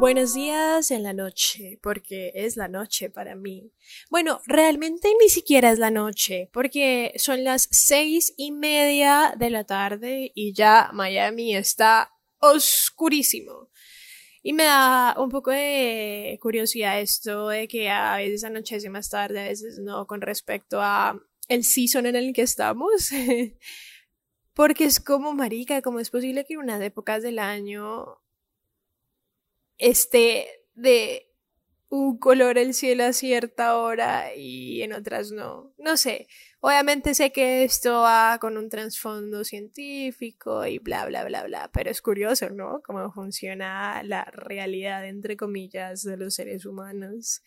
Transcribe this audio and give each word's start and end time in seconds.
Buenos 0.00 0.32
días 0.32 0.90
en 0.92 1.02
la 1.02 1.12
noche, 1.12 1.78
porque 1.82 2.32
es 2.34 2.56
la 2.56 2.68
noche 2.68 3.10
para 3.10 3.34
mí. 3.34 3.70
Bueno, 4.08 4.40
realmente 4.46 5.12
ni 5.20 5.28
siquiera 5.28 5.70
es 5.70 5.78
la 5.78 5.90
noche, 5.90 6.48
porque 6.54 7.12
son 7.16 7.44
las 7.44 7.68
seis 7.70 8.32
y 8.38 8.50
media 8.50 9.34
de 9.36 9.50
la 9.50 9.64
tarde 9.64 10.32
y 10.34 10.54
ya 10.54 10.88
Miami 10.94 11.54
está 11.54 12.14
oscurísimo. 12.38 13.68
Y 14.42 14.54
me 14.54 14.62
da 14.64 15.16
un 15.18 15.28
poco 15.28 15.50
de 15.50 16.38
curiosidad 16.40 16.98
esto 16.98 17.48
de 17.48 17.68
que 17.68 17.90
a 17.90 18.16
veces 18.16 18.42
anochece 18.44 18.88
más 18.88 19.10
tarde, 19.10 19.40
a 19.40 19.48
veces 19.48 19.80
no, 19.80 20.06
con 20.06 20.22
respecto 20.22 20.80
a 20.80 21.20
el 21.46 21.62
season 21.62 22.06
en 22.06 22.16
el 22.16 22.32
que 22.32 22.40
estamos. 22.40 23.10
Porque 24.54 24.84
es 24.84 24.98
como, 24.98 25.34
marica, 25.34 25.82
¿cómo 25.82 26.00
es 26.00 26.08
posible 26.08 26.46
que 26.46 26.54
en 26.54 26.60
unas 26.60 26.80
épocas 26.80 27.22
del 27.22 27.38
año 27.38 28.16
esté 29.80 30.46
de 30.74 31.26
un 31.88 32.18
color 32.18 32.56
el 32.56 32.72
cielo 32.72 33.04
a 33.04 33.12
cierta 33.12 33.76
hora 33.76 34.34
y 34.36 34.82
en 34.82 34.92
otras 34.92 35.32
no. 35.32 35.74
No 35.76 35.96
sé. 35.96 36.28
Obviamente 36.60 37.14
sé 37.14 37.32
que 37.32 37.64
esto 37.64 38.02
va 38.02 38.38
con 38.40 38.56
un 38.56 38.68
trasfondo 38.68 39.42
científico 39.42 40.64
y 40.66 40.78
bla, 40.78 41.06
bla, 41.06 41.24
bla, 41.24 41.42
bla, 41.44 41.70
pero 41.72 41.90
es 41.90 42.00
curioso, 42.00 42.50
¿no? 42.50 42.80
Cómo 42.84 43.10
funciona 43.12 44.02
la 44.04 44.24
realidad, 44.24 45.04
entre 45.06 45.36
comillas, 45.36 46.04
de 46.04 46.16
los 46.16 46.34
seres 46.34 46.64
humanos. 46.64 47.42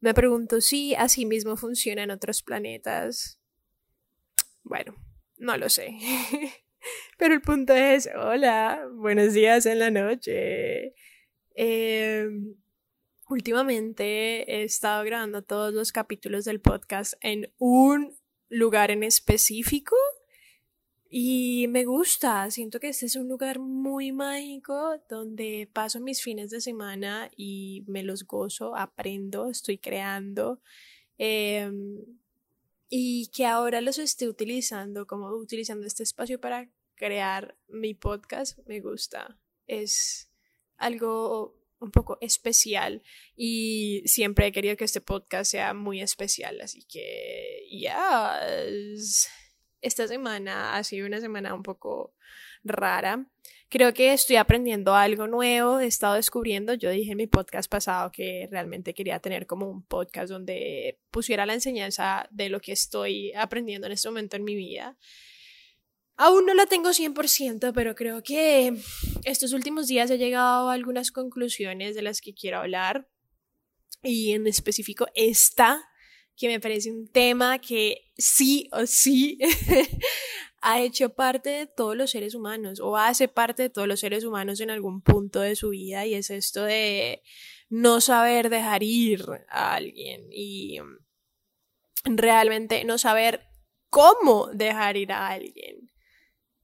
Me 0.00 0.12
pregunto 0.12 0.60
si 0.60 0.94
así 0.94 1.24
mismo 1.24 1.56
funciona 1.56 2.02
en 2.02 2.10
otros 2.10 2.42
planetas. 2.42 3.40
Bueno, 4.64 4.96
no 5.38 5.56
lo 5.56 5.70
sé. 5.70 5.96
pero 7.18 7.32
el 7.32 7.40
punto 7.40 7.72
es, 7.72 8.08
hola, 8.14 8.86
buenos 8.92 9.32
días 9.32 9.64
en 9.64 9.78
la 9.78 9.90
noche. 9.90 10.94
Em, 11.60 12.54
últimamente 13.28 14.48
he 14.48 14.62
estado 14.62 15.02
grabando 15.02 15.42
todos 15.42 15.74
los 15.74 15.90
capítulos 15.90 16.44
del 16.44 16.60
podcast 16.60 17.14
en 17.20 17.52
un 17.58 18.16
lugar 18.48 18.92
en 18.92 19.02
específico 19.02 19.96
y 21.10 21.66
me 21.68 21.84
gusta, 21.84 22.48
siento 22.52 22.78
que 22.78 22.90
este 22.90 23.06
es 23.06 23.16
un 23.16 23.26
lugar 23.26 23.58
muy 23.58 24.12
mágico 24.12 25.02
donde 25.08 25.68
paso 25.72 25.98
mis 25.98 26.22
fines 26.22 26.50
de 26.50 26.60
semana 26.60 27.28
y 27.36 27.82
me 27.88 28.04
los 28.04 28.24
gozo, 28.24 28.76
aprendo, 28.76 29.50
estoy 29.50 29.78
creando 29.78 30.60
em, 31.18 32.04
y 32.88 33.32
que 33.34 33.46
ahora 33.46 33.80
los 33.80 33.98
estoy 33.98 34.28
utilizando 34.28 35.08
como 35.08 35.26
utilizando 35.30 35.88
este 35.88 36.04
espacio 36.04 36.40
para 36.40 36.70
crear 36.94 37.56
mi 37.66 37.94
podcast, 37.94 38.60
me 38.68 38.80
gusta. 38.80 39.40
Es 39.66 40.27
algo 40.78 41.58
un 41.80 41.90
poco 41.90 42.18
especial 42.20 43.02
y 43.36 44.02
siempre 44.06 44.46
he 44.46 44.52
querido 44.52 44.76
que 44.76 44.84
este 44.84 45.00
podcast 45.00 45.50
sea 45.50 45.74
muy 45.74 46.00
especial, 46.00 46.60
así 46.60 46.84
que 46.88 47.66
ya, 47.70 48.40
esta 49.80 50.08
semana 50.08 50.76
ha 50.76 50.84
sido 50.84 51.06
una 51.06 51.20
semana 51.20 51.54
un 51.54 51.62
poco 51.62 52.14
rara. 52.64 53.26
Creo 53.70 53.92
que 53.92 54.14
estoy 54.14 54.36
aprendiendo 54.36 54.94
algo 54.94 55.26
nuevo, 55.26 55.78
he 55.78 55.86
estado 55.86 56.14
descubriendo, 56.14 56.72
yo 56.72 56.90
dije 56.90 57.12
en 57.12 57.18
mi 57.18 57.26
podcast 57.26 57.70
pasado 57.70 58.10
que 58.10 58.48
realmente 58.50 58.94
quería 58.94 59.20
tener 59.20 59.46
como 59.46 59.68
un 59.68 59.82
podcast 59.82 60.30
donde 60.30 60.98
pusiera 61.10 61.44
la 61.44 61.52
enseñanza 61.52 62.26
de 62.30 62.48
lo 62.48 62.60
que 62.60 62.72
estoy 62.72 63.32
aprendiendo 63.34 63.86
en 63.86 63.92
este 63.92 64.08
momento 64.08 64.36
en 64.36 64.44
mi 64.44 64.54
vida. 64.54 64.96
Aún 66.20 66.46
no 66.46 66.54
la 66.54 66.66
tengo 66.66 66.90
100%, 66.90 67.72
pero 67.72 67.94
creo 67.94 68.24
que 68.24 68.76
estos 69.24 69.52
últimos 69.52 69.86
días 69.86 70.10
he 70.10 70.18
llegado 70.18 70.68
a 70.68 70.72
algunas 70.72 71.12
conclusiones 71.12 71.94
de 71.94 72.02
las 72.02 72.20
que 72.20 72.34
quiero 72.34 72.58
hablar. 72.58 73.08
Y 74.02 74.32
en 74.32 74.48
específico 74.48 75.06
esta, 75.14 75.80
que 76.36 76.48
me 76.48 76.58
parece 76.58 76.90
un 76.90 77.08
tema 77.08 77.60
que 77.60 78.10
sí 78.16 78.68
o 78.72 78.84
sí 78.86 79.38
ha 80.60 80.80
hecho 80.80 81.10
parte 81.10 81.50
de 81.50 81.66
todos 81.68 81.96
los 81.96 82.10
seres 82.10 82.34
humanos 82.34 82.80
o 82.80 82.96
hace 82.96 83.28
parte 83.28 83.62
de 83.62 83.70
todos 83.70 83.86
los 83.86 84.00
seres 84.00 84.24
humanos 84.24 84.60
en 84.60 84.70
algún 84.70 85.02
punto 85.02 85.40
de 85.40 85.54
su 85.54 85.70
vida 85.70 86.04
y 86.04 86.14
es 86.14 86.30
esto 86.30 86.64
de 86.64 87.22
no 87.68 88.00
saber 88.00 88.50
dejar 88.50 88.82
ir 88.82 89.24
a 89.48 89.74
alguien 89.74 90.26
y 90.32 90.78
realmente 92.04 92.84
no 92.84 92.98
saber 92.98 93.46
cómo 93.88 94.48
dejar 94.52 94.96
ir 94.96 95.12
a 95.12 95.28
alguien. 95.28 95.87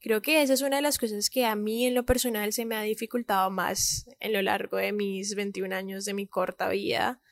Creo 0.05 0.21
que 0.21 0.43
esa 0.43 0.53
es 0.53 0.61
una 0.61 0.77
de 0.77 0.83
las 0.83 0.99
cosas 0.99 1.31
que 1.31 1.47
a 1.47 1.57
mí 1.57 1.87
en 1.87 1.95
lo 1.95 2.05
personal 2.05 2.53
se 2.53 2.67
me 2.67 2.77
ha 2.77 2.83
dificultado 2.83 3.51
más 3.51 4.05
en 4.21 4.35
lo 4.35 4.43
largo 4.43 4.77
de 4.77 4.93
mis 4.93 5.35
21 5.35 5.75
años 5.75 6.05
de 6.05 6.13
mi 6.13 6.27
corta 6.27 6.69
vida. 6.69 7.23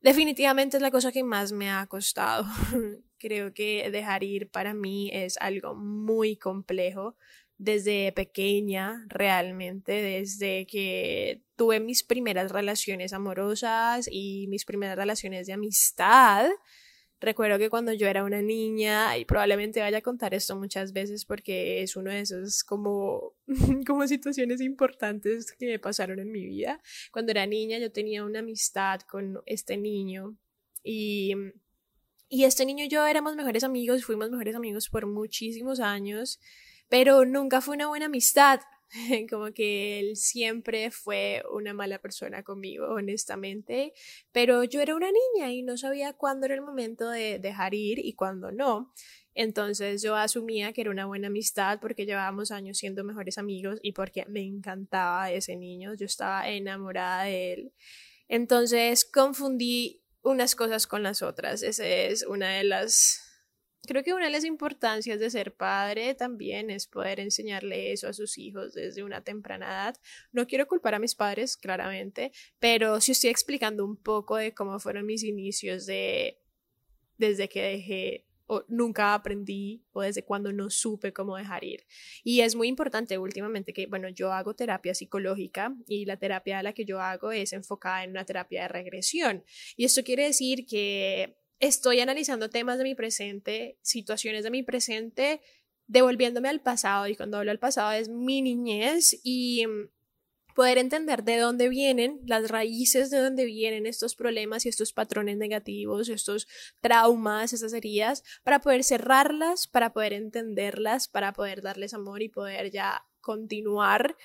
Definitivamente 0.00 0.76
es 0.76 0.80
la 0.80 0.92
cosa 0.92 1.10
que 1.10 1.24
más 1.24 1.50
me 1.50 1.68
ha 1.68 1.84
costado. 1.88 2.44
Creo 3.18 3.52
que 3.52 3.90
dejar 3.90 4.22
ir 4.22 4.48
para 4.48 4.74
mí 4.74 5.10
es 5.12 5.38
algo 5.38 5.74
muy 5.74 6.36
complejo 6.36 7.16
desde 7.58 8.12
pequeña, 8.12 9.04
realmente, 9.08 9.90
desde 9.90 10.68
que 10.68 11.42
tuve 11.56 11.80
mis 11.80 12.04
primeras 12.04 12.52
relaciones 12.52 13.12
amorosas 13.12 14.08
y 14.08 14.46
mis 14.50 14.64
primeras 14.64 14.94
relaciones 14.94 15.48
de 15.48 15.54
amistad. 15.54 16.48
Recuerdo 17.18 17.58
que 17.58 17.70
cuando 17.70 17.94
yo 17.94 18.06
era 18.08 18.24
una 18.24 18.42
niña, 18.42 19.16
y 19.16 19.24
probablemente 19.24 19.80
vaya 19.80 19.98
a 19.98 20.02
contar 20.02 20.34
esto 20.34 20.54
muchas 20.54 20.92
veces 20.92 21.24
porque 21.24 21.82
es 21.82 21.96
uno 21.96 22.10
de 22.10 22.20
esos 22.20 22.62
como, 22.62 23.34
como 23.86 24.06
situaciones 24.06 24.60
importantes 24.60 25.52
que 25.52 25.66
me 25.66 25.78
pasaron 25.78 26.18
en 26.18 26.30
mi 26.30 26.44
vida. 26.44 26.80
Cuando 27.12 27.32
era 27.32 27.46
niña 27.46 27.78
yo 27.78 27.90
tenía 27.90 28.24
una 28.24 28.40
amistad 28.40 29.00
con 29.00 29.40
este 29.46 29.78
niño 29.78 30.36
y, 30.84 31.34
y 32.28 32.44
este 32.44 32.66
niño 32.66 32.84
y 32.84 32.88
yo 32.88 33.06
éramos 33.06 33.34
mejores 33.34 33.64
amigos, 33.64 34.04
fuimos 34.04 34.30
mejores 34.30 34.54
amigos 34.54 34.90
por 34.90 35.06
muchísimos 35.06 35.80
años, 35.80 36.38
pero 36.88 37.24
nunca 37.24 37.62
fue 37.62 37.76
una 37.76 37.88
buena 37.88 38.06
amistad. 38.06 38.60
como 39.30 39.52
que 39.52 39.98
él 39.98 40.16
siempre 40.16 40.90
fue 40.90 41.42
una 41.50 41.74
mala 41.74 41.98
persona 41.98 42.42
conmigo, 42.42 42.86
honestamente, 42.88 43.92
pero 44.32 44.64
yo 44.64 44.80
era 44.80 44.94
una 44.94 45.10
niña 45.10 45.52
y 45.52 45.62
no 45.62 45.76
sabía 45.76 46.12
cuándo 46.12 46.46
era 46.46 46.54
el 46.54 46.62
momento 46.62 47.08
de 47.10 47.38
dejar 47.38 47.74
ir 47.74 47.98
y 47.98 48.14
cuándo 48.14 48.52
no. 48.52 48.92
Entonces 49.34 50.00
yo 50.02 50.16
asumía 50.16 50.72
que 50.72 50.80
era 50.80 50.90
una 50.90 51.04
buena 51.04 51.26
amistad 51.26 51.78
porque 51.80 52.06
llevábamos 52.06 52.50
años 52.50 52.78
siendo 52.78 53.04
mejores 53.04 53.36
amigos 53.36 53.78
y 53.82 53.92
porque 53.92 54.24
me 54.26 54.42
encantaba 54.42 55.30
ese 55.30 55.56
niño, 55.56 55.94
yo 55.94 56.06
estaba 56.06 56.48
enamorada 56.48 57.24
de 57.24 57.52
él. 57.52 57.72
Entonces 58.28 59.04
confundí 59.04 60.02
unas 60.22 60.56
cosas 60.56 60.86
con 60.86 61.02
las 61.02 61.22
otras. 61.22 61.62
Esa 61.62 61.86
es 61.86 62.24
una 62.24 62.48
de 62.56 62.64
las 62.64 63.25
Creo 63.86 64.02
que 64.02 64.14
una 64.14 64.26
de 64.26 64.30
las 64.30 64.44
importancias 64.44 65.18
de 65.20 65.30
ser 65.30 65.54
padre 65.54 66.14
también 66.14 66.70
es 66.70 66.86
poder 66.86 67.20
enseñarle 67.20 67.92
eso 67.92 68.08
a 68.08 68.12
sus 68.12 68.38
hijos 68.38 68.74
desde 68.74 69.02
una 69.02 69.22
temprana 69.22 69.66
edad. 69.66 69.96
No 70.32 70.46
quiero 70.46 70.66
culpar 70.66 70.94
a 70.94 70.98
mis 70.98 71.14
padres, 71.14 71.56
claramente, 71.56 72.32
pero 72.58 73.00
sí 73.00 73.12
estoy 73.12 73.30
explicando 73.30 73.84
un 73.84 73.96
poco 73.96 74.36
de 74.36 74.52
cómo 74.54 74.78
fueron 74.78 75.06
mis 75.06 75.22
inicios 75.22 75.86
de 75.86 76.40
desde 77.18 77.48
que 77.48 77.62
dejé 77.62 78.26
o 78.46 78.64
nunca 78.68 79.14
aprendí 79.14 79.84
o 79.92 80.02
desde 80.02 80.24
cuando 80.24 80.52
no 80.52 80.70
supe 80.70 81.12
cómo 81.12 81.36
dejar 81.36 81.64
ir. 81.64 81.84
Y 82.22 82.40
es 82.40 82.54
muy 82.54 82.68
importante 82.68 83.18
últimamente 83.18 83.72
que, 83.72 83.86
bueno, 83.86 84.08
yo 84.08 84.32
hago 84.32 84.54
terapia 84.54 84.94
psicológica 84.94 85.74
y 85.88 86.04
la 86.04 86.16
terapia 86.16 86.60
a 86.60 86.62
la 86.62 86.72
que 86.72 86.84
yo 86.84 87.00
hago 87.00 87.32
es 87.32 87.52
enfocada 87.52 88.04
en 88.04 88.10
una 88.10 88.24
terapia 88.24 88.62
de 88.62 88.68
regresión. 88.68 89.44
Y 89.76 89.84
esto 89.84 90.04
quiere 90.04 90.24
decir 90.24 90.64
que 90.66 91.36
estoy 91.58 92.00
analizando 92.00 92.50
temas 92.50 92.78
de 92.78 92.84
mi 92.84 92.94
presente, 92.94 93.78
situaciones 93.82 94.44
de 94.44 94.50
mi 94.50 94.62
presente, 94.62 95.40
devolviéndome 95.86 96.48
al 96.48 96.60
pasado. 96.60 97.06
Y 97.06 97.16
cuando 97.16 97.38
hablo 97.38 97.50
del 97.50 97.58
pasado 97.58 97.92
es 97.92 98.08
mi 98.08 98.42
niñez 98.42 99.18
y 99.22 99.66
mm, 99.66 99.88
poder 100.54 100.78
entender 100.78 101.22
de 101.22 101.38
dónde 101.38 101.68
vienen, 101.68 102.20
las 102.24 102.50
raíces 102.50 103.10
de 103.10 103.18
dónde 103.18 103.44
vienen 103.44 103.86
estos 103.86 104.14
problemas 104.14 104.64
y 104.64 104.70
estos 104.70 104.92
patrones 104.92 105.36
negativos, 105.36 106.08
estos 106.08 106.48
traumas, 106.80 107.52
esas 107.52 107.72
heridas, 107.72 108.24
para 108.42 108.60
poder 108.60 108.82
cerrarlas, 108.82 109.68
para 109.68 109.92
poder 109.92 110.14
entenderlas, 110.14 111.08
para 111.08 111.32
poder 111.32 111.60
darles 111.62 111.94
amor 111.94 112.22
y 112.22 112.30
poder 112.30 112.70
ya 112.70 113.06
continuar 113.20 114.16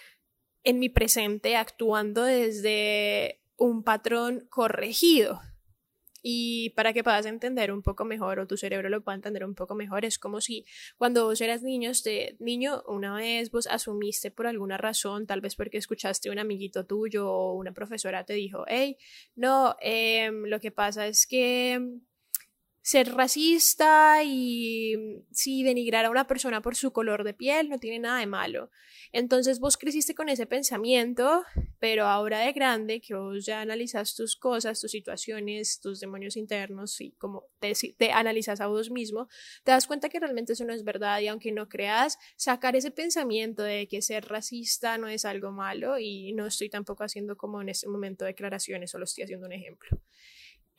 en 0.64 0.80
mi 0.80 0.90
presente 0.90 1.56
actuando 1.56 2.24
desde 2.24 3.42
un 3.58 3.84
patrón 3.84 4.48
corregido. 4.50 5.42
Y 6.22 6.72
para 6.72 6.94
que 6.94 7.04
puedas 7.04 7.26
entender 7.26 7.72
un 7.72 7.82
poco 7.82 8.06
mejor 8.06 8.40
o 8.40 8.48
tu 8.48 8.58
cerebro 8.58 8.90
lo 8.90 9.02
pueda 9.02 9.16
entender 9.16 9.44
un 9.44 9.56
poco 9.56 9.76
mejor, 9.76 10.06
es 10.06 10.20
como 10.20 10.42
si 10.42 10.66
cuando 10.98 11.26
vos 11.26 11.42
eras 11.42 11.64
niño, 11.64 11.92
de 12.04 12.36
niño, 12.40 12.84
una 12.88 13.16
vez 13.16 13.52
vos 13.52 13.68
asumiste 13.68 14.32
por 14.32 14.48
alguna 14.48 14.78
razón, 14.78 15.26
tal 15.26 15.42
vez 15.42 15.56
porque 15.56 15.78
escuchaste 15.78 16.30
un 16.30 16.40
amiguito 16.40 16.86
tuyo 16.86 17.30
o 17.30 17.54
una 17.54 17.74
profesora 17.74 18.24
te 18.24 18.34
dijo, 18.34 18.66
hey, 18.68 18.98
no, 19.36 19.76
em, 19.82 20.46
lo 20.46 20.60
que 20.60 20.72
pasa 20.72 21.08
es 21.08 21.26
que 21.28 21.80
ser 22.82 23.14
racista 23.14 24.24
y 24.24 25.24
si 25.32 25.64
denigrar 25.64 26.06
a 26.06 26.10
una 26.10 26.26
persona 26.26 26.62
por 26.62 26.76
su 26.76 26.92
color 26.92 27.24
de 27.24 27.34
piel 27.34 27.70
no 27.70 27.78
tiene 27.78 28.00
nada 28.00 28.20
de 28.20 28.26
malo. 28.26 28.72
Entonces 29.12 29.60
vos 29.60 29.78
creciste 29.78 30.16
con 30.16 30.30
ese 30.30 30.46
pensamiento, 30.46 31.44
pero 31.80 32.06
ahora 32.06 32.40
de 32.40 32.54
grande, 32.54 33.02
que 33.02 33.14
vos 33.14 33.46
ya 33.46 33.62
analizas 33.62 34.16
tus 34.16 34.36
cosas, 34.36 34.80
tus 34.80 34.92
situaciones, 34.92 35.80
tus 35.80 36.00
demonios 36.00 36.38
internos 36.38 37.00
y 37.02 37.12
como 37.12 37.46
te, 37.60 37.74
te 37.98 38.12
analizas 38.12 38.62
a 38.62 38.68
vos 38.68 38.90
mismo, 38.90 39.28
te 39.64 39.72
das 39.72 39.86
cuenta 39.86 40.10
que 40.10 40.20
realmente 40.20 40.54
eso 40.54 40.66
no 40.66 40.74
es 40.74 40.84
verdad 40.84 41.20
y 41.20 41.28
aunque 41.28 41.52
no 41.52 41.70
creas, 41.70 42.18
sacar 42.36 42.76
ese 42.76 42.92
pensamiento 42.92 43.64
de 43.64 43.88
que 43.88 44.02
ser 44.02 44.26
racista 44.26 44.98
no 44.98 45.08
es 45.08 45.26
algo 45.26 45.52
malo 45.52 46.00
y 46.00 46.34
no 46.34 46.48
estoy 46.48 46.70
tampoco 46.70 47.04
haciendo 47.04 47.38
como 47.38 47.62
en 47.62 47.70
este 47.70 47.88
momento 47.88 48.26
declaraciones, 48.26 48.92
solo 48.92 49.04
estoy 49.04 49.26
haciendo 49.26 49.46
un 49.46 49.54
ejemplo. 49.54 50.02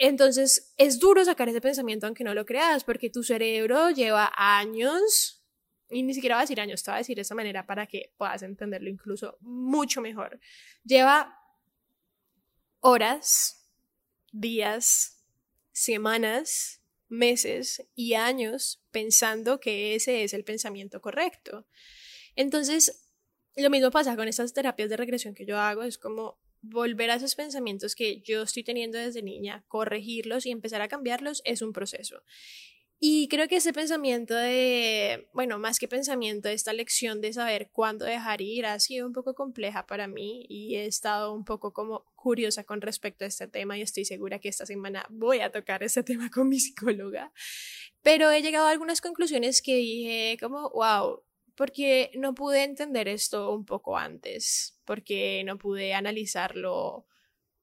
Entonces 0.05 0.75
es 0.79 0.99
duro 0.99 1.25
sacar 1.25 1.49
ese 1.49 1.61
pensamiento 1.61 2.09
aunque 2.09 2.25
no 2.25 2.35
lo 2.35 2.45
creas, 2.45 2.83
porque 2.83 3.09
tu 3.09 3.23
cerebro 3.23 3.91
lleva 3.91 4.33
años, 4.35 5.45
y 5.89 6.03
ni 6.03 6.13
siquiera 6.13 6.35
va 6.35 6.41
a 6.41 6.43
decir 6.43 6.61
años, 6.61 6.83
te 6.83 6.91
va 6.91 6.97
a 6.97 6.99
decir 6.99 7.15
de 7.15 7.23
esa 7.23 7.37
manera 7.37 7.67
para 7.67 7.87
que 7.87 8.13
puedas 8.17 8.43
entenderlo 8.43 8.91
incluso 8.91 9.39
mucho 9.39 10.01
mejor. 10.01 10.41
Lleva 10.83 11.39
horas, 12.81 13.65
días, 14.33 15.23
semanas, 15.71 16.83
meses 17.09 17.87
y 17.95 18.15
años 18.15 18.83
pensando 18.91 19.61
que 19.61 19.95
ese 19.95 20.25
es 20.25 20.35
el 20.35 20.43
pensamiento 20.43 21.01
correcto. 21.01 21.69
Entonces, 22.35 23.09
lo 23.55 23.71
mismo 23.71 23.93
pasa 23.93 24.17
con 24.17 24.27
estas 24.27 24.53
terapias 24.53 24.91
de 24.91 24.97
regresión 24.97 25.33
que 25.33 25.47
yo 25.47 25.61
hago, 25.61 25.85
es 25.85 25.97
como 25.97 26.42
volver 26.63 27.11
a 27.11 27.17
esos 27.17 27.35
pensamientos 27.35 27.95
que 27.95 28.21
yo 28.21 28.43
estoy 28.43 28.65
teniendo 28.65 28.97
desde 28.97 29.23
niña, 29.23 29.65
corregirlos 29.69 30.47
y 30.47 30.51
empezar 30.51 30.81
a 30.81 30.89
cambiarlos 30.89 31.43
es 31.45 31.61
un 31.61 31.73
proceso. 31.73 32.23
Y 33.05 33.27
creo 33.27 33.49
que 33.49 33.57
ese 33.57 33.73
pensamiento 33.73 34.33
de, 34.33 35.29
bueno, 35.33 35.59
más 35.59 35.81
que 35.81 35.89
pensamiento, 35.89 36.49
esta 36.49 36.73
lección 36.73 37.21
de 37.21 37.33
saber 37.33 37.69
cuándo 37.73 38.05
dejar 38.05 38.41
ir 38.41 38.65
ha 38.65 38.79
sido 38.79 39.09
un 39.09 39.13
poco 39.13 39.35
compleja 39.35 39.89
para 39.89 40.07
mí 40.07 40.47
y 40.49 40.77
he 40.77 40.87
estado 40.87 41.33
un 41.33 41.45
poco 41.45 41.73
como 41.73 42.05
curiosa 42.15 42.63
con 42.63 42.81
respecto 42.81 43.25
a 43.25 43.27
este 43.27 43.49
tema 43.49 43.77
y 43.77 43.83
estoy 43.83 44.05
segura 44.05 44.39
que 44.39 44.49
esta 44.49 44.67
semana 44.67 45.05
voy 45.11 45.41
a 45.41 45.51
tocar 45.51 45.83
este 45.83 46.03
tema 46.05 46.31
con 46.31 46.49
mi 46.49 46.61
psicóloga. 46.61 47.33
Pero 48.03 48.31
he 48.31 48.41
llegado 48.41 48.69
a 48.69 48.71
algunas 48.71 49.01
conclusiones 49.01 49.63
que 49.63 49.75
dije 49.75 50.37
como, 50.41 50.71
wow, 50.71 51.25
porque 51.57 52.11
no 52.15 52.35
pude 52.35 52.65
entender 52.65 53.09
esto 53.09 53.53
un 53.55 53.65
poco 53.65 53.97
antes, 53.97 54.81
porque 54.85 55.43
no 55.45 55.59
pude 55.59 55.95
analizarlo 55.95 57.07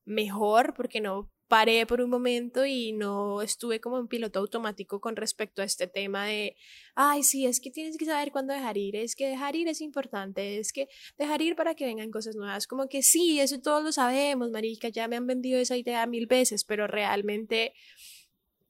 mejor, 0.06 0.74
porque 0.74 1.02
no 1.02 1.32
paré 1.50 1.88
por 1.88 2.00
un 2.00 2.12
momento 2.12 2.66
y 2.66 2.94
no 2.94 3.42
estuve 3.42 3.82
como 3.82 3.98
en 3.98 4.08
piloto 4.08 4.40
automático 4.40 5.02
con 5.02 5.16
respecto 5.16 5.64
a 5.64 5.66
este 5.66 5.88
tema 5.88 6.26
de, 6.28 6.56
ay, 6.94 7.24
sí, 7.24 7.48
es 7.48 7.60
que 7.60 7.72
tienes 7.72 7.98
que 7.98 8.06
saber 8.06 8.32
cuándo 8.32 8.54
dejar 8.54 8.78
ir, 8.78 8.96
es 8.96 9.16
que 9.16 9.28
dejar 9.28 9.56
ir 9.56 9.68
es 9.68 9.82
importante, 9.82 10.60
es 10.60 10.72
que 10.72 10.88
dejar 11.18 11.42
ir 11.42 11.56
para 11.56 11.74
que 11.74 11.86
vengan 11.86 12.12
cosas 12.12 12.36
nuevas, 12.36 12.68
como 12.68 12.88
que 12.88 13.02
sí, 13.02 13.40
eso 13.40 13.60
todos 13.60 13.84
lo 13.84 13.92
sabemos, 13.92 14.52
marica, 14.52 14.90
ya 14.90 15.08
me 15.08 15.16
han 15.16 15.26
vendido 15.26 15.60
esa 15.60 15.76
idea 15.76 16.06
mil 16.06 16.28
veces, 16.28 16.64
pero 16.64 16.86
realmente, 16.86 17.74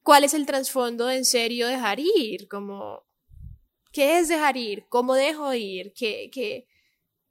¿cuál 0.01 0.23
es 0.23 0.33
el 0.33 0.45
trasfondo 0.45 1.07
de 1.07 1.17
en 1.17 1.25
serio 1.25 1.67
dejar 1.67 1.99
ir? 1.99 2.47
Como, 2.47 3.08
¿Qué 3.91 4.19
es 4.19 4.27
dejar 4.27 4.57
ir? 4.57 4.85
¿Cómo 4.89 5.15
dejo 5.15 5.53
ir? 5.53 5.93
¿Qué, 5.93 6.29
qué, 6.31 6.67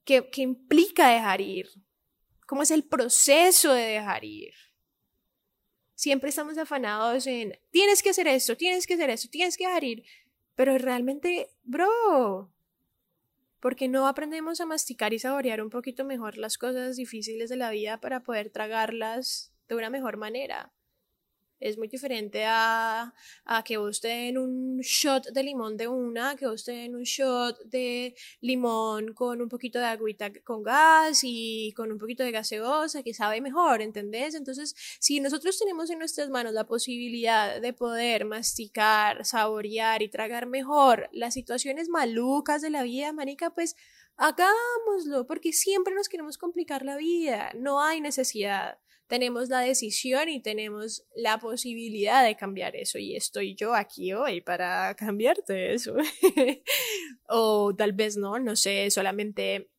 qué, 0.04 0.28
qué 0.30 0.42
implica 0.42 1.08
dejar 1.08 1.40
ir? 1.40 1.68
¿Cómo 2.46 2.62
es 2.62 2.70
el 2.70 2.84
proceso 2.84 3.72
de 3.72 3.82
dejar 3.82 4.24
ir? 4.24 4.54
Siempre 5.94 6.30
estamos 6.30 6.56
afanados 6.58 7.26
en, 7.26 7.58
tienes 7.70 8.02
que 8.02 8.10
hacer 8.10 8.28
esto, 8.28 8.56
tienes 8.56 8.86
que 8.86 8.94
hacer 8.94 9.10
esto, 9.10 9.28
tienes 9.28 9.56
que 9.56 9.66
dejar 9.66 9.84
ir. 9.84 10.04
Pero 10.54 10.76
realmente, 10.78 11.50
bro, 11.62 12.52
porque 13.60 13.88
no 13.88 14.06
aprendemos 14.06 14.60
a 14.60 14.66
masticar 14.66 15.12
y 15.12 15.18
saborear 15.18 15.62
un 15.62 15.70
poquito 15.70 16.04
mejor 16.04 16.38
las 16.38 16.58
cosas 16.58 16.96
difíciles 16.96 17.50
de 17.50 17.56
la 17.56 17.70
vida 17.70 18.00
para 18.00 18.22
poder 18.22 18.50
tragarlas 18.50 19.52
de 19.68 19.74
una 19.74 19.90
mejor 19.90 20.16
manera. 20.16 20.72
Es 21.60 21.76
muy 21.76 21.88
diferente 21.88 22.44
a, 22.46 23.12
a 23.44 23.64
que 23.64 23.76
vos 23.76 24.00
te 24.00 24.08
den 24.08 24.38
un 24.38 24.78
shot 24.80 25.26
de 25.32 25.42
limón 25.42 25.76
de 25.76 25.88
una, 25.88 26.36
que 26.36 26.46
vos 26.46 26.64
te 26.64 26.72
den 26.72 26.94
un 26.94 27.02
shot 27.02 27.58
de 27.64 28.14
limón 28.40 29.12
con 29.14 29.42
un 29.42 29.48
poquito 29.48 29.78
de 29.78 29.86
agüita 29.86 30.32
con 30.44 30.62
gas 30.62 31.20
y 31.22 31.72
con 31.76 31.90
un 31.90 31.98
poquito 31.98 32.22
de 32.22 32.30
gaseosa, 32.30 33.02
que 33.02 33.14
sabe 33.14 33.40
mejor, 33.40 33.82
¿entendés? 33.82 34.34
Entonces, 34.34 34.74
si 35.00 35.20
nosotros 35.20 35.58
tenemos 35.58 35.90
en 35.90 35.98
nuestras 35.98 36.30
manos 36.30 36.52
la 36.52 36.66
posibilidad 36.66 37.60
de 37.60 37.72
poder 37.72 38.24
masticar, 38.24 39.24
saborear 39.24 40.02
y 40.02 40.08
tragar 40.08 40.46
mejor 40.46 41.08
las 41.12 41.34
situaciones 41.34 41.88
malucas 41.88 42.62
de 42.62 42.70
la 42.70 42.82
vida, 42.82 43.12
manica, 43.12 43.50
pues 43.50 43.76
hagámoslo, 44.16 45.26
porque 45.26 45.52
siempre 45.52 45.94
nos 45.94 46.08
queremos 46.08 46.38
complicar 46.38 46.84
la 46.84 46.96
vida, 46.96 47.52
no 47.54 47.80
hay 47.80 48.00
necesidad 48.00 48.78
tenemos 49.08 49.48
la 49.48 49.60
decisión 49.60 50.28
y 50.28 50.40
tenemos 50.40 51.04
la 51.16 51.38
posibilidad 51.38 52.24
de 52.24 52.36
cambiar 52.36 52.76
eso. 52.76 52.98
Y 52.98 53.16
estoy 53.16 53.54
yo 53.54 53.74
aquí 53.74 54.12
hoy 54.12 54.40
para 54.40 54.94
cambiarte 54.94 55.74
eso. 55.74 55.96
o 57.28 57.74
tal 57.74 57.92
vez 57.92 58.16
no, 58.16 58.38
no 58.38 58.54
sé, 58.54 58.90
solamente 58.90 59.70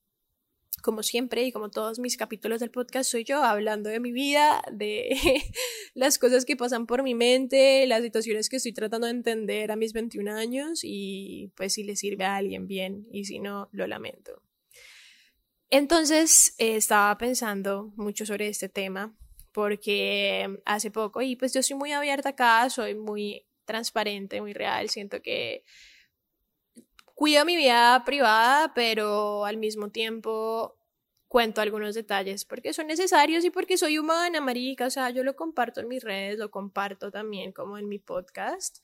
como 0.82 1.04
siempre 1.04 1.44
y 1.44 1.52
como 1.52 1.70
todos 1.70 2.00
mis 2.00 2.18
capítulos 2.18 2.62
del 2.62 2.72
podcast, 2.72 3.12
soy 3.12 3.24
yo 3.26 3.44
hablando 3.44 3.90
de 3.90 4.00
mi 4.00 4.12
vida, 4.12 4.62
de 4.72 5.10
las 5.94 6.18
cosas 6.18 6.46
que 6.46 6.56
pasan 6.56 6.88
por 6.88 7.04
mi 7.04 7.16
mente, 7.16 7.86
las 7.86 8.02
situaciones 8.02 8.50
que 8.50 8.58
estoy 8.58 8.74
tratando 8.74 9.06
de 9.08 9.12
entender 9.12 9.72
a 9.72 9.76
mis 9.76 9.94
21 9.94 10.32
años 10.32 10.82
y 10.84 11.52
pues 11.56 11.74
si 11.74 11.84
le 11.84 11.96
sirve 11.96 12.24
a 12.24 12.38
alguien 12.38 12.66
bien 12.66 13.08
y 13.12 13.26
si 13.26 13.40
no, 13.40 13.70
lo 13.72 13.88
lamento. 13.88 14.42
Entonces 15.70 16.56
eh, 16.58 16.76
estaba 16.76 17.18
pensando 17.18 17.92
mucho 17.96 18.26
sobre 18.26 18.48
este 18.48 18.70
tema 18.70 19.16
porque 19.52 20.62
hace 20.66 20.92
poco, 20.92 21.22
y 21.22 21.36
pues 21.36 21.54
yo 21.54 21.64
soy 21.64 21.76
muy 21.76 21.92
abierta 21.92 22.30
acá, 22.30 22.70
soy 22.70 22.96
muy 22.96 23.46
transparente, 23.66 24.42
muy 24.42 24.54
real, 24.54 24.90
siento 24.90 25.22
que 25.22 25.64
cuido 27.16 27.46
mi 27.46 27.56
vida 27.56 28.04
privada, 28.06 28.74
pero 28.74 29.46
al 29.46 29.58
mismo 29.58 29.90
tiempo 29.90 30.78
cuento 31.28 31.62
algunos 31.62 31.94
detalles 31.94 32.46
porque 32.46 32.74
son 32.74 32.88
necesarios 32.88 33.46
y 33.46 33.52
porque 33.52 33.78
soy 33.78 34.00
humana, 34.00 34.42
marica, 34.42 34.88
o 34.88 34.90
sea, 34.90 35.10
yo 35.12 35.24
lo 35.24 35.36
comparto 35.36 35.82
en 35.82 35.88
mis 35.88 36.04
redes, 36.04 36.40
lo 36.40 36.50
comparto 36.50 37.12
también 37.12 37.52
como 37.52 37.78
en 37.78 37.88
mi 37.88 38.00
podcast 38.00 38.80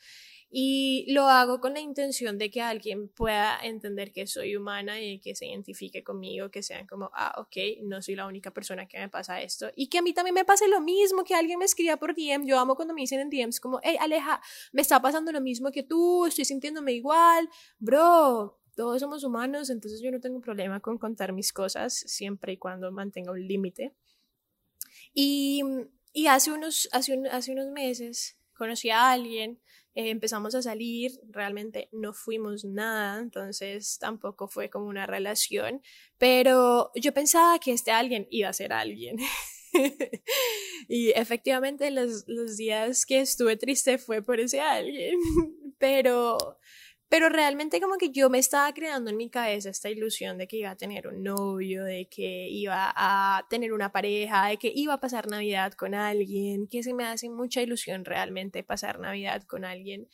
y 0.50 1.12
lo 1.12 1.27
hago 1.27 1.59
con 1.59 1.74
la 1.74 1.80
intención 1.80 2.38
de 2.38 2.50
que 2.50 2.62
alguien 2.62 3.09
pueda 3.09 3.59
entender 3.62 4.12
que 4.12 4.27
soy 4.27 4.55
humana 4.55 5.01
y 5.01 5.20
que 5.20 5.36
se 5.36 5.48
identifique 5.48 6.03
conmigo, 6.03 6.50
que 6.50 6.63
sean 6.63 6.88
como, 6.88 7.10
ah, 7.13 7.34
ok, 7.38 7.84
no 7.84 8.01
soy 8.01 8.15
la 8.15 8.27
única 8.27 8.51
persona 8.51 8.88
que 8.88 8.98
me 8.98 9.10
pasa 9.10 9.41
esto. 9.41 9.70
Y 9.75 9.88
que 9.88 9.98
a 9.98 10.01
mí 10.01 10.13
también 10.13 10.34
me 10.34 10.46
pase 10.46 10.67
lo 10.67 10.79
mismo, 10.81 11.24
que 11.24 11.36
alguien 11.36 11.60
me 11.60 11.65
escriba 11.65 11.98
por 11.98 12.15
DM. 12.15 12.46
Yo 12.46 12.60
amo 12.60 12.75
cuando 12.75 12.93
me 12.93 13.01
dicen 13.01 13.20
en 13.20 13.29
DMs 13.29 13.60
como, 13.60 13.79
hey, 13.84 13.98
Aleja, 14.00 14.41
me 14.72 14.81
está 14.81 15.01
pasando 15.01 15.31
lo 15.31 15.41
mismo 15.41 15.72
que 15.72 15.84
tú, 15.84 16.25
estoy 16.25 16.46
sintiéndome 16.46 16.93
igual. 16.93 17.50
Bro, 17.79 18.60
todos 18.75 19.01
somos 19.01 19.24
humanos, 19.24 19.70
entonces 19.70 20.01
yo 20.01 20.12
no 20.12 20.20
tengo 20.20 20.39
problema 20.41 20.79
con 20.79 20.98
contar 20.98 21.34
mis 21.34 21.51
cosas 21.51 21.93
siempre 21.93 22.53
y 22.53 22.58
cuando 22.58 22.91
mantenga 22.91 23.31
un 23.31 23.46
límite. 23.46 23.93
Y, 25.13 25.63
y 26.13 26.27
hace, 26.27 26.51
unos, 26.51 26.88
hace, 26.91 27.22
hace 27.31 27.51
unos 27.51 27.67
meses 27.72 28.38
conocí 28.53 28.89
a 28.89 29.12
alguien 29.12 29.60
eh, 29.96 30.10
empezamos 30.10 30.54
a 30.56 30.62
salir, 30.62 31.12
realmente 31.30 31.88
no 31.94 32.14
fuimos 32.14 32.66
nada, 32.66 33.20
entonces 33.22 33.98
tampoco 33.98 34.50
fue 34.50 34.70
como 34.70 34.88
una 34.88 35.08
relación, 35.08 35.82
pero 36.18 36.92
yo 36.96 37.14
pensaba 37.14 37.60
que 37.60 37.72
este 37.72 37.92
alguien 37.92 38.28
iba 38.30 38.50
a 38.50 38.54
ser 38.54 38.74
alguien. 38.74 39.18
y 40.90 41.12
efectivamente 41.12 41.92
los, 41.92 42.25
los 42.28 42.58
días 42.58 43.06
que 43.06 43.22
estuve 43.22 43.56
triste 43.56 43.98
fue 43.98 44.22
por 44.22 44.42
ese 44.42 44.60
alguien, 44.60 45.18
pero 45.78 46.60
pero 47.09 47.29
realmente 47.29 47.79
como 47.79 47.97
que 47.97 48.12
yo 48.12 48.29
me 48.29 48.39
estaba 48.39 48.74
creando 48.74 49.12
en 49.12 49.17
mi 49.17 49.29
cabeza 49.29 49.69
esta 49.69 49.89
ilusión 49.89 50.38
de 50.38 50.47
que 50.47 50.57
iba 50.57 50.71
a 50.71 50.75
tener 50.75 51.07
un 51.07 51.24
novio, 51.24 51.83
de 51.83 52.07
que 52.09 52.47
iba 52.50 52.91
a 52.95 53.45
tener 53.50 53.74
una 53.74 53.91
pareja, 53.91 54.47
de 54.47 54.57
que 54.57 54.71
iba 54.74 54.95
a 54.95 55.00
pasar 55.00 55.27
Navidad 55.27 55.74
con 55.74 55.93
alguien, 55.93 56.67
que 56.67 56.83
se 56.83 56.93
me 56.93 57.05
hace 57.05 57.29
mucha 57.29 57.62
ilusión 57.62 58.05
realmente 58.05 58.63
pasar 58.63 59.00
Navidad 59.00 59.43
con 59.43 59.65
alguien. 59.65 60.09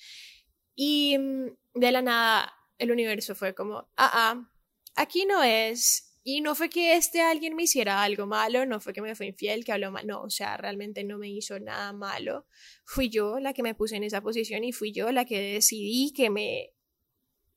Y 0.75 1.17
mm, 1.17 1.79
de 1.79 1.91
la 1.91 2.01
nada 2.01 2.53
el 2.77 2.91
universo 2.91 3.35
fue 3.35 3.53
como, 3.55 3.77
ah, 3.97 4.11
ah, 4.13 4.51
aquí 4.95 5.25
no 5.25 5.43
es. 5.43 6.07
Y 6.23 6.41
no 6.41 6.53
fue 6.55 6.69
que 6.69 6.95
este 6.95 7.21
alguien 7.21 7.55
me 7.55 7.63
hiciera 7.63 8.03
algo 8.03 8.27
malo, 8.27 8.65
no 8.65 8.79
fue 8.79 8.93
que 8.93 9.01
me 9.01 9.15
fue 9.15 9.27
infiel, 9.27 9.65
que 9.65 9.71
habló 9.71 9.91
mal, 9.91 10.05
no, 10.05 10.21
o 10.21 10.29
sea, 10.29 10.55
realmente 10.57 11.03
no 11.03 11.17
me 11.17 11.29
hizo 11.29 11.59
nada 11.59 11.93
malo. 11.93 12.45
Fui 12.85 13.09
yo 13.09 13.39
la 13.39 13.53
que 13.53 13.63
me 13.63 13.73
puse 13.75 13.95
en 13.95 14.03
esa 14.03 14.21
posición 14.21 14.63
y 14.63 14.71
fui 14.71 14.91
yo 14.91 15.11
la 15.11 15.25
que 15.25 15.39
decidí 15.53 16.13
que 16.13 16.29
me 16.29 16.73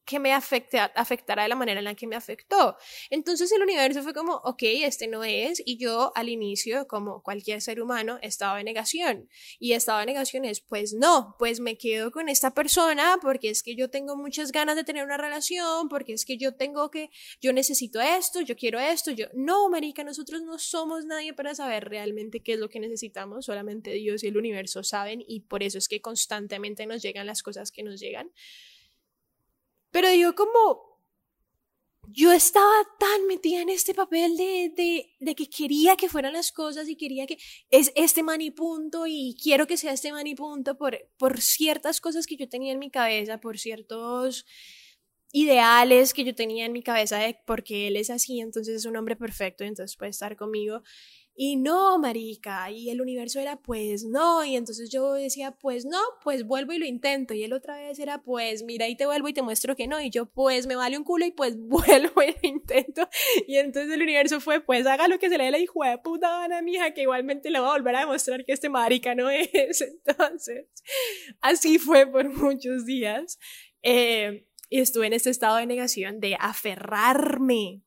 que 0.04 0.18
me 0.18 0.32
afecte, 0.32 0.78
afectara 0.78 1.42
de 1.42 1.48
la 1.48 1.56
manera 1.56 1.80
en 1.80 1.84
la 1.84 1.94
que 1.94 2.06
me 2.06 2.16
afectó. 2.16 2.76
Entonces 3.10 3.50
el 3.52 3.62
universo 3.62 4.02
fue 4.02 4.12
como, 4.12 4.34
ok, 4.44 4.62
este 4.62 5.08
no 5.08 5.24
es, 5.24 5.62
y 5.64 5.78
yo 5.78 6.12
al 6.14 6.28
inicio, 6.28 6.86
como 6.86 7.22
cualquier 7.22 7.60
ser 7.60 7.80
humano, 7.80 8.18
estaba 8.22 8.60
en 8.60 8.66
negación. 8.66 9.28
Y 9.58 9.72
estaba 9.72 10.02
en 10.02 10.06
negación 10.06 10.44
es, 10.44 10.60
pues 10.60 10.92
no, 10.92 11.36
pues 11.38 11.60
me 11.60 11.78
quedo 11.78 12.10
con 12.10 12.28
esta 12.28 12.52
persona 12.52 13.18
porque 13.22 13.50
es 13.50 13.62
que 13.62 13.74
yo 13.74 13.90
tengo 13.90 14.16
muchas 14.16 14.52
ganas 14.52 14.76
de 14.76 14.84
tener 14.84 15.04
una 15.04 15.16
relación, 15.16 15.88
porque 15.88 16.12
es 16.12 16.24
que 16.24 16.36
yo 16.36 16.54
tengo 16.54 16.90
que, 16.90 17.10
yo 17.40 17.52
necesito 17.52 18.00
esto, 18.00 18.40
yo 18.40 18.56
quiero 18.56 18.78
esto, 18.78 19.10
yo, 19.10 19.26
no, 19.34 19.68
marica, 19.68 20.04
nosotros 20.04 20.42
no 20.42 20.58
somos 20.58 21.04
nadie 21.04 21.32
para 21.32 21.54
saber 21.54 21.88
realmente 21.88 22.40
qué 22.40 22.54
es 22.54 22.58
lo 22.58 22.68
que 22.68 22.80
necesitamos, 22.80 23.46
solamente 23.46 23.90
Dios 23.92 24.22
y 24.24 24.28
el 24.28 24.36
universo 24.36 24.82
saben, 24.82 25.22
y 25.26 25.40
por 25.40 25.62
eso 25.62 25.78
es 25.78 25.88
que 25.88 26.00
constantemente 26.00 26.86
nos 26.86 27.02
llegan 27.02 27.26
las 27.26 27.42
cosas 27.42 27.70
que 27.70 27.82
nos 27.82 28.00
llegan. 28.00 28.30
Pero 29.94 30.12
yo 30.12 30.34
como, 30.34 30.98
yo 32.08 32.32
estaba 32.32 32.74
tan 32.98 33.28
metida 33.28 33.62
en 33.62 33.68
este 33.68 33.94
papel 33.94 34.36
de, 34.36 34.72
de, 34.76 35.14
de, 35.20 35.34
que 35.36 35.48
quería 35.48 35.94
que 35.94 36.08
fueran 36.08 36.32
las 36.32 36.50
cosas 36.50 36.88
y 36.88 36.96
quería 36.96 37.28
que 37.28 37.38
es 37.70 37.92
este 37.94 38.24
man 38.24 38.40
y 38.40 39.36
quiero 39.40 39.68
que 39.68 39.76
sea 39.76 39.92
este 39.92 40.10
man 40.10 40.26
y 40.26 40.34
punto 40.34 40.76
por, 40.76 40.98
por 41.16 41.40
ciertas 41.40 42.00
cosas 42.00 42.26
que 42.26 42.36
yo 42.36 42.48
tenía 42.48 42.72
en 42.72 42.80
mi 42.80 42.90
cabeza, 42.90 43.38
por 43.38 43.56
ciertos 43.56 44.44
ideales 45.30 46.12
que 46.12 46.24
yo 46.24 46.34
tenía 46.34 46.66
en 46.66 46.72
mi 46.72 46.82
cabeza 46.82 47.18
de 47.18 47.38
porque 47.46 47.86
él 47.86 47.96
es 47.96 48.10
así, 48.10 48.40
entonces 48.40 48.74
es 48.74 48.86
un 48.86 48.96
hombre 48.96 49.14
perfecto 49.14 49.62
entonces 49.62 49.96
puede 49.96 50.10
estar 50.10 50.34
conmigo. 50.36 50.82
Y 51.36 51.56
no, 51.56 51.98
marica, 51.98 52.70
y 52.70 52.90
el 52.90 53.00
universo 53.00 53.40
era 53.40 53.56
pues 53.56 54.04
no, 54.04 54.44
y 54.44 54.54
entonces 54.54 54.88
yo 54.88 55.14
decía 55.14 55.50
pues 55.50 55.84
no, 55.84 55.98
pues 56.22 56.46
vuelvo 56.46 56.72
y 56.72 56.78
lo 56.78 56.86
intento, 56.86 57.34
y 57.34 57.42
él 57.42 57.52
otra 57.52 57.76
vez 57.76 57.98
era 57.98 58.22
pues 58.22 58.62
mira 58.62 58.86
y 58.86 58.96
te 58.96 59.04
vuelvo 59.04 59.28
y 59.28 59.32
te 59.32 59.42
muestro 59.42 59.74
que 59.74 59.88
no, 59.88 60.00
y 60.00 60.10
yo 60.10 60.26
pues 60.26 60.68
me 60.68 60.76
vale 60.76 60.96
un 60.96 61.02
culo 61.02 61.26
y 61.26 61.32
pues 61.32 61.56
vuelvo 61.58 62.22
y 62.22 62.30
lo 62.30 62.38
intento, 62.42 63.08
y 63.48 63.56
entonces 63.56 63.92
el 63.92 64.02
universo 64.02 64.40
fue 64.40 64.60
pues 64.60 64.86
haga 64.86 65.08
lo 65.08 65.18
que 65.18 65.28
se 65.28 65.36
le 65.36 65.44
dé 65.44 65.50
la 65.50 65.58
hijo 65.58 65.82
de 65.82 65.98
puta 65.98 66.30
gana, 66.30 66.62
mija, 66.62 66.94
que 66.94 67.02
igualmente 67.02 67.50
le 67.50 67.58
va 67.58 67.70
a 67.70 67.72
volver 67.72 67.96
a 67.96 68.00
demostrar 68.00 68.44
que 68.44 68.52
este 68.52 68.68
marica 68.68 69.16
no 69.16 69.28
es, 69.28 69.80
entonces 70.06 70.66
así 71.40 71.80
fue 71.80 72.06
por 72.06 72.28
muchos 72.32 72.86
días, 72.86 73.40
eh, 73.82 74.46
y 74.70 74.78
estuve 74.78 75.08
en 75.08 75.12
este 75.12 75.30
estado 75.30 75.56
de 75.56 75.66
negación 75.66 76.20
de 76.20 76.36
aferrarme 76.38 77.83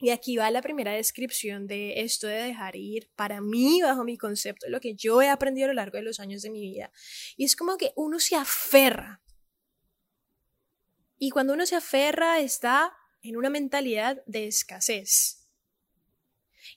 y 0.00 0.10
aquí 0.10 0.36
va 0.36 0.50
la 0.50 0.62
primera 0.62 0.92
descripción 0.92 1.66
de 1.66 2.02
esto 2.02 2.26
de 2.26 2.36
dejar 2.42 2.76
ir, 2.76 3.10
para 3.16 3.40
mí, 3.40 3.82
bajo 3.82 4.04
mi 4.04 4.16
concepto, 4.16 4.68
lo 4.68 4.80
que 4.80 4.94
yo 4.94 5.20
he 5.22 5.28
aprendido 5.28 5.66
a 5.66 5.68
lo 5.68 5.74
largo 5.74 5.98
de 5.98 6.04
los 6.04 6.20
años 6.20 6.42
de 6.42 6.50
mi 6.50 6.60
vida. 6.60 6.92
Y 7.36 7.44
es 7.44 7.56
como 7.56 7.76
que 7.76 7.92
uno 7.96 8.20
se 8.20 8.36
aferra. 8.36 9.20
Y 11.18 11.30
cuando 11.30 11.52
uno 11.52 11.66
se 11.66 11.74
aferra 11.74 12.38
está 12.38 12.92
en 13.22 13.36
una 13.36 13.50
mentalidad 13.50 14.22
de 14.26 14.46
escasez. 14.46 15.48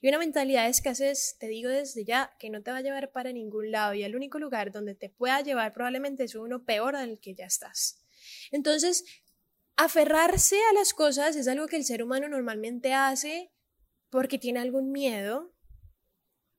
Y 0.02 0.08
una 0.08 0.18
mentalidad 0.18 0.64
de 0.64 0.70
escasez, 0.70 1.36
te 1.40 1.48
digo 1.48 1.70
desde 1.70 2.06
ya, 2.06 2.36
que 2.40 2.50
no 2.50 2.64
te 2.64 2.72
va 2.72 2.78
a 2.78 2.82
llevar 2.82 3.12
para 3.12 3.32
ningún 3.32 3.72
lado. 3.72 3.94
Y 3.94 4.04
el 4.04 4.16
único 4.16 4.40
lugar 4.40 4.72
donde 4.72 4.96
te 4.96 5.10
pueda 5.10 5.42
llevar 5.42 5.74
probablemente 5.74 6.24
es 6.24 6.34
uno 6.34 6.64
peor 6.64 6.98
del 6.98 7.20
que 7.20 7.36
ya 7.36 7.46
estás. 7.46 8.04
Entonces, 8.52 9.04
aferrarse 9.76 10.58
a 10.70 10.74
las 10.74 10.94
cosas 10.94 11.36
es 11.36 11.48
algo 11.48 11.68
que 11.68 11.78
el 11.78 11.86
ser 11.86 12.04
humano 12.04 12.28
normalmente 12.28 12.94
hace 12.94 13.52
porque 14.10 14.38
tiene 14.38 14.60
algún 14.60 14.92
miedo. 14.92 15.54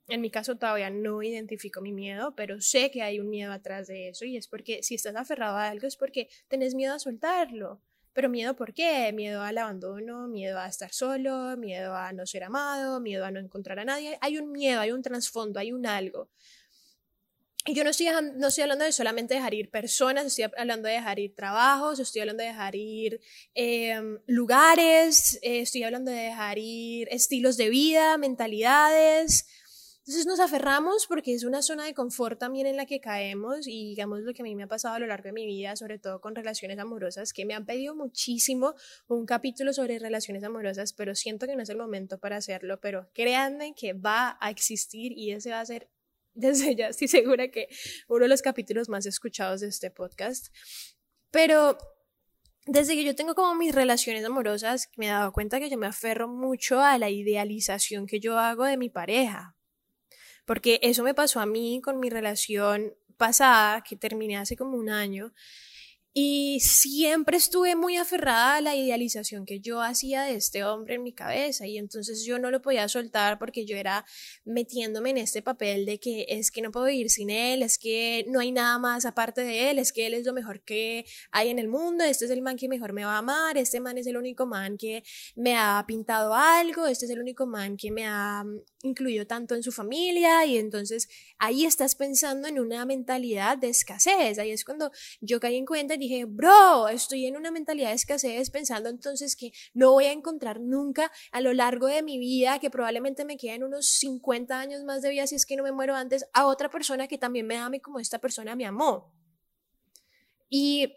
En 0.09 0.21
mi 0.21 0.31
caso 0.31 0.57
todavía 0.57 0.90
no 0.90 1.23
identifico 1.23 1.81
mi 1.81 1.92
miedo, 1.92 2.35
pero 2.35 2.61
sé 2.61 2.90
que 2.90 3.02
hay 3.02 3.21
un 3.21 3.31
miedo 3.31 3.52
atrás 3.52 3.87
de 3.87 4.09
eso 4.09 4.25
y 4.25 4.37
es 4.37 4.49
porque 4.49 4.83
si 4.83 4.97
estás 4.97 5.14
aferrado 5.16 5.57
a 5.57 5.69
algo 5.69 5.87
es 5.87 5.97
porque 5.97 6.28
tenés 6.49 6.75
miedo 6.75 6.95
a 6.95 6.99
soltarlo. 6.99 7.81
Pero 8.12 8.28
miedo 8.28 8.54
por 8.54 8.75
qué? 8.75 9.11
Miedo 9.12 9.40
al 9.40 9.57
abandono, 9.57 10.28
miedo 10.28 10.59
a 10.59 10.66
estar 10.66 10.92
solo, 10.92 11.57
miedo 11.57 11.95
a 11.95 12.12
no 12.12 12.26
ser 12.26 12.45
amado, 12.45 13.00
miedo 13.00 13.25
a 13.25 13.31
no 13.31 13.40
encontrar 13.40 13.78
a 13.78 13.85
nadie. 13.85 14.19
Hay 14.21 14.37
un 14.37 14.52
miedo, 14.52 14.81
hay 14.81 14.92
un 14.92 15.00
trasfondo, 15.00 15.59
hay 15.59 15.73
un 15.73 15.87
algo. 15.87 16.28
Y 17.64 17.75
yo 17.75 17.85
no 17.85 17.90
estoy, 17.90 18.09
no 18.37 18.49
estoy 18.49 18.62
hablando 18.62 18.85
de 18.85 18.90
solamente 18.90 19.35
dejar 19.35 19.54
ir 19.54 19.71
personas, 19.71 20.26
estoy 20.26 20.47
hablando 20.57 20.88
de 20.88 20.95
dejar 20.95 21.21
ir 21.21 21.37
trabajos, 21.37 22.00
estoy 22.00 22.23
hablando 22.23 22.42
de 22.42 22.49
dejar 22.49 22.75
ir 22.75 23.21
em, 23.54 24.19
lugares, 24.26 25.38
eh, 25.42 25.61
estoy 25.61 25.85
hablando 25.85 26.11
de 26.11 26.16
dejar 26.16 26.59
ir 26.59 27.07
estilos 27.12 27.57
de 27.57 27.71
vida, 27.71 28.19
mentalidades. 28.19 29.47
Entonces 29.99 30.26
nos 30.26 30.40
aferramos 30.40 31.07
porque 31.07 31.33
es 31.33 31.45
una 31.45 31.62
zona 31.62 31.85
de 31.85 31.95
confort 31.95 32.37
también 32.37 32.66
en 32.66 32.76
la 32.76 32.87
que 32.87 33.00
caemos 33.00 33.69
y 33.69 33.90
digamos 33.90 34.23
lo 34.23 34.35
que 34.35 34.42
a 34.42 34.45
mí 34.45 34.57
me 34.57 34.64
ha 34.64 34.66
pasado 34.66 34.97
a 34.97 34.99
lo 34.99 35.07
largo 35.07 35.26
de 35.26 35.33
mi 35.33 35.47
vida, 35.47 35.76
sobre 35.76 36.00
todo 36.00 36.21
con 36.21 36.35
relaciones 36.35 36.81
amorosas, 36.81 37.33
que 37.33 37.45
me 37.45 37.54
han 37.54 37.64
pedido 37.64 37.95
muchísimo 37.95 38.75
un 39.07 39.25
capítulo 39.25 39.73
sobre 39.73 40.00
relaciones 40.00 40.42
amorosas, 40.42 40.92
pero 40.95 41.14
siento 41.14 41.47
que 41.47 41.54
no 41.54 41.62
es 41.62 41.69
el 41.69 41.76
momento 41.76 42.19
para 42.19 42.38
hacerlo, 42.38 42.81
pero 42.81 43.09
créanme 43.14 43.76
que 43.76 43.92
va 43.92 44.37
a 44.40 44.50
existir 44.50 45.12
y 45.16 45.31
ese 45.31 45.50
va 45.50 45.61
a 45.61 45.66
ser 45.66 45.88
desde 46.34 46.74
ya 46.74 46.88
estoy 46.88 47.08
segura 47.08 47.48
que 47.48 47.68
uno 48.08 48.24
de 48.24 48.28
los 48.28 48.42
capítulos 48.42 48.88
más 48.88 49.06
escuchados 49.06 49.60
de 49.60 49.68
este 49.68 49.90
podcast. 49.90 50.48
Pero 51.30 51.78
desde 52.66 52.94
que 52.94 53.04
yo 53.04 53.14
tengo 53.14 53.34
como 53.34 53.54
mis 53.54 53.74
relaciones 53.74 54.24
amorosas, 54.24 54.88
me 54.96 55.06
he 55.06 55.10
dado 55.10 55.32
cuenta 55.32 55.58
que 55.58 55.70
yo 55.70 55.78
me 55.78 55.86
aferro 55.86 56.28
mucho 56.28 56.80
a 56.80 56.98
la 56.98 57.10
idealización 57.10 58.06
que 58.06 58.20
yo 58.20 58.38
hago 58.38 58.64
de 58.64 58.76
mi 58.76 58.88
pareja. 58.88 59.56
Porque 60.44 60.78
eso 60.82 61.02
me 61.02 61.14
pasó 61.14 61.40
a 61.40 61.46
mí 61.46 61.80
con 61.82 61.98
mi 61.98 62.10
relación 62.10 62.94
pasada, 63.16 63.82
que 63.82 63.96
terminé 63.96 64.36
hace 64.36 64.56
como 64.56 64.76
un 64.76 64.90
año, 64.90 65.32
y 66.14 66.61
siempre 66.61 67.38
estuve 67.38 67.75
muy 67.75 67.97
aferrada 67.97 68.57
a 68.57 68.61
la 68.61 68.76
idealización 68.76 69.47
que 69.47 69.61
yo 69.61 69.81
hacía 69.81 70.25
de 70.25 70.35
este 70.35 70.62
hombre 70.62 70.97
en 70.97 71.02
mi 71.02 71.14
cabeza 71.14 71.66
y 71.66 71.78
entonces 71.78 72.25
yo 72.26 72.38
no 72.38 72.50
lo 72.50 72.61
podía 72.61 72.87
soltar 72.88 73.38
porque 73.38 73.64
yo 73.64 73.76
era 73.78 74.04
metiéndome 74.45 75.11
en 75.11 75.19
este 75.19 75.40
papel 75.40 75.87
de 75.87 75.99
que 75.99 76.26
es 76.28 76.50
que 76.50 76.61
no 76.61 76.71
puedo 76.71 76.87
vivir 76.87 77.09
sin 77.09 77.31
él, 77.31 77.62
es 77.62 77.78
que 77.78 78.26
no 78.28 78.40
hay 78.40 78.52
nada 78.52 78.78
más 78.78 79.07
aparte 79.07 79.42
de 79.42 79.71
él, 79.71 79.78
es 79.78 79.90
que 79.90 80.07
él 80.07 80.12
es 80.12 80.26
lo 80.26 80.35
mejor 80.35 80.62
que 80.62 81.07
hay 81.31 81.49
en 81.49 81.59
el 81.59 81.69
mundo, 81.69 82.04
este 82.04 82.26
es 82.26 82.31
el 82.31 82.42
man 82.42 82.57
que 82.57 82.69
mejor 82.69 82.92
me 82.92 83.07
va 83.07 83.14
a 83.14 83.19
amar, 83.19 83.57
este 83.57 83.81
man 83.81 83.97
es 83.97 84.07
el 84.07 84.19
único 84.19 84.45
man 84.45 84.76
que 84.76 85.02
me 85.35 85.57
ha 85.57 85.83
pintado 85.87 86.35
algo, 86.35 86.87
este 86.87 87.07
es 87.07 87.11
el 87.11 87.21
único 87.21 87.47
man 87.47 87.78
que 87.78 87.90
me 87.90 88.04
ha 88.04 88.45
mm, 88.45 88.61
incluido 88.83 89.26
tanto 89.26 89.54
en 89.54 89.62
su 89.62 89.73
familia 89.73 90.45
y 90.45 90.59
entonces 90.59 91.09
ahí 91.38 91.64
estás 91.64 91.95
pensando 91.95 92.49
en 92.49 92.59
una 92.59 92.85
mentalidad 92.85 93.57
de 93.57 93.71
escasez, 93.71 94.38
ahí 94.38 94.50
es 94.50 94.64
cuando 94.64 94.90
yo 95.23 95.40
caí 95.40 95.57
en 95.57 95.64
cuenta 95.64 95.97
dije, 96.02 96.25
bro, 96.25 96.88
estoy 96.88 97.26
en 97.26 97.37
una 97.37 97.50
mentalidad 97.50 97.90
de 97.90 97.94
escasez 97.94 98.50
pensando 98.50 98.88
entonces 98.88 99.37
que 99.37 99.52
no 99.75 99.92
voy 99.92 100.06
a 100.06 100.12
encontrar 100.12 100.61
nunca 100.61 101.11
a 101.30 101.40
lo 101.40 101.52
largo 101.52 101.87
de 101.87 102.02
mi 102.02 102.18
vida, 102.18 102.59
que 102.59 102.71
probablemente 102.71 103.25
me 103.25 103.37
queden 103.37 103.64
unos 103.64 103.87
50 103.87 104.59
años 104.59 104.85
más 104.85 105.02
de 105.02 105.11
vida 105.11 105.26
si 105.26 105.37
es 105.37 105.47
que 105.47 105.56
no 105.56 105.62
me 105.62 105.73
muero 105.73 105.94
antes, 105.94 106.26
a 106.32 106.47
otra 106.47 106.71
persona 106.71 107.09
que 107.09 107.18
también 107.18 107.47
me 107.47 107.56
ame 107.56 107.80
como 107.80 108.00
esta 108.00 108.18
persona 108.18 108.56
me 108.56 108.66
amó. 108.66 109.14
Y 110.49 110.94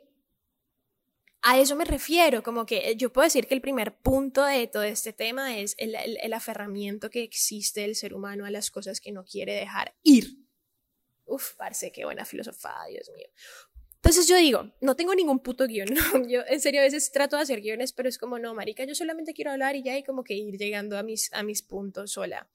a 1.42 1.60
eso 1.60 1.76
me 1.76 1.86
refiero, 1.86 2.42
como 2.42 2.66
que 2.66 2.96
yo 2.98 3.14
puedo 3.14 3.26
decir 3.26 3.48
que 3.48 3.54
el 3.54 3.62
primer 3.62 3.96
punto 4.00 4.44
de 4.44 4.66
todo 4.66 4.82
este 4.82 5.14
tema 5.14 5.60
es 5.60 5.76
el, 5.78 5.96
el, 5.96 6.34
aferramiento 6.34 7.12
que 7.12 7.22
existe 7.22 7.82
del 7.82 7.96
ser 7.96 8.16
humano 8.16 8.46
a 8.46 8.50
las 8.50 8.72
cosas 8.72 9.00
que 9.00 9.12
no 9.12 9.24
quiere 9.24 9.54
dejar 9.54 9.96
ir. 10.02 10.40
Uf, 11.26 11.54
parece 11.56 11.92
qué 11.92 12.04
buena 12.04 12.26
filosofada, 12.26 12.88
Dios 12.88 13.12
mío. 13.16 13.28
Entonces 14.06 14.28
yo 14.28 14.38
digo, 14.38 14.72
no 14.82 14.96
tengo 14.96 15.16
ningún 15.16 15.40
puto 15.40 15.66
guion, 15.66 15.88
yo 16.30 16.42
en 16.48 16.62
serio 16.62 16.82
a 16.82 16.84
veces 16.84 17.12
trato 17.12 17.38
de 17.38 17.42
hacer 17.42 17.60
guiones, 17.60 17.92
pero 17.92 18.08
es 18.08 18.20
como, 18.20 18.38
no, 18.38 18.54
marica, 18.54 18.86
yo 18.86 18.94
solamente 18.94 19.34
quiero 19.34 19.50
hablar 19.50 19.76
y 19.76 19.82
ya 19.82 19.94
hay 19.94 20.04
como 20.04 20.24
que 20.24 20.36
ir 20.36 20.60
llegando 20.60 21.00
a 21.00 21.02
mis, 21.02 21.34
a 21.34 21.42
mis 21.42 21.64
puntos 21.64 22.12
sola. 22.12 22.48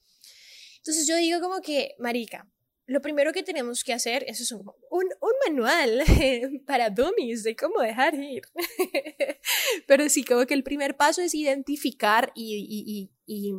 Entonces 0.76 1.08
yo 1.08 1.16
digo 1.16 1.40
como 1.40 1.60
que, 1.60 1.96
marica, 1.98 2.48
lo 2.86 3.02
primero 3.02 3.32
que 3.32 3.42
tenemos 3.42 3.82
que 3.82 3.92
hacer 3.92 4.24
es 4.28 4.52
un, 4.52 4.72
un, 4.92 5.08
manual 5.44 6.04
para 6.68 6.88
dummies 6.88 7.42
de 7.42 7.56
cómo 7.56 7.80
dejar 7.80 8.14
ir. 8.14 8.42
pero 9.88 10.08
sí, 10.08 10.22
como 10.22 10.46
que 10.46 10.54
el 10.54 10.62
primer 10.62 10.96
paso 10.96 11.20
es 11.20 11.34
identificar 11.34 12.30
y, 12.36 12.54
y, 12.56 13.10
y 13.26 13.54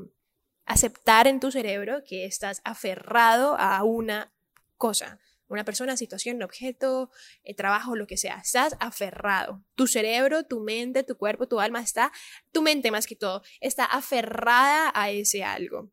aceptar 0.66 1.28
en 1.28 1.42
tu 1.42 1.52
cerebro 1.52 2.06
que 2.06 2.24
estás 2.24 2.62
aferrado 2.64 3.58
a 3.60 3.84
una 3.84 4.32
cosa 4.78 5.20
una 5.54 5.66
persona, 5.66 5.98
situación, 5.98 6.42
objeto, 6.44 7.12
eh, 7.44 7.56
trabajo, 7.56 7.96
lo 7.96 8.08
que 8.08 8.18
sea. 8.18 8.40
Estás 8.44 8.76
aferrado. 8.80 9.64
Tu 9.76 9.88
cerebro, 9.88 10.44
tu 10.46 10.60
mente, 10.60 11.04
tu 11.04 11.18
cuerpo, 11.18 11.48
tu 11.48 11.60
alma 11.60 11.82
está, 11.82 12.12
tu 12.52 12.62
mente 12.62 12.92
más 12.92 13.08
que 13.08 13.16
todo, 13.16 13.44
está 13.60 13.86
aferrada 13.86 14.92
a 14.94 15.12
ese 15.12 15.44
algo. 15.44 15.92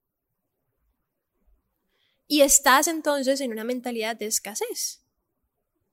Y 2.27 2.43
estás 2.43 2.88
entonces 2.88 3.41
en 3.41 3.53
una 3.53 3.65
mentalidad 3.65 4.15
de 4.15 4.27
escasez. 4.27 5.03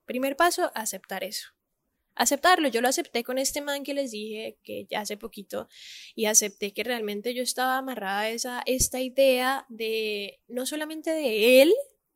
Primer 0.06 0.36
paso, 0.36 0.70
aceptar 0.76 1.24
eso. 1.24 1.48
Aceptarlo. 2.14 2.68
Yo 2.68 2.82
lo 2.82 2.88
acepté 2.88 3.24
con 3.24 3.38
este 3.38 3.62
man 3.62 3.84
que 3.84 3.94
les 3.94 4.12
dije 4.12 4.58
que 4.64 4.86
ya 4.90 5.02
hace 5.02 5.18
poquito 5.18 5.68
y 6.14 6.26
acepté 6.26 6.74
que 6.74 6.84
realmente 6.84 7.34
yo 7.34 7.42
estaba 7.44 7.78
amarrada 7.78 8.22
a 8.22 8.30
esa, 8.30 8.64
esta 8.66 9.02
idea 9.02 9.66
de 9.70 10.40
no 10.48 10.66
solamente 10.66 11.12
de 11.12 11.62
él, 11.62 11.74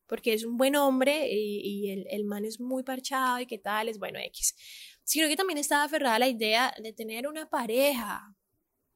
porque 0.10 0.34
es 0.34 0.44
un 0.44 0.58
buen 0.58 0.76
hombre 0.76 1.30
y, 1.32 1.90
el, 1.92 2.06
el, 2.10 2.26
man 2.26 2.44
es 2.44 2.60
muy 2.60 2.84
parchado 2.84 3.40
y 3.40 3.46
qué 3.46 3.60
tal, 3.60 3.88
es 3.88 4.00
bueno 4.00 4.20
X. 4.20 4.56
sino 5.04 5.28
que 5.30 5.38
también 5.38 5.60
estaba 5.60 5.84
aferrada 5.84 6.16
a 6.16 6.20
la 6.20 6.28
idea 6.28 6.74
de 6.82 6.92
tener 6.92 7.28
una 7.28 7.50
pareja, 7.50 8.36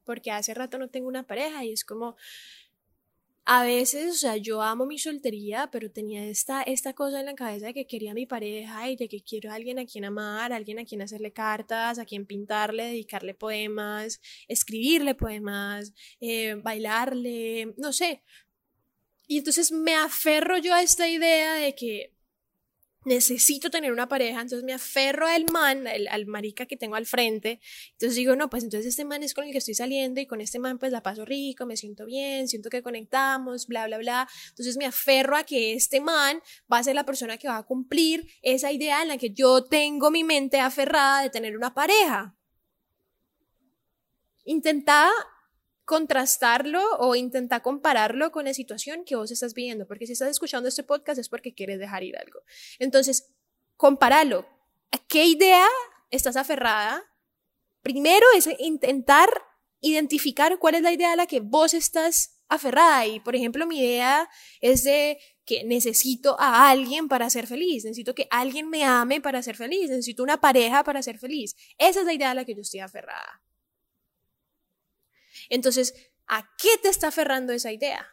porque 0.04 0.32
hace 0.32 0.52
rato 0.52 0.76
no 0.76 0.90
tengo 0.90 1.08
una 1.08 1.26
pareja 1.26 1.64
y 1.64 1.72
es 1.72 1.84
como, 1.84 2.16
a 3.46 3.62
veces, 3.62 4.10
o 4.10 4.14
sea, 4.14 4.36
yo 4.38 4.62
amo 4.62 4.86
mi 4.86 4.98
soltería, 4.98 5.68
pero 5.70 5.90
tenía 5.90 6.26
esta, 6.26 6.62
esta 6.62 6.94
cosa 6.94 7.20
en 7.20 7.26
la 7.26 7.34
cabeza 7.34 7.66
de 7.66 7.74
que 7.74 7.86
quería 7.86 8.12
a 8.12 8.14
mi 8.14 8.24
pareja 8.26 8.88
y 8.88 8.96
de 8.96 9.06
que 9.06 9.22
quiero 9.22 9.50
a 9.50 9.54
alguien 9.54 9.78
a 9.78 9.84
quien 9.84 10.06
amar, 10.06 10.52
a 10.52 10.56
alguien 10.56 10.78
a 10.78 10.84
quien 10.86 11.02
hacerle 11.02 11.32
cartas, 11.32 11.98
a 11.98 12.06
quien 12.06 12.24
pintarle, 12.26 12.84
dedicarle 12.84 13.34
poemas, 13.34 14.20
escribirle 14.48 15.14
poemas, 15.14 15.92
eh, 16.20 16.54
bailarle, 16.62 17.74
no 17.76 17.92
sé. 17.92 18.22
Y 19.26 19.38
entonces 19.38 19.72
me 19.72 19.94
aferro 19.94 20.58
yo 20.58 20.74
a 20.74 20.82
esta 20.82 21.08
idea 21.08 21.54
de 21.54 21.74
que 21.74 22.14
necesito 23.04 23.70
tener 23.70 23.92
una 23.92 24.08
pareja, 24.08 24.40
entonces 24.40 24.64
me 24.64 24.72
aferro 24.72 25.26
al 25.26 25.44
man, 25.52 25.86
al 25.86 26.26
marica 26.26 26.66
que 26.66 26.76
tengo 26.76 26.96
al 26.96 27.06
frente, 27.06 27.60
entonces 27.92 28.16
digo, 28.16 28.34
no, 28.34 28.48
pues 28.48 28.64
entonces 28.64 28.86
este 28.86 29.04
man 29.04 29.22
es 29.22 29.34
con 29.34 29.44
el 29.44 29.52
que 29.52 29.58
estoy 29.58 29.74
saliendo 29.74 30.20
y 30.20 30.26
con 30.26 30.40
este 30.40 30.58
man 30.58 30.78
pues 30.78 30.90
la 30.90 31.02
paso 31.02 31.24
rico, 31.24 31.66
me 31.66 31.76
siento 31.76 32.06
bien, 32.06 32.48
siento 32.48 32.70
que 32.70 32.82
conectamos, 32.82 33.66
bla, 33.66 33.86
bla, 33.86 33.98
bla, 33.98 34.28
entonces 34.48 34.76
me 34.76 34.86
aferro 34.86 35.36
a 35.36 35.44
que 35.44 35.74
este 35.74 36.00
man 36.00 36.40
va 36.72 36.78
a 36.78 36.84
ser 36.84 36.94
la 36.94 37.04
persona 37.04 37.36
que 37.36 37.48
va 37.48 37.58
a 37.58 37.62
cumplir 37.64 38.26
esa 38.42 38.72
idea 38.72 39.02
en 39.02 39.08
la 39.08 39.18
que 39.18 39.30
yo 39.30 39.64
tengo 39.64 40.10
mi 40.10 40.24
mente 40.24 40.60
aferrada 40.60 41.22
de 41.22 41.30
tener 41.30 41.56
una 41.56 41.74
pareja. 41.74 42.34
Intenta 44.46 45.10
contrastarlo 45.84 46.82
o 46.98 47.14
intenta 47.14 47.60
compararlo 47.60 48.32
con 48.32 48.46
la 48.46 48.54
situación 48.54 49.04
que 49.04 49.16
vos 49.16 49.30
estás 49.30 49.54
viviendo, 49.54 49.86
porque 49.86 50.06
si 50.06 50.12
estás 50.12 50.30
escuchando 50.30 50.68
este 50.68 50.82
podcast 50.82 51.18
es 51.18 51.28
porque 51.28 51.54
quieres 51.54 51.78
dejar 51.78 52.02
ir 52.02 52.16
algo. 52.16 52.40
Entonces, 52.78 53.34
compáralo. 53.76 54.46
¿A 54.92 54.98
qué 55.08 55.24
idea 55.24 55.66
estás 56.10 56.36
aferrada? 56.36 57.02
Primero 57.82 58.26
es 58.34 58.48
intentar 58.58 59.28
identificar 59.80 60.58
cuál 60.58 60.76
es 60.76 60.82
la 60.82 60.92
idea 60.92 61.12
a 61.12 61.16
la 61.16 61.26
que 61.26 61.40
vos 61.40 61.74
estás 61.74 62.40
aferrada. 62.48 63.06
Y, 63.06 63.20
por 63.20 63.36
ejemplo, 63.36 63.66
mi 63.66 63.80
idea 63.80 64.28
es 64.60 64.84
de 64.84 65.18
que 65.44 65.64
necesito 65.64 66.40
a 66.40 66.70
alguien 66.70 67.08
para 67.08 67.28
ser 67.28 67.46
feliz, 67.46 67.84
necesito 67.84 68.14
que 68.14 68.26
alguien 68.30 68.70
me 68.70 68.84
ame 68.84 69.20
para 69.20 69.42
ser 69.42 69.56
feliz, 69.56 69.90
necesito 69.90 70.22
una 70.22 70.40
pareja 70.40 70.82
para 70.84 71.02
ser 71.02 71.18
feliz. 71.18 71.54
Esa 71.76 72.00
es 72.00 72.06
la 72.06 72.14
idea 72.14 72.30
a 72.30 72.34
la 72.34 72.46
que 72.46 72.54
yo 72.54 72.62
estoy 72.62 72.80
aferrada. 72.80 73.42
Entonces, 75.48 75.94
¿a 76.26 76.48
qué 76.58 76.78
te 76.82 76.88
está 76.88 77.08
aferrando 77.08 77.52
esa 77.52 77.72
idea? 77.72 78.06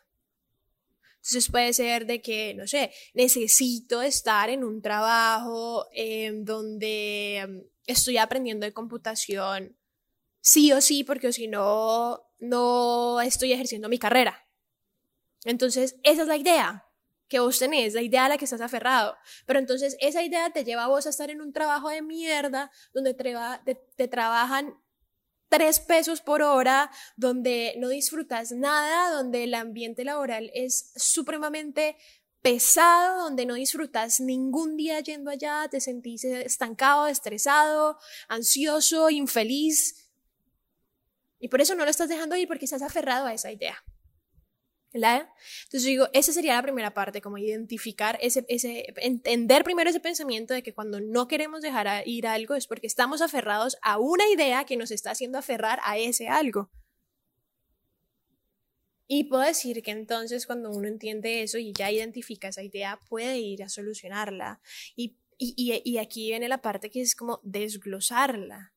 Entonces 1.22 1.52
puede 1.52 1.72
ser 1.74 2.08
de 2.08 2.22
que, 2.22 2.56
no 2.56 2.68
sé, 2.68 2.92
necesito 3.14 4.02
estar 4.02 4.50
en 4.50 4.64
un 4.64 4.82
trabajo 4.82 5.86
em, 5.94 6.44
donde 6.44 7.38
em, 7.38 7.64
estoy 7.86 8.18
aprendiendo 8.18 8.66
de 8.66 8.74
computación, 8.74 9.78
sí 10.40 10.72
o 10.72 10.82
sí, 10.82 11.04
porque 11.04 11.32
si 11.32 11.48
no, 11.48 12.24
no 12.40 13.22
estoy 13.22 13.54
ejerciendo 13.54 13.88
mi 13.88 14.00
carrera. 14.00 14.48
Entonces, 15.46 15.96
esa 16.04 16.24
es 16.24 16.28
la 16.28 16.38
idea 16.38 16.88
que 17.28 17.40
vos 17.40 17.60
tenés, 17.60 17.94
la 17.94 18.02
idea 18.02 18.26
a 18.26 18.30
la 18.30 18.38
que 18.38 18.46
estás 18.46 18.60
aferrado. 18.60 19.16
Pero 19.46 19.58
entonces 19.60 19.96
esa 20.02 20.22
idea 20.22 20.50
te 20.50 20.66
lleva 20.66 20.84
a 20.84 20.88
vos 20.88 21.06
a 21.06 21.12
estar 21.12 21.30
en 21.30 21.40
un 21.40 21.54
trabajo 21.54 21.88
de 21.88 22.02
mierda 22.02 22.70
donde 22.94 23.14
te 23.14 24.08
trabajan 24.10 24.76
tres 25.52 25.82
pesos 25.82 26.22
por 26.22 26.42
hora, 26.42 26.90
donde 27.18 27.76
no 27.78 27.90
disfrutas 27.90 28.54
nada, 28.54 29.14
donde 29.14 29.44
el 29.44 29.54
ambiente 29.54 30.06
laboral 30.06 30.50
es 30.54 30.94
supremamente 30.96 31.98
pesado, 32.42 33.24
donde 33.24 33.46
no 33.46 33.56
disfrutas 33.56 34.22
ningún 34.22 34.78
día 34.78 35.02
yendo 35.02 35.30
allá, 35.30 35.68
te 35.70 35.82
sentís 35.82 36.24
estancado, 36.24 37.08
estresado, 37.08 38.00
ansioso, 38.30 39.10
infeliz. 39.10 40.10
Y 41.38 41.50
por 41.50 41.60
eso 41.60 41.76
no 41.76 41.84
lo 41.84 41.92
estás 41.92 42.08
dejando 42.08 42.38
ir 42.38 42.48
porque 42.48 42.64
estás 42.64 42.82
aferrado 42.82 43.26
a 43.26 43.34
esa 43.34 43.52
idea. 43.52 43.84
Entonces 44.94 45.84
digo, 45.84 46.08
esa 46.14 46.34
sería 46.34 46.56
la 46.56 46.62
primera 46.62 46.94
parte, 46.94 47.22
como 47.22 47.38
identificar 47.38 48.18
ese, 48.22 48.46
ese, 48.50 48.94
entender 48.98 49.64
primero 49.64 49.90
ese 49.90 50.00
pensamiento 50.00 50.54
de 50.54 50.64
que 50.64 50.74
cuando 50.74 51.00
no 51.00 51.28
queremos 51.28 51.62
dejar 51.62 52.08
ir 52.08 52.28
algo 52.28 52.56
es 52.56 52.68
porque 52.68 52.88
estamos 52.88 53.22
aferrados 53.22 53.78
a 53.82 54.00
una 54.00 54.28
idea 54.30 54.66
que 54.66 54.78
nos 54.78 54.92
está 54.92 55.12
haciendo 55.12 55.38
aferrar 55.38 55.80
a 55.84 55.98
ese 55.98 56.28
algo. 56.28 56.70
Y 59.08 59.26
puedo 59.26 59.44
decir 59.44 59.82
que 59.82 59.92
entonces 59.92 60.46
cuando 60.46 60.72
uno 60.72 60.88
entiende 60.88 61.44
eso 61.44 61.58
y 61.58 61.74
ya 61.74 61.92
identifica 61.92 62.48
esa 62.48 62.64
idea, 62.64 63.00
puede 63.10 63.40
ir 63.40 63.64
a 63.64 63.70
solucionarla. 63.70 64.62
Y, 64.96 65.18
y, 65.38 65.82
y 65.84 65.98
aquí 65.98 66.30
viene 66.30 66.48
la 66.48 66.62
parte 66.62 66.90
que 66.90 67.02
es 67.02 67.16
como 67.16 67.42
desglosarla 67.44 68.74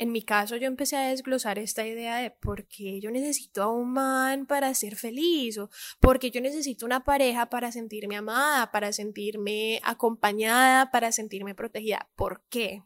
en 0.00 0.12
mi 0.12 0.22
caso 0.22 0.56
yo 0.56 0.66
empecé 0.66 0.96
a 0.96 1.10
desglosar 1.10 1.58
esta 1.58 1.86
idea 1.86 2.16
de 2.16 2.30
por 2.30 2.66
qué 2.66 3.00
yo 3.02 3.10
necesito 3.10 3.62
a 3.62 3.70
un 3.70 3.92
man 3.92 4.46
para 4.46 4.72
ser 4.72 4.96
feliz 4.96 5.58
o 5.58 5.68
por 6.00 6.18
qué 6.18 6.30
yo 6.30 6.40
necesito 6.40 6.86
una 6.86 7.04
pareja 7.04 7.50
para 7.50 7.70
sentirme 7.70 8.16
amada, 8.16 8.70
para 8.70 8.94
sentirme 8.94 9.78
acompañada, 9.84 10.90
para 10.90 11.12
sentirme 11.12 11.54
protegida. 11.54 12.08
¿Por 12.16 12.42
qué? 12.48 12.82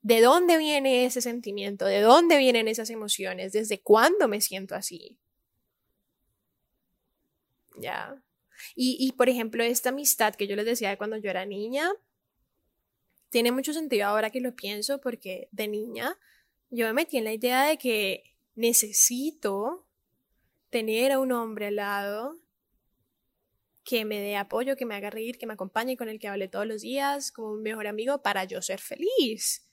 ¿De 0.00 0.20
dónde 0.20 0.58
viene 0.58 1.06
ese 1.06 1.20
sentimiento? 1.20 1.86
¿De 1.86 2.02
dónde 2.02 2.38
vienen 2.38 2.68
esas 2.68 2.90
emociones? 2.90 3.50
¿Desde 3.50 3.80
cuándo 3.80 4.28
me 4.28 4.40
siento 4.40 4.76
así? 4.76 5.18
Ya. 7.80 8.22
Y, 8.76 8.96
y 9.00 9.10
por 9.10 9.28
ejemplo, 9.28 9.64
esta 9.64 9.88
amistad 9.88 10.36
que 10.36 10.46
yo 10.46 10.54
les 10.54 10.66
decía 10.66 10.90
de 10.90 10.98
cuando 10.98 11.16
yo 11.16 11.30
era 11.30 11.46
niña, 11.46 11.90
tiene 13.30 13.52
mucho 13.52 13.72
sentido 13.72 14.06
ahora 14.06 14.30
que 14.30 14.40
lo 14.40 14.54
pienso 14.54 15.00
porque 15.00 15.48
de 15.52 15.68
niña 15.68 16.18
yo 16.70 16.86
me 16.86 16.92
metí 16.92 17.16
en 17.16 17.24
la 17.24 17.32
idea 17.32 17.64
de 17.64 17.78
que 17.78 18.36
necesito 18.54 19.86
tener 20.70 21.12
a 21.12 21.18
un 21.18 21.32
hombre 21.32 21.66
al 21.66 21.76
lado 21.76 22.36
que 23.82 24.04
me 24.04 24.20
dé 24.20 24.36
apoyo, 24.36 24.76
que 24.76 24.86
me 24.86 24.94
haga 24.94 25.10
reír, 25.10 25.38
que 25.38 25.46
me 25.46 25.54
acompañe, 25.54 25.96
con 25.96 26.08
el 26.08 26.20
que 26.20 26.28
hable 26.28 26.48
todos 26.48 26.66
los 26.66 26.82
días, 26.82 27.32
como 27.32 27.50
un 27.50 27.62
mejor 27.62 27.86
amigo 27.86 28.22
para 28.22 28.44
yo 28.44 28.62
ser 28.62 28.78
feliz. 28.78 29.66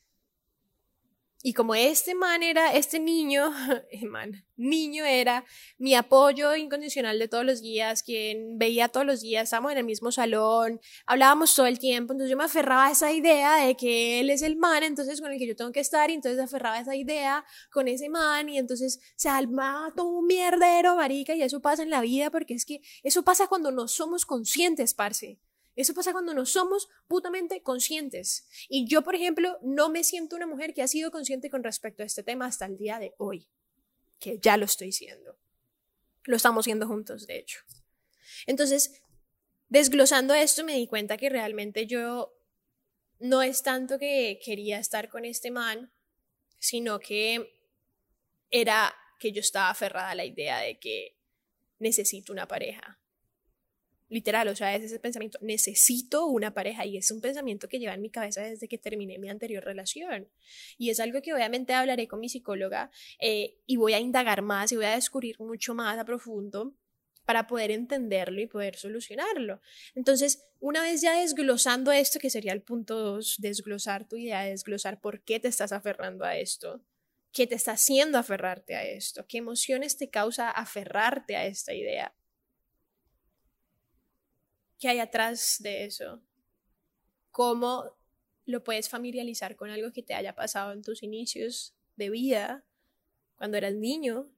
Y 1.43 1.53
como 1.53 1.75
este 1.75 2.15
man 2.15 2.41
era, 2.41 2.73
este 2.73 2.99
niño, 2.99 3.51
man, 4.09 4.43
niño 4.55 5.05
era 5.05 5.45
mi 5.77 5.93
apoyo 5.93 6.55
incondicional 6.55 7.19
de 7.19 7.27
todos 7.27 7.45
los 7.45 7.61
días, 7.61 8.01
quien 8.01 8.57
veía 8.57 8.89
todos 8.89 9.05
los 9.05 9.21
días, 9.21 9.43
estábamos 9.43 9.71
en 9.71 9.77
el 9.77 9.85
mismo 9.85 10.11
salón, 10.11 10.81
hablábamos 11.05 11.53
todo 11.53 11.67
el 11.67 11.77
tiempo, 11.77 12.13
entonces 12.13 12.31
yo 12.31 12.37
me 12.37 12.45
aferraba 12.45 12.87
a 12.87 12.91
esa 12.91 13.11
idea 13.11 13.57
de 13.57 13.75
que 13.75 14.19
él 14.19 14.31
es 14.31 14.41
el 14.41 14.55
man, 14.55 14.81
entonces 14.81 15.21
con 15.21 15.31
el 15.31 15.37
que 15.37 15.47
yo 15.47 15.55
tengo 15.55 15.71
que 15.71 15.79
estar, 15.79 16.09
y 16.09 16.13
entonces 16.13 16.39
aferraba 16.41 16.77
a 16.77 16.81
esa 16.81 16.95
idea 16.95 17.45
con 17.71 17.87
ese 17.87 18.09
man, 18.09 18.49
y 18.49 18.57
entonces 18.57 18.99
se 19.15 19.29
alma 19.29 19.93
todo 19.95 20.07
un 20.07 20.25
mierdero, 20.25 20.95
marica, 20.95 21.35
y 21.35 21.43
eso 21.43 21.61
pasa 21.61 21.83
en 21.83 21.91
la 21.91 22.01
vida, 22.01 22.31
porque 22.31 22.55
es 22.55 22.65
que 22.65 22.81
eso 23.03 23.23
pasa 23.23 23.47
cuando 23.47 23.71
no 23.71 23.87
somos 23.87 24.25
conscientes, 24.25 24.95
parce. 24.95 25.39
Eso 25.77 25.93
pasa 25.93 26.11
cuando 26.11 26.33
no 26.33 26.47
somos 26.47 26.89
putamente 27.07 27.61
conscientes. 27.61 28.47
Y 28.67 28.87
yo, 28.87 29.03
por 29.03 29.13
ejemplo, 29.13 29.59
no 29.61 29.89
me 29.89 30.03
siento 30.03 30.35
una 30.35 30.47
mujer 30.47 30.73
que 30.73 30.81
ha 30.81 30.87
sido 30.87 31.11
consciente 31.11 31.51
con 31.51 31.63
respecto 31.63 32.01
a 32.01 32.05
este 32.07 32.23
tema 32.23 32.47
hasta 32.47 32.65
el 32.65 32.77
día 32.77 32.97
de 32.97 33.13
hoy, 33.19 33.47
que 34.19 34.39
ya 34.39 34.57
lo 34.57 34.65
estoy 34.65 34.91
siendo. 34.91 35.37
Lo 36.23 36.35
estamos 36.35 36.65
siendo 36.65 36.87
juntos, 36.87 37.27
de 37.27 37.37
hecho. 37.37 37.59
Entonces, 38.47 39.03
desglosando 39.69 40.33
esto, 40.33 40.63
me 40.63 40.73
di 40.73 40.87
cuenta 40.87 41.15
que 41.15 41.29
realmente 41.29 41.85
yo 41.85 42.33
no 43.19 43.43
es 43.43 43.61
tanto 43.61 43.99
que 43.99 44.39
quería 44.43 44.79
estar 44.79 45.09
con 45.09 45.25
este 45.25 45.51
man, 45.51 45.91
sino 46.57 46.99
que 46.99 47.53
era 48.49 48.95
que 49.19 49.31
yo 49.31 49.41
estaba 49.41 49.69
aferrada 49.69 50.09
a 50.09 50.15
la 50.15 50.25
idea 50.25 50.57
de 50.59 50.79
que 50.79 51.19
necesito 51.77 52.33
una 52.33 52.47
pareja 52.47 52.99
Literal, 54.09 54.47
o 54.47 54.55
sea, 54.55 54.73
es 54.73 54.83
ese 54.83 54.99
pensamiento, 54.99 55.37
necesito 55.41 56.27
una 56.27 56.53
pareja 56.53 56.85
y 56.85 56.97
es 56.97 57.11
un 57.11 57.19
pensamiento 57.19 57.67
que 57.67 57.77
lleva 57.77 57.93
en 57.93 58.01
mi 58.01 58.09
cabeza 58.09 58.41
desde 58.41 58.69
que 58.69 58.77
terminé 58.77 59.17
mi 59.19 59.29
anterior 59.29 59.63
relación. 59.63 60.29
Y 60.77 60.91
es 60.91 61.01
algo 61.01 61.21
que 61.21 61.33
obviamente 61.33 61.73
hablaré 61.73 62.07
con 62.07 62.21
mi 62.21 62.29
psicóloga 62.29 62.89
eh, 63.19 63.57
y 63.65 63.75
voy 63.75 63.93
a 63.93 63.99
indagar 63.99 64.41
más 64.41 64.71
y 64.71 64.77
voy 64.77 64.85
a 64.85 64.95
descubrir 64.95 65.39
mucho 65.39 65.73
más 65.73 65.97
a 65.99 66.05
profundo 66.05 66.73
para 67.25 67.47
poder 67.47 67.71
entenderlo 67.71 68.39
y 68.39 68.47
poder 68.47 68.77
solucionarlo. 68.77 69.59
Entonces, 69.93 70.47
una 70.61 70.81
vez 70.81 71.01
ya 71.01 71.19
desglosando 71.19 71.91
esto, 71.91 72.19
que 72.19 72.29
sería 72.29 72.53
el 72.53 72.61
punto 72.61 72.97
dos, 72.97 73.35
desglosar 73.39 74.07
tu 74.07 74.15
idea, 74.15 74.43
desglosar 74.43 75.01
por 75.01 75.21
qué 75.21 75.41
te 75.41 75.49
estás 75.49 75.73
aferrando 75.73 76.23
a 76.23 76.37
esto, 76.37 76.81
qué 77.33 77.45
te 77.45 77.55
está 77.55 77.73
haciendo 77.73 78.17
aferrarte 78.17 78.75
a 78.75 78.85
esto, 78.85 79.25
qué 79.27 79.39
emociones 79.39 79.97
te 79.97 80.09
causa 80.09 80.49
aferrarte 80.49 81.35
a 81.35 81.45
esta 81.45 81.73
idea 81.73 82.13
qué 84.79 84.89
hay 84.89 84.99
atrás 84.99 85.57
de 85.59 85.85
eso, 85.85 86.21
cómo 87.31 87.95
lo 88.45 88.63
puedes 88.63 88.89
familiarizar 88.89 89.55
con 89.55 89.69
algo 89.69 89.91
que 89.91 90.03
te 90.03 90.13
haya 90.13 90.33
pasado 90.33 90.71
en 90.71 90.81
tus 90.81 91.03
inicios 91.03 91.75
de 91.95 92.09
vida, 92.09 92.63
cuando 93.35 93.57
eras 93.57 93.73
niño. 93.73 94.29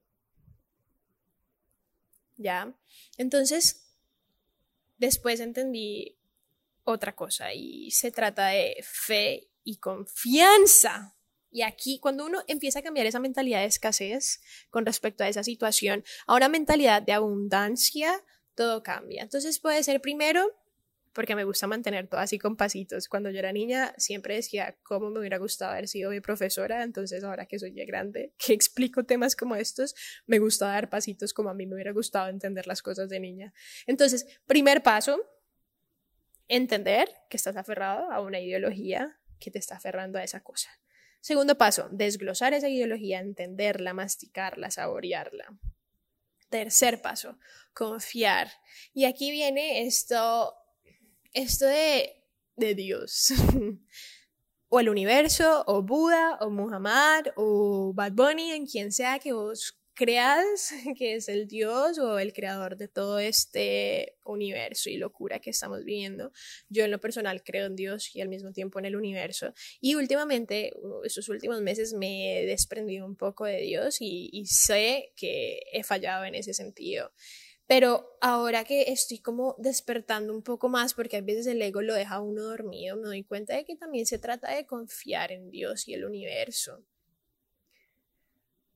¿Ya? 2.36 2.74
Entonces, 3.18 3.86
después 4.98 5.40
entendí 5.40 6.18
otra 6.84 7.14
cosa 7.14 7.52
y 7.54 7.90
se 7.90 8.10
trata 8.10 8.48
de 8.48 8.76
fe 8.82 9.50
y 9.64 9.76
confianza. 9.76 11.16
Y 11.50 11.62
aquí, 11.62 11.98
cuando 11.98 12.24
uno 12.24 12.42
empieza 12.46 12.78
a 12.78 12.82
cambiar 12.82 13.06
esa 13.06 13.20
mentalidad 13.20 13.60
de 13.60 13.66
escasez 13.66 14.40
con 14.70 14.86
respecto 14.86 15.24
a 15.24 15.28
esa 15.28 15.42
situación 15.42 16.04
a 16.26 16.34
una 16.34 16.48
mentalidad 16.48 17.02
de 17.02 17.12
abundancia, 17.12 18.24
todo 18.60 18.82
cambia. 18.82 19.22
Entonces 19.22 19.58
puede 19.58 19.82
ser 19.82 20.02
primero 20.02 20.54
porque 21.14 21.34
me 21.34 21.44
gusta 21.44 21.66
mantener 21.66 22.08
todo 22.08 22.20
así 22.20 22.38
con 22.38 22.56
pasitos. 22.56 23.08
Cuando 23.08 23.30
yo 23.30 23.38
era 23.38 23.52
niña 23.52 23.94
siempre 23.96 24.34
decía 24.34 24.76
cómo 24.82 25.08
me 25.08 25.18
hubiera 25.18 25.38
gustado 25.38 25.72
haber 25.72 25.88
sido 25.88 26.10
mi 26.10 26.20
profesora, 26.20 26.82
entonces 26.82 27.24
ahora 27.24 27.46
que 27.46 27.58
soy 27.58 27.72
ya 27.72 27.86
grande, 27.86 28.34
que 28.36 28.52
explico 28.52 29.04
temas 29.04 29.34
como 29.34 29.56
estos, 29.56 29.94
me 30.26 30.38
gusta 30.38 30.66
dar 30.66 30.90
pasitos 30.90 31.32
como 31.32 31.48
a 31.48 31.54
mí 31.54 31.64
me 31.64 31.74
hubiera 31.74 31.92
gustado 31.92 32.28
entender 32.28 32.66
las 32.66 32.82
cosas 32.82 33.08
de 33.08 33.18
niña. 33.18 33.54
Entonces, 33.86 34.26
primer 34.46 34.82
paso, 34.82 35.18
entender 36.46 37.08
que 37.30 37.38
estás 37.38 37.56
aferrado 37.56 38.10
a 38.12 38.20
una 38.20 38.40
ideología 38.40 39.18
que 39.38 39.50
te 39.50 39.58
está 39.58 39.76
aferrando 39.76 40.18
a 40.18 40.22
esa 40.22 40.42
cosa. 40.42 40.68
Segundo 41.22 41.56
paso, 41.56 41.88
desglosar 41.92 42.52
esa 42.52 42.68
ideología, 42.68 43.20
entenderla, 43.20 43.94
masticarla, 43.94 44.70
saborearla. 44.70 45.46
Tercer 46.50 47.00
paso, 47.00 47.38
confiar. 47.72 48.52
Y 48.92 49.06
aquí 49.06 49.30
viene 49.30 49.86
esto 49.86 50.54
esto 51.32 51.66
de, 51.66 52.24
de 52.56 52.74
Dios. 52.74 53.32
o 54.68 54.80
el 54.80 54.88
universo, 54.88 55.64
o 55.66 55.82
Buda, 55.82 56.38
o 56.40 56.50
Muhammad, 56.50 57.26
o 57.36 57.92
Bad 57.94 58.12
Bunny, 58.12 58.52
en 58.52 58.66
quien 58.66 58.92
sea 58.92 59.18
que 59.18 59.32
vos 59.32 59.79
creas 60.00 60.72
que 60.96 61.16
es 61.16 61.28
el 61.28 61.46
Dios 61.46 61.98
o 61.98 62.18
el 62.18 62.32
creador 62.32 62.78
de 62.78 62.88
todo 62.88 63.18
este 63.18 64.16
universo 64.24 64.88
y 64.88 64.96
locura 64.96 65.40
que 65.40 65.50
estamos 65.50 65.84
viviendo. 65.84 66.32
Yo 66.70 66.84
en 66.84 66.90
lo 66.90 67.00
personal 67.00 67.42
creo 67.44 67.66
en 67.66 67.76
Dios 67.76 68.16
y 68.16 68.22
al 68.22 68.30
mismo 68.30 68.50
tiempo 68.52 68.78
en 68.78 68.86
el 68.86 68.96
universo. 68.96 69.52
Y 69.78 69.96
últimamente, 69.96 70.72
estos 71.04 71.28
últimos 71.28 71.60
meses 71.60 71.92
me 71.92 72.40
he 72.40 72.46
desprendido 72.46 73.04
un 73.04 73.14
poco 73.14 73.44
de 73.44 73.60
Dios 73.60 73.98
y 74.00 74.46
sé 74.46 75.12
que 75.16 75.60
he 75.70 75.82
fallado 75.82 76.24
en 76.24 76.34
ese 76.34 76.54
sentido. 76.54 77.12
Pero 77.70 78.16
ahora 78.20 78.64
que 78.64 78.90
estoy 78.90 79.18
como 79.18 79.54
despertando 79.58 80.34
un 80.34 80.42
poco 80.42 80.68
más, 80.68 80.94
porque 80.94 81.18
a 81.18 81.20
veces 81.20 81.46
el 81.46 81.62
ego 81.62 81.82
lo 81.82 81.94
deja 81.94 82.20
uno 82.20 82.42
dormido, 82.42 82.96
me 82.96 83.06
doy 83.06 83.22
cuenta 83.22 83.54
de 83.54 83.64
que 83.64 83.76
también 83.76 84.06
se 84.06 84.18
trata 84.18 84.52
de 84.52 84.66
confiar 84.66 85.30
en 85.30 85.50
Dios 85.50 85.86
y 85.86 85.94
el 85.94 86.04
universo. 86.04 86.84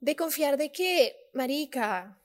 De 0.05 0.17
confiar 0.17 0.59
de 0.59 0.71
que, 0.71 1.17
Marica, 1.33 2.21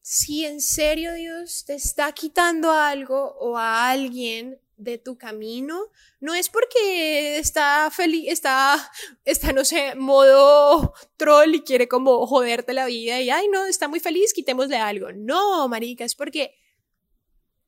si 0.00 0.44
en 0.44 0.60
serio 0.60 1.14
Dios 1.14 1.64
te 1.64 1.74
está 1.74 2.10
quitando 2.10 2.72
algo 2.72 3.36
o 3.38 3.56
a 3.56 3.88
alguien 3.88 4.60
de 4.76 4.98
tu 4.98 5.16
camino, 5.16 5.80
no 6.18 6.34
es 6.34 6.48
porque 6.48 7.38
está 7.38 7.88
feliz, 7.92 8.32
está, 8.32 8.90
está, 9.24 9.52
no 9.52 9.64
sé, 9.64 9.94
modo 9.94 10.92
troll 11.16 11.54
y 11.54 11.62
quiere 11.62 11.86
como 11.86 12.26
joderte 12.26 12.72
la 12.72 12.86
vida 12.86 13.20
y, 13.20 13.30
ay, 13.30 13.46
no, 13.46 13.64
está 13.66 13.86
muy 13.86 14.00
feliz, 14.00 14.32
quitémosle 14.32 14.76
algo. 14.76 15.12
No, 15.12 15.68
marica, 15.68 16.04
es 16.04 16.16
porque, 16.16 16.52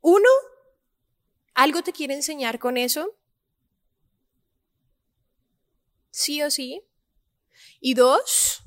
uno, 0.01 0.29
algo 1.55 1.85
te 1.85 1.93
quiere 1.93 2.15
enseñar 2.15 2.59
con 2.59 2.77
eso, 2.77 3.17
sí 6.11 6.43
o 6.43 6.51
sí, 6.51 6.83
y 7.81 7.95
dos, 7.95 8.65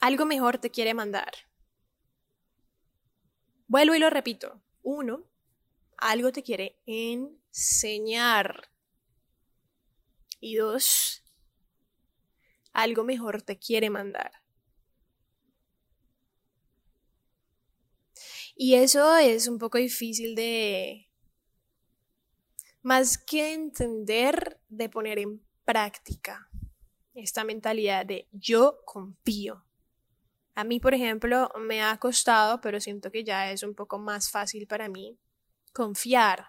algo 0.00 0.26
mejor 0.26 0.58
te 0.58 0.70
quiere 0.70 0.94
mandar. 0.94 1.32
Vuelvo 3.66 3.94
y 3.94 3.98
lo 3.98 4.10
repito. 4.10 4.62
Uno, 4.82 5.24
algo 5.96 6.32
te 6.32 6.42
quiere 6.42 6.80
enseñar. 6.86 8.70
Y 10.40 10.56
dos, 10.56 11.24
algo 12.72 13.04
mejor 13.04 13.42
te 13.42 13.58
quiere 13.58 13.90
mandar. 13.90 14.32
Y 18.54 18.74
eso 18.74 19.16
es 19.16 19.46
un 19.46 19.58
poco 19.58 19.78
difícil 19.78 20.34
de, 20.34 21.08
más 22.82 23.18
que 23.18 23.52
entender, 23.52 24.60
de 24.68 24.88
poner 24.88 25.18
en 25.18 25.44
práctica 25.64 26.50
esta 27.14 27.44
mentalidad 27.44 28.06
de 28.06 28.28
yo 28.32 28.80
confío. 28.84 29.67
A 30.58 30.64
mí, 30.64 30.80
por 30.80 30.92
ejemplo, 30.92 31.52
me 31.56 31.84
ha 31.84 31.96
costado, 31.98 32.60
pero 32.60 32.80
siento 32.80 33.12
que 33.12 33.22
ya 33.22 33.52
es 33.52 33.62
un 33.62 33.76
poco 33.76 33.96
más 33.96 34.28
fácil 34.28 34.66
para 34.66 34.88
mí 34.88 35.16
confiar. 35.72 36.48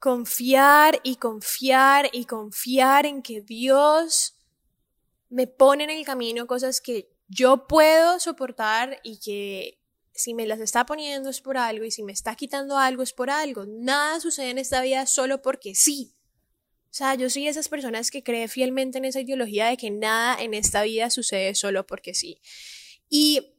Confiar 0.00 0.98
y 1.04 1.14
confiar 1.14 2.10
y 2.12 2.24
confiar 2.24 3.06
en 3.06 3.22
que 3.22 3.42
Dios 3.42 4.36
me 5.28 5.46
pone 5.46 5.84
en 5.84 5.90
el 5.90 6.04
camino 6.04 6.48
cosas 6.48 6.80
que 6.80 7.16
yo 7.28 7.68
puedo 7.68 8.18
soportar 8.18 8.98
y 9.04 9.20
que 9.20 9.80
si 10.12 10.34
me 10.34 10.48
las 10.48 10.58
está 10.58 10.84
poniendo 10.84 11.30
es 11.30 11.40
por 11.40 11.58
algo 11.58 11.84
y 11.84 11.92
si 11.92 12.02
me 12.02 12.10
está 12.10 12.34
quitando 12.34 12.76
algo 12.76 13.04
es 13.04 13.12
por 13.12 13.30
algo. 13.30 13.66
Nada 13.68 14.18
sucede 14.18 14.50
en 14.50 14.58
esta 14.58 14.80
vida 14.82 15.06
solo 15.06 15.42
porque 15.42 15.76
sí. 15.76 16.13
O 16.94 16.96
sea, 16.96 17.16
yo 17.16 17.28
soy 17.28 17.42
de 17.42 17.48
esas 17.48 17.68
personas 17.68 18.12
que 18.12 18.22
cree 18.22 18.46
fielmente 18.46 18.98
en 18.98 19.04
esa 19.04 19.18
ideología 19.18 19.66
de 19.66 19.76
que 19.76 19.90
nada 19.90 20.40
en 20.40 20.54
esta 20.54 20.84
vida 20.84 21.10
sucede 21.10 21.56
solo 21.56 21.84
porque 21.84 22.14
sí. 22.14 22.40
Y 23.08 23.58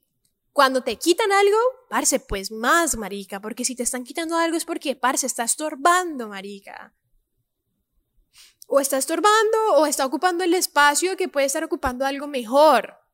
cuando 0.53 0.83
te 0.83 0.95
quitan 0.95 1.33
algo, 1.33 1.57
parce, 1.89 2.21
pues 2.21 2.49
más, 2.49 2.95
marica, 2.95 3.41
porque 3.41 3.65
si 3.65 3.75
te 3.75 3.83
están 3.83 4.05
quitando 4.05 4.37
algo 4.37 4.55
es 4.55 4.63
porque, 4.63 4.95
parce, 4.95 5.27
está 5.27 5.43
estorbando, 5.43 6.29
marica. 6.29 6.95
O 8.67 8.79
está 8.79 8.97
estorbando 8.97 9.73
o 9.73 9.85
está 9.85 10.05
ocupando 10.05 10.45
el 10.45 10.53
espacio 10.53 11.17
que 11.17 11.27
puede 11.27 11.47
estar 11.47 11.65
ocupando 11.65 12.05
algo 12.05 12.27
mejor. 12.27 13.04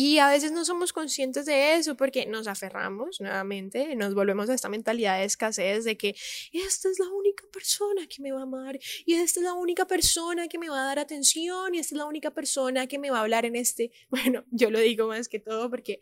Y 0.00 0.18
a 0.20 0.28
veces 0.28 0.52
no 0.52 0.64
somos 0.64 0.92
conscientes 0.92 1.44
de 1.44 1.74
eso 1.74 1.96
porque 1.96 2.24
nos 2.24 2.46
aferramos 2.46 3.20
nuevamente, 3.20 3.96
nos 3.96 4.14
volvemos 4.14 4.48
a 4.48 4.54
esta 4.54 4.68
mentalidad 4.68 5.18
de 5.18 5.24
escasez 5.24 5.82
de 5.82 5.96
que 5.96 6.14
esta 6.52 6.88
es 6.88 7.00
la 7.00 7.08
única 7.08 7.42
persona 7.52 8.06
que 8.06 8.22
me 8.22 8.30
va 8.30 8.38
a 8.38 8.42
amar 8.44 8.78
y 9.04 9.14
esta 9.14 9.40
es 9.40 9.44
la 9.44 9.54
única 9.54 9.88
persona 9.88 10.46
que 10.46 10.56
me 10.56 10.68
va 10.68 10.82
a 10.82 10.84
dar 10.84 11.00
atención 11.00 11.74
y 11.74 11.80
esta 11.80 11.96
es 11.96 11.98
la 11.98 12.04
única 12.04 12.30
persona 12.30 12.86
que 12.86 13.00
me 13.00 13.10
va 13.10 13.18
a 13.18 13.22
hablar 13.22 13.44
en 13.44 13.56
este, 13.56 13.90
bueno, 14.08 14.44
yo 14.52 14.70
lo 14.70 14.78
digo 14.78 15.08
más 15.08 15.28
que 15.28 15.40
todo 15.40 15.68
porque 15.68 15.98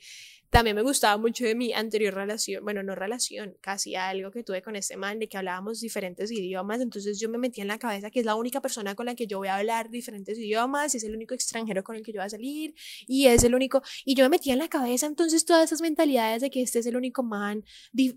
también 0.50 0.76
me 0.76 0.82
gustaba 0.82 1.16
mucho 1.16 1.44
de 1.44 1.54
mi 1.54 1.72
anterior 1.72 2.14
relación, 2.14 2.64
bueno, 2.64 2.82
no 2.82 2.94
relación, 2.94 3.56
casi 3.60 3.94
algo 3.94 4.30
que 4.30 4.42
tuve 4.42 4.62
con 4.62 4.76
este 4.76 4.96
man, 4.96 5.18
de 5.18 5.28
que 5.28 5.36
hablábamos 5.36 5.80
diferentes 5.80 6.30
idiomas, 6.30 6.80
entonces 6.80 7.18
yo 7.20 7.28
me 7.28 7.38
metía 7.38 7.62
en 7.62 7.68
la 7.68 7.78
cabeza 7.78 8.10
que 8.10 8.20
es 8.20 8.26
la 8.26 8.34
única 8.34 8.60
persona 8.60 8.94
con 8.94 9.06
la 9.06 9.14
que 9.14 9.26
yo 9.26 9.38
voy 9.38 9.48
a 9.48 9.56
hablar 9.56 9.90
diferentes 9.90 10.38
idiomas, 10.38 10.94
y 10.94 10.98
es 10.98 11.04
el 11.04 11.14
único 11.14 11.34
extranjero 11.34 11.82
con 11.84 11.96
el 11.96 12.02
que 12.02 12.12
yo 12.12 12.20
voy 12.20 12.26
a 12.26 12.30
salir, 12.30 12.74
y 13.06 13.26
es 13.26 13.44
el 13.44 13.54
único, 13.54 13.82
y 14.04 14.14
yo 14.14 14.24
me 14.24 14.30
metía 14.30 14.52
en 14.52 14.58
la 14.60 14.68
cabeza 14.68 15.06
entonces 15.06 15.44
todas 15.44 15.64
esas 15.64 15.80
mentalidades 15.80 16.42
de 16.42 16.50
que 16.50 16.62
este 16.62 16.78
es 16.78 16.86
el 16.86 16.96
único 16.96 17.22
man, 17.22 17.64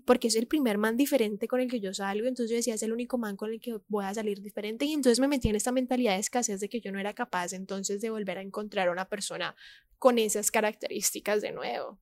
porque 0.04 0.28
es 0.28 0.36
el 0.36 0.46
primer 0.46 0.78
man 0.78 0.96
diferente 0.96 1.48
con 1.48 1.60
el 1.60 1.70
que 1.70 1.80
yo 1.80 1.92
salgo, 1.94 2.26
entonces 2.26 2.50
yo 2.50 2.56
decía, 2.56 2.74
es 2.74 2.82
el 2.82 2.92
único 2.92 3.18
man 3.18 3.36
con 3.36 3.50
el 3.52 3.60
que 3.60 3.78
voy 3.88 4.04
a 4.04 4.14
salir 4.14 4.40
diferente, 4.40 4.84
y 4.84 4.92
entonces 4.92 5.20
me 5.20 5.28
metía 5.28 5.50
en 5.50 5.56
esta 5.56 5.72
mentalidad 5.72 6.14
de 6.14 6.20
escasez 6.20 6.60
de 6.60 6.68
que 6.68 6.80
yo 6.80 6.92
no 6.92 7.00
era 7.00 7.14
capaz 7.14 7.52
entonces 7.52 8.00
de 8.00 8.10
volver 8.10 8.38
a 8.38 8.42
encontrar 8.42 8.88
a 8.88 8.92
una 8.92 9.08
persona 9.08 9.54
con 9.98 10.18
esas 10.18 10.50
características 10.50 11.42
de 11.42 11.52
nuevo. 11.52 11.98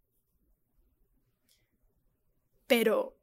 Pero 2.68 3.18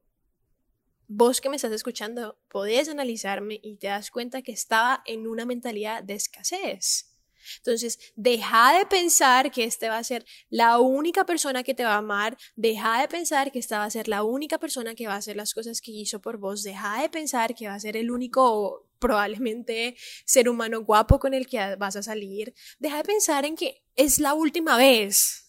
vos 1.08 1.40
que 1.40 1.50
me 1.50 1.56
estás 1.56 1.72
escuchando, 1.72 2.38
podés 2.50 2.90
analizarme 2.90 3.60
y 3.64 3.78
te 3.78 3.88
das 3.88 4.12
cuenta 4.12 4.42
que 4.42 4.52
estaba 4.52 5.02
en 5.06 5.28
una 5.28 5.46
mentalidad 5.46 6.04
de 6.04 6.16
escasez. 6.16 7.12
Entonces, 7.58 8.00
deja 8.16 8.78
de 8.78 8.86
pensar 8.88 9.52
que 9.52 9.66
este 9.66 9.88
va 9.88 10.00
a 10.00 10.04
ser 10.04 10.26
la 10.50 10.80
única 10.80 11.26
persona 11.26 11.64
que 11.64 11.76
te 11.76 11.84
va 11.84 11.94
a 11.94 11.98
amar, 11.98 12.38
deja 12.56 13.02
de 13.02 13.08
pensar 13.08 13.52
que 13.52 13.60
esta 13.60 13.78
va 13.78 13.86
a 13.86 13.90
ser 13.90 14.08
la 14.08 14.24
única 14.24 14.58
persona 14.58 14.96
que 14.96 15.08
va 15.08 15.14
a 15.14 15.18
hacer 15.18 15.36
las 15.36 15.54
cosas 15.54 15.80
que 15.80 15.92
hizo 15.92 16.20
por 16.20 16.38
vos, 16.38 16.64
deja 16.64 17.02
de 17.02 17.10
pensar 17.10 17.54
que 17.54 17.68
va 17.68 17.76
a 17.76 17.80
ser 17.80 17.98
el 17.98 18.10
único 18.10 18.90
probablemente 18.98 19.96
ser 20.26 20.50
humano 20.50 20.84
guapo 20.84 21.20
con 21.20 21.36
el 21.36 21.46
que 21.46 21.76
vas 21.76 21.96
a 21.96 22.04
salir, 22.04 22.54
deja 22.80 22.98
de 22.98 23.04
pensar 23.04 23.46
en 23.46 23.56
que 23.56 23.84
es 23.96 24.18
la 24.18 24.34
última 24.34 24.78
vez, 24.78 25.45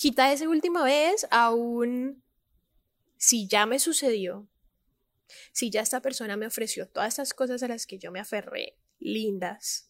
quita 0.00 0.32
esa 0.32 0.48
última 0.48 0.82
vez 0.82 1.26
a 1.30 1.52
un 1.52 2.22
si 3.18 3.46
ya 3.46 3.66
me 3.66 3.78
sucedió, 3.78 4.48
si 5.52 5.68
ya 5.68 5.82
esta 5.82 6.00
persona 6.00 6.38
me 6.38 6.46
ofreció 6.46 6.88
todas 6.88 7.08
estas 7.10 7.34
cosas 7.34 7.62
a 7.62 7.68
las 7.68 7.86
que 7.86 7.98
yo 7.98 8.10
me 8.10 8.18
aferré, 8.18 8.78
lindas, 8.98 9.89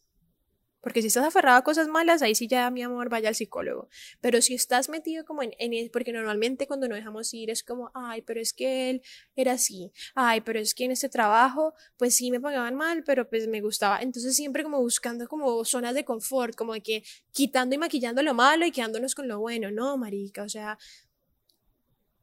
Porque 0.80 1.02
si 1.02 1.08
estás 1.08 1.24
aferrado 1.24 1.58
a 1.58 1.64
cosas 1.64 1.88
malas, 1.88 2.22
ahí 2.22 2.34
sí 2.34 2.48
ya, 2.48 2.70
mi 2.70 2.82
amor, 2.82 3.08
vaya 3.08 3.28
al 3.28 3.34
psicólogo. 3.34 3.88
Pero 4.20 4.40
si 4.42 4.54
estás 4.54 4.88
metido 4.88 5.24
como 5.24 5.42
en, 5.42 5.52
en, 5.58 5.90
porque 5.90 6.12
normalmente 6.12 6.66
cuando 6.66 6.88
nos 6.88 6.96
dejamos 6.96 7.32
ir 7.34 7.50
es 7.50 7.62
como, 7.62 7.90
ay, 7.94 8.22
pero 8.22 8.40
es 8.40 8.52
que 8.52 8.90
él 8.90 9.02
era 9.36 9.52
así, 9.52 9.92
ay, 10.14 10.40
pero 10.40 10.58
es 10.58 10.74
que 10.74 10.84
en 10.84 10.92
este 10.92 11.08
trabajo, 11.08 11.74
pues 11.96 12.14
sí 12.14 12.30
me 12.30 12.40
pagaban 12.40 12.74
mal, 12.74 13.02
pero 13.04 13.28
pues 13.28 13.48
me 13.48 13.60
gustaba. 13.60 14.00
Entonces 14.00 14.34
siempre 14.36 14.62
como 14.62 14.80
buscando 14.80 15.28
como 15.28 15.64
zonas 15.64 15.94
de 15.94 16.04
confort, 16.04 16.54
como 16.54 16.74
de 16.74 16.82
que 16.82 17.02
quitando 17.32 17.74
y 17.74 17.78
maquillando 17.78 18.22
lo 18.22 18.34
malo 18.34 18.66
y 18.66 18.72
quedándonos 18.72 19.14
con 19.14 19.28
lo 19.28 19.38
bueno. 19.38 19.70
No, 19.70 19.96
marica, 19.96 20.42
o 20.42 20.48
sea, 20.48 20.78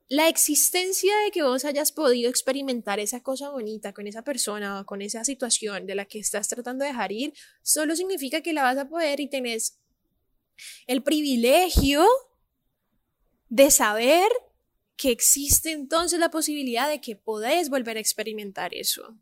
la 0.09 0.29
existencia 0.29 1.13
de 1.25 1.31
que 1.31 1.43
vos 1.43 1.65
hayas 1.65 1.91
podido 1.91 2.29
experimentar 2.29 2.99
esa 2.99 3.21
cosa 3.21 3.49
bonita 3.49 3.93
con 3.93 4.07
esa 4.07 4.23
persona 4.23 4.79
o 4.79 4.85
con 4.85 5.01
esa 5.01 5.23
situación 5.25 5.85
de 5.85 5.95
la 5.95 6.05
que 6.05 6.19
estás 6.19 6.47
tratando 6.47 6.83
de 6.83 6.91
dejar 6.91 7.11
ir, 7.11 7.33
solo 7.61 7.95
significa 7.95 8.41
que 8.41 8.53
la 8.53 8.63
vas 8.63 8.77
a 8.77 8.87
poder 8.87 9.19
y 9.19 9.29
tenés 9.29 9.79
el 10.87 11.03
privilegio 11.03 12.05
de 13.49 13.69
saber 13.69 14.29
que 14.95 15.11
existe 15.11 15.71
entonces 15.71 16.19
la 16.19 16.31
posibilidad 16.31 16.89
de 16.89 17.01
que 17.01 17.15
podés 17.15 17.69
volver 17.69 17.97
a 17.97 17.99
experimentar 17.99 18.73
eso. 18.73 19.15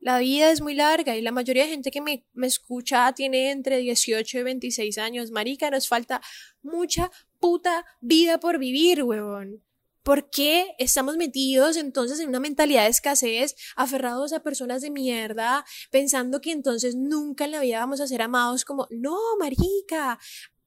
La 0.00 0.18
vida 0.18 0.50
es 0.50 0.62
muy 0.62 0.74
larga 0.74 1.14
y 1.14 1.20
la 1.20 1.30
mayoría 1.30 1.64
de 1.64 1.70
gente 1.70 1.90
que 1.90 2.00
me, 2.00 2.26
me, 2.32 2.46
escucha 2.46 3.12
tiene 3.12 3.50
entre 3.50 3.76
18 3.78 4.38
y 4.38 4.42
26 4.42 4.96
años. 4.96 5.30
Marica, 5.30 5.70
nos 5.70 5.88
falta 5.88 6.22
mucha 6.62 7.10
puta 7.38 7.84
vida 8.00 8.40
por 8.40 8.58
vivir, 8.58 9.02
huevón. 9.04 9.62
¿Por 10.02 10.30
qué 10.30 10.74
estamos 10.78 11.18
metidos 11.18 11.76
entonces 11.76 12.18
en 12.20 12.30
una 12.30 12.40
mentalidad 12.40 12.84
de 12.84 12.88
escasez, 12.88 13.54
aferrados 13.76 14.32
a 14.32 14.42
personas 14.42 14.80
de 14.80 14.90
mierda, 14.90 15.66
pensando 15.90 16.40
que 16.40 16.52
entonces 16.52 16.96
nunca 16.96 17.44
en 17.44 17.50
la 17.50 17.60
vida 17.60 17.80
vamos 17.80 18.00
a 18.00 18.06
ser 18.06 18.22
amados 18.22 18.64
como, 18.64 18.86
no, 18.90 19.18
marica, 19.38 20.18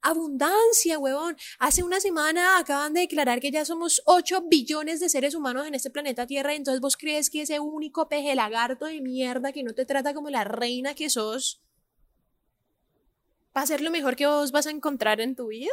abundancia, 0.03 0.99
huevón. 0.99 1.35
Hace 1.57 1.81
una 1.81 1.99
semana 1.99 2.59
acaban 2.59 2.93
de 2.93 3.01
declarar 3.01 3.39
que 3.39 3.49
ya 3.49 3.65
somos 3.65 4.01
8 4.05 4.43
billones 4.49 4.99
de 4.99 5.09
seres 5.09 5.33
humanos 5.33 5.65
en 5.65 5.73
este 5.73 5.89
planeta 5.89 6.27
Tierra 6.27 6.53
y 6.53 6.57
entonces 6.57 6.81
vos 6.81 6.97
crees 6.97 7.29
que 7.29 7.41
ese 7.41 7.59
único 7.59 8.07
peje 8.07 8.35
lagarto 8.35 8.85
de 8.85 9.01
mierda 9.01 9.51
que 9.51 9.63
no 9.63 9.73
te 9.73 9.85
trata 9.85 10.13
como 10.13 10.29
la 10.29 10.43
reina 10.43 10.93
que 10.93 11.09
sos 11.09 11.63
va 13.55 13.61
a 13.61 13.67
ser 13.67 13.81
lo 13.81 13.91
mejor 13.91 14.15
que 14.15 14.27
vos 14.27 14.51
vas 14.51 14.67
a 14.67 14.71
encontrar 14.71 15.21
en 15.21 15.35
tu 15.35 15.47
vida. 15.47 15.71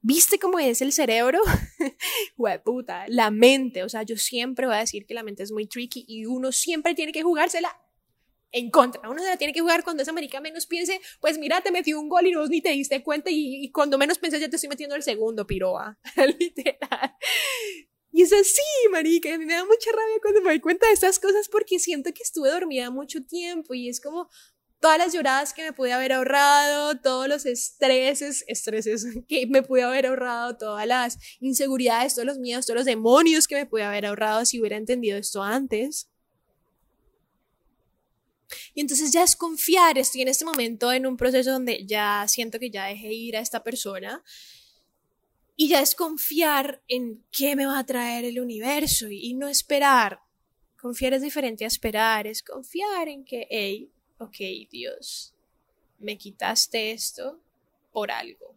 ¿Viste 0.00 0.38
cómo 0.38 0.58
es 0.58 0.80
el 0.80 0.92
cerebro? 0.92 1.40
puta, 2.64 3.04
la 3.08 3.30
mente, 3.30 3.82
o 3.82 3.88
sea, 3.88 4.04
yo 4.04 4.16
siempre 4.16 4.66
voy 4.66 4.76
a 4.76 4.80
decir 4.80 5.04
que 5.06 5.14
la 5.14 5.24
mente 5.24 5.42
es 5.42 5.50
muy 5.50 5.66
tricky 5.66 6.04
y 6.06 6.26
uno 6.26 6.52
siempre 6.52 6.94
tiene 6.94 7.12
que 7.12 7.22
jugársela 7.22 7.76
en 8.52 8.70
contra. 8.70 9.08
Uno 9.08 9.22
se 9.22 9.28
la 9.28 9.36
tiene 9.36 9.52
que 9.52 9.60
jugar 9.60 9.84
cuando 9.84 10.02
esa 10.02 10.12
marica 10.12 10.40
menos 10.40 10.66
piense, 10.66 11.00
pues 11.20 11.38
mira, 11.38 11.60
te 11.60 11.70
metió 11.70 12.00
un 12.00 12.08
gol 12.08 12.26
y 12.26 12.34
vos 12.34 12.50
ni 12.50 12.60
te 12.60 12.70
diste 12.70 13.02
cuenta 13.02 13.30
y, 13.30 13.70
cuando 13.72 13.98
menos 13.98 14.18
pensé 14.18 14.40
ya 14.40 14.48
te 14.48 14.56
estoy 14.56 14.68
metiendo 14.68 14.96
el 14.96 15.02
segundo, 15.02 15.46
piroa. 15.46 15.98
Literal. 16.38 17.14
Y 18.10 18.22
es 18.22 18.32
así, 18.32 18.88
marica, 18.90 19.34
a 19.34 19.38
mí 19.38 19.44
me 19.44 19.54
da 19.54 19.64
mucha 19.64 19.90
rabia 19.92 20.16
cuando 20.22 20.40
me 20.40 20.50
doy 20.50 20.60
cuenta 20.60 20.86
de 20.86 20.94
estas 20.94 21.18
cosas 21.18 21.48
porque 21.48 21.78
siento 21.78 22.12
que 22.12 22.22
estuve 22.22 22.50
dormida 22.50 22.90
mucho 22.90 23.22
tiempo 23.22 23.74
y 23.74 23.88
es 23.88 24.00
como, 24.00 24.28
todas 24.80 24.98
las 24.98 25.12
lloradas 25.12 25.52
que 25.52 25.62
me 25.62 25.72
pude 25.72 25.92
haber 25.92 26.12
ahorrado, 26.12 26.98
todos 27.00 27.28
los 27.28 27.46
estreses, 27.46 28.44
estreses 28.46 29.06
que 29.28 29.46
me 29.46 29.62
pude 29.62 29.82
haber 29.82 30.06
ahorrado, 30.06 30.56
todas 30.56 30.86
las 30.86 31.18
inseguridades, 31.40 32.14
todos 32.14 32.26
los 32.26 32.38
miedos, 32.38 32.66
todos 32.66 32.78
los 32.78 32.86
demonios 32.86 33.46
que 33.46 33.56
me 33.56 33.66
pude 33.66 33.82
haber 33.82 34.06
ahorrado 34.06 34.44
si 34.44 34.60
hubiera 34.60 34.76
entendido 34.76 35.18
esto 35.18 35.42
antes. 35.42 36.08
Y 38.74 38.80
entonces 38.80 39.12
ya 39.12 39.22
es 39.22 39.36
confiar, 39.36 39.98
estoy 39.98 40.22
en 40.22 40.28
este 40.28 40.44
momento 40.44 40.92
en 40.92 41.06
un 41.06 41.16
proceso 41.16 41.52
donde 41.52 41.84
ya 41.86 42.24
siento 42.28 42.58
que 42.58 42.70
ya 42.70 42.86
dejé 42.86 43.12
ir 43.12 43.36
a 43.36 43.40
esta 43.40 43.62
persona 43.62 44.22
y 45.60 45.68
ya 45.68 45.80
es 45.80 45.96
confiar 45.96 46.82
en 46.86 47.24
qué 47.32 47.56
me 47.56 47.66
va 47.66 47.80
a 47.80 47.84
traer 47.84 48.24
el 48.24 48.38
universo 48.38 49.08
y, 49.10 49.34
no 49.34 49.48
esperar. 49.48 50.20
Confiar 50.80 51.14
es 51.14 51.22
diferente 51.22 51.64
a 51.64 51.66
esperar, 51.66 52.28
es 52.28 52.44
confiar 52.44 53.08
en 53.08 53.24
que, 53.24 53.48
hey, 53.50 53.90
ok, 54.18 54.36
Dios, 54.70 55.34
me 55.98 56.16
quitaste 56.16 56.92
esto 56.92 57.40
por 57.90 58.12
algo. 58.12 58.56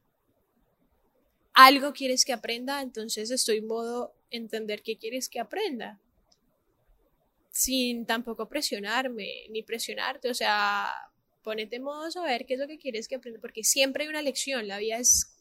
Algo 1.54 1.92
quieres 1.92 2.24
que 2.24 2.34
aprenda, 2.34 2.82
entonces 2.82 3.32
estoy 3.32 3.58
en 3.58 3.68
modo 3.68 4.14
entender 4.30 4.84
qué 4.84 5.00
quieres 5.00 5.28
que 5.28 5.40
aprenda. 5.40 6.00
Sin 7.52 8.06
tampoco 8.06 8.48
presionarme, 8.48 9.48
ni 9.50 9.62
presionarte, 9.62 10.30
o 10.30 10.34
sea, 10.34 10.90
ponete 11.44 11.76
en 11.76 11.84
modo 11.84 12.08
a 12.22 12.26
ver 12.26 12.46
qué 12.46 12.54
es 12.54 12.60
lo 12.60 12.68
que 12.68 12.78
quieres 12.78 13.08
que 13.08 13.16
aprenda, 13.16 13.40
porque 13.42 13.64
siempre 13.64 14.04
hay 14.04 14.10
una 14.10 14.22
lección, 14.22 14.68
la 14.68 14.78
vida 14.78 14.98
es 14.98 15.38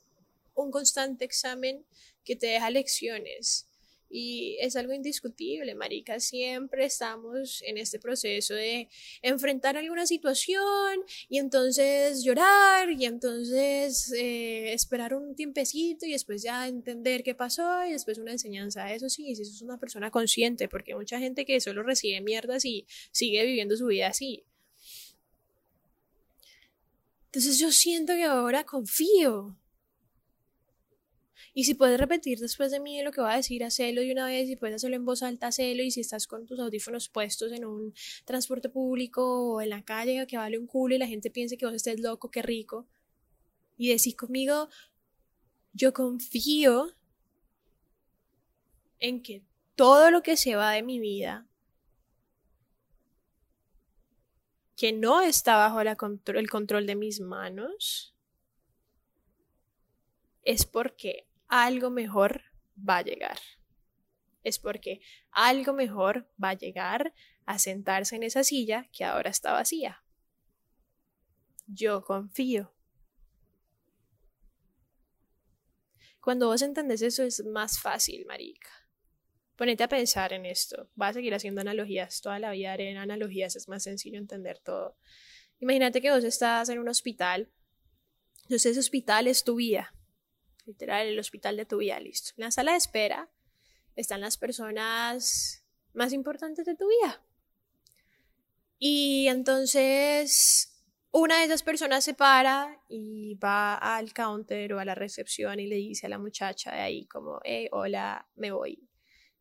un 0.54 0.70
constante 0.70 1.24
examen 1.24 1.86
que 2.24 2.36
te 2.36 2.48
deja 2.48 2.70
lecciones. 2.70 3.69
Y 4.10 4.56
es 4.60 4.74
algo 4.74 4.92
indiscutible, 4.92 5.74
Marica. 5.76 6.18
Siempre 6.18 6.84
estamos 6.84 7.62
en 7.62 7.78
este 7.78 8.00
proceso 8.00 8.54
de 8.54 8.88
enfrentar 9.22 9.76
alguna 9.76 10.04
situación 10.04 11.00
y 11.28 11.38
entonces 11.38 12.24
llorar 12.24 12.90
y 12.90 13.04
entonces 13.04 14.12
eh, 14.12 14.72
esperar 14.72 15.14
un 15.14 15.36
tiempecito 15.36 16.06
y 16.06 16.12
después 16.12 16.42
ya 16.42 16.66
entender 16.66 17.22
qué 17.22 17.36
pasó 17.36 17.86
y 17.86 17.92
después 17.92 18.18
una 18.18 18.32
enseñanza. 18.32 18.92
Eso 18.92 19.08
sí, 19.08 19.36
si 19.36 19.44
sos 19.44 19.62
una 19.62 19.78
persona 19.78 20.10
consciente, 20.10 20.68
porque 20.68 20.92
hay 20.92 20.98
mucha 20.98 21.20
gente 21.20 21.44
que 21.44 21.60
solo 21.60 21.84
recibe 21.84 22.20
mierdas 22.20 22.64
y 22.64 22.86
sigue 23.12 23.44
viviendo 23.44 23.76
su 23.76 23.86
vida 23.86 24.08
así. 24.08 24.44
Entonces 27.26 27.60
yo 27.60 27.70
siento 27.70 28.14
que 28.14 28.24
ahora 28.24 28.64
confío 28.64 29.56
y 31.52 31.64
si 31.64 31.74
puedes 31.74 31.98
repetir 31.98 32.38
después 32.38 32.70
de 32.70 32.78
mí 32.78 33.02
lo 33.02 33.10
que 33.10 33.20
voy 33.20 33.32
a 33.32 33.36
decir, 33.36 33.64
hacelo 33.64 34.02
de 34.02 34.12
una 34.12 34.26
vez. 34.26 34.46
Si 34.46 34.56
puedes 34.56 34.76
hacerlo 34.76 34.96
en 34.96 35.04
voz 35.04 35.22
alta, 35.22 35.48
hacelo. 35.48 35.82
Y 35.82 35.90
si 35.90 36.00
estás 36.00 36.26
con 36.26 36.46
tus 36.46 36.60
audífonos 36.60 37.08
puestos 37.08 37.50
en 37.52 37.64
un 37.64 37.92
transporte 38.24 38.68
público 38.68 39.54
o 39.54 39.60
en 39.60 39.70
la 39.70 39.84
calle 39.84 40.26
que 40.28 40.36
vale 40.36 40.58
un 40.58 40.66
culo 40.66 40.94
y 40.94 40.98
la 40.98 41.08
gente 41.08 41.30
piense 41.30 41.58
que 41.58 41.66
vos 41.66 41.74
estés 41.74 41.98
loco, 42.00 42.30
qué 42.30 42.42
rico. 42.42 42.86
Y 43.76 43.88
decís 43.88 44.14
conmigo, 44.14 44.68
yo 45.72 45.92
confío 45.92 46.94
en 49.00 49.22
que 49.22 49.42
todo 49.74 50.10
lo 50.10 50.22
que 50.22 50.36
se 50.36 50.54
va 50.54 50.72
de 50.72 50.82
mi 50.82 51.00
vida, 51.00 51.48
que 54.76 54.92
no 54.92 55.20
está 55.20 55.56
bajo 55.56 55.80
el 55.80 56.48
control 56.48 56.86
de 56.86 56.94
mis 56.94 57.20
manos, 57.20 58.14
es 60.42 60.64
porque 60.64 61.29
algo 61.50 61.90
mejor 61.90 62.44
va 62.76 62.98
a 62.98 63.02
llegar. 63.02 63.38
Es 64.42 64.58
porque 64.58 65.00
algo 65.32 65.74
mejor 65.74 66.30
va 66.42 66.50
a 66.50 66.54
llegar 66.54 67.12
a 67.44 67.58
sentarse 67.58 68.16
en 68.16 68.22
esa 68.22 68.44
silla 68.44 68.88
que 68.92 69.04
ahora 69.04 69.30
está 69.30 69.52
vacía. 69.52 70.02
Yo 71.66 72.02
confío. 72.02 72.72
Cuando 76.20 76.46
vos 76.46 76.62
entendés 76.62 77.02
eso 77.02 77.24
es 77.24 77.44
más 77.44 77.80
fácil, 77.80 78.24
marica. 78.26 78.70
Ponete 79.56 79.82
a 79.82 79.88
pensar 79.88 80.32
en 80.32 80.46
esto. 80.46 80.88
Vas 80.94 81.10
a 81.10 81.14
seguir 81.14 81.34
haciendo 81.34 81.60
analogías. 81.60 82.20
Toda 82.20 82.38
la 82.38 82.52
vida 82.52 82.72
haré 82.72 82.96
analogías. 82.96 83.56
Es 83.56 83.68
más 83.68 83.82
sencillo 83.82 84.18
entender 84.18 84.58
todo. 84.60 84.96
Imagínate 85.58 86.00
que 86.00 86.10
vos 86.10 86.24
estás 86.24 86.68
en 86.68 86.78
un 86.78 86.88
hospital. 86.88 87.50
Entonces 88.44 88.72
ese 88.72 88.80
hospital 88.80 89.26
es 89.26 89.44
tu 89.44 89.56
vida 89.56 89.92
literal, 90.70 91.06
el 91.06 91.18
hospital 91.18 91.56
de 91.56 91.66
tu 91.66 91.78
vida, 91.78 92.00
listo. 92.00 92.30
En 92.36 92.44
la 92.44 92.50
sala 92.50 92.72
de 92.72 92.78
espera 92.78 93.28
están 93.96 94.20
las 94.20 94.36
personas 94.36 95.64
más 95.92 96.12
importantes 96.12 96.64
de 96.64 96.76
tu 96.76 96.88
vida. 96.88 97.22
Y 98.78 99.26
entonces 99.28 100.70
una 101.12 101.38
de 101.38 101.44
esas 101.46 101.64
personas 101.64 102.04
se 102.04 102.14
para 102.14 102.80
y 102.88 103.34
va 103.34 103.74
al 103.74 104.12
counter 104.12 104.72
o 104.74 104.78
a 104.78 104.84
la 104.84 104.94
recepción 104.94 105.58
y 105.58 105.66
le 105.66 105.74
dice 105.74 106.06
a 106.06 106.08
la 106.08 106.18
muchacha 106.18 106.72
de 106.72 106.80
ahí 106.80 107.06
como, 107.06 107.40
hey, 107.42 107.68
hola, 107.72 108.28
me 108.36 108.52
voy. 108.52 108.88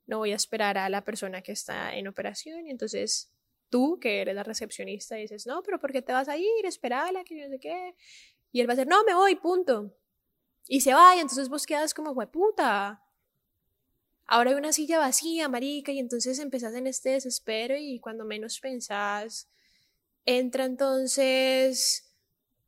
No 0.08 0.18
voy 0.18 0.32
a 0.32 0.36
esperar 0.36 0.80
a 0.80 0.90
la 0.90 1.04
persona 1.06 1.44
que 1.44 1.52
está 1.52 1.96
en 1.96 2.08
operación. 2.08 2.66
Y 2.66 2.72
entonces 2.72 3.32
tú, 3.70 4.00
que 4.02 4.22
eres 4.22 4.34
la 4.34 4.44
recepcionista, 4.44 5.16
dices, 5.16 5.46
no, 5.46 5.62
pero 5.62 5.80
¿por 5.80 5.92
qué 5.92 6.02
te 6.02 6.12
vas 6.12 6.28
a 6.28 6.38
ir? 6.38 6.66
Esperala, 6.66 7.24
que 7.24 7.36
no 7.36 7.50
sé 7.50 7.60
qué. 7.60 7.96
Y 8.52 8.62
él 8.62 8.68
va 8.68 8.74
a 8.74 8.76
decir, 8.76 8.88
no, 8.88 9.04
me 9.04 9.14
voy, 9.14 9.36
punto. 9.36 9.96
Y 10.72 10.82
se 10.82 10.94
va, 10.94 11.16
y 11.16 11.20
entonces 11.20 11.50
vos 11.50 11.66
quedas 11.66 11.96
como, 11.96 12.14
puta. 12.30 13.04
Ahora 14.28 14.52
hay 14.52 14.56
una 14.56 14.72
silla 14.72 15.00
vacía, 15.00 15.50
marica, 15.50 15.92
y 15.92 15.98
entonces 15.98 16.38
empezás 16.38 16.76
en 16.76 16.86
este 16.86 17.10
desespero 17.10 17.76
y 17.76 18.00
cuando 18.00 18.24
menos 18.24 18.60
pensás, 18.60 19.50
entra 20.26 20.66
entonces 20.66 22.14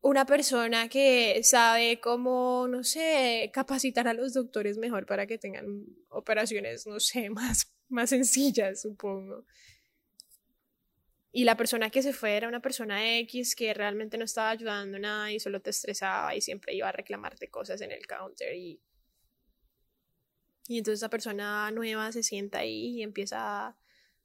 una 0.02 0.26
persona 0.26 0.90
que 0.90 1.42
sabe 1.44 2.02
cómo, 2.02 2.68
no 2.68 2.84
sé, 2.84 3.52
capacitar 3.54 4.08
a 4.08 4.16
los 4.16 4.34
doctores 4.34 4.80
mejor 4.80 5.06
para 5.06 5.28
que 5.28 5.38
tengan 5.38 5.86
operaciones, 6.10 6.88
no 6.88 7.00
sé, 7.00 7.30
más, 7.30 7.72
más 7.88 8.10
sencillas, 8.10 8.82
supongo. 8.82 9.46
Y 11.32 11.46
la 11.46 11.56
persona 11.56 11.90
que 11.90 12.02
se 12.02 12.14
fue 12.14 12.36
era 12.36 12.48
una 12.48 12.62
persona 12.62 13.18
X 13.20 13.56
que 13.56 13.74
realmente 13.74 14.18
no 14.18 14.26
estaba 14.26 14.50
ayudando 14.50 15.00
nada 15.00 15.32
y 15.32 15.40
solo 15.40 15.62
te 15.62 15.70
estresaba 15.70 16.36
y 16.36 16.42
siempre 16.42 16.74
iba 16.74 16.90
a 16.90 16.92
reclamarte 16.92 17.50
cosas 17.50 17.82
en 17.82 17.92
el 17.92 18.06
counter 18.06 18.56
y 18.56 18.82
y 20.68 20.78
entonces 20.78 21.00
esa 21.00 21.10
persona 21.10 21.70
nueva 21.72 22.12
se 22.12 22.24
sienta 22.24 22.60
ahí 22.60 23.00
y 23.00 23.04
empieza 23.04 23.68
a 23.68 23.78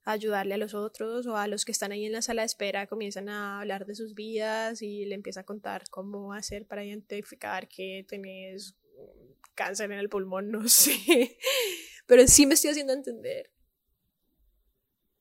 ayudarle 0.04 0.54
a 0.54 0.58
los 0.58 0.74
otros 0.74 1.26
o 1.26 1.36
a 1.36 1.48
los 1.48 1.64
que 1.64 1.72
están 1.72 1.92
ahí 1.92 2.04
en 2.04 2.12
la 2.12 2.22
sala 2.22 2.42
de 2.42 2.46
espera 2.46 2.86
comienzan 2.86 3.28
a 3.28 3.60
hablar 3.60 3.86
de 3.86 3.94
sus 3.94 4.14
vidas 4.14 4.82
y 4.82 5.04
le 5.06 5.14
empieza 5.16 5.40
a 5.40 5.44
contar 5.44 5.84
cómo 5.90 6.32
hacer 6.34 6.66
para 6.66 6.84
identificar 6.84 7.68
que 7.68 8.04
tenés 8.08 8.76
cáncer 9.56 9.90
en 9.90 9.98
el 9.98 10.08
pulmón, 10.08 10.50
no 10.52 10.68
sé. 10.68 11.36
Pero 12.06 12.28
sí 12.28 12.46
me 12.46 12.54
estoy 12.54 12.70
haciendo 12.70 12.92
entender. 12.92 13.50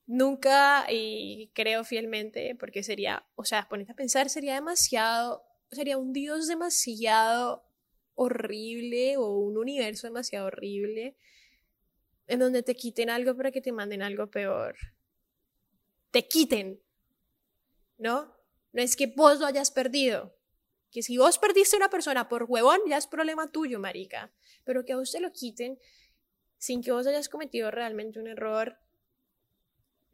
Nunca, 0.07 0.85
y 0.91 1.51
creo 1.53 1.83
fielmente, 1.83 2.55
porque 2.59 2.83
sería, 2.83 3.25
o 3.35 3.43
sea, 3.43 3.67
ponete 3.67 3.91
a 3.91 3.95
pensar, 3.95 4.29
sería 4.29 4.53
demasiado, 4.53 5.43
sería 5.71 5.97
un 5.97 6.13
Dios 6.13 6.47
demasiado 6.47 7.65
horrible 8.13 9.17
o 9.17 9.37
un 9.39 9.57
universo 9.57 10.07
demasiado 10.07 10.47
horrible 10.47 11.17
en 12.27 12.39
donde 12.39 12.63
te 12.63 12.75
quiten 12.75 13.09
algo 13.09 13.35
para 13.35 13.51
que 13.51 13.61
te 13.61 13.71
manden 13.71 14.01
algo 14.01 14.27
peor. 14.27 14.75
Te 16.11 16.27
quiten, 16.27 16.81
¿no? 17.97 18.35
No 18.73 18.81
es 18.81 18.95
que 18.95 19.07
vos 19.07 19.39
lo 19.39 19.45
hayas 19.45 19.71
perdido. 19.71 20.35
Que 20.91 21.03
si 21.03 21.17
vos 21.17 21.37
perdiste 21.37 21.75
a 21.75 21.79
una 21.79 21.89
persona 21.89 22.29
por 22.29 22.45
huevón, 22.47 22.79
ya 22.87 22.97
es 22.97 23.07
problema 23.07 23.51
tuyo, 23.51 23.79
marica. 23.79 24.33
Pero 24.63 24.85
que 24.85 24.93
a 24.93 24.97
vos 24.97 25.11
te 25.11 25.19
lo 25.19 25.31
quiten 25.31 25.77
sin 26.57 26.81
que 26.81 26.91
vos 26.91 27.05
hayas 27.05 27.29
cometido 27.29 27.69
realmente 27.69 28.19
un 28.19 28.27
error, 28.27 28.79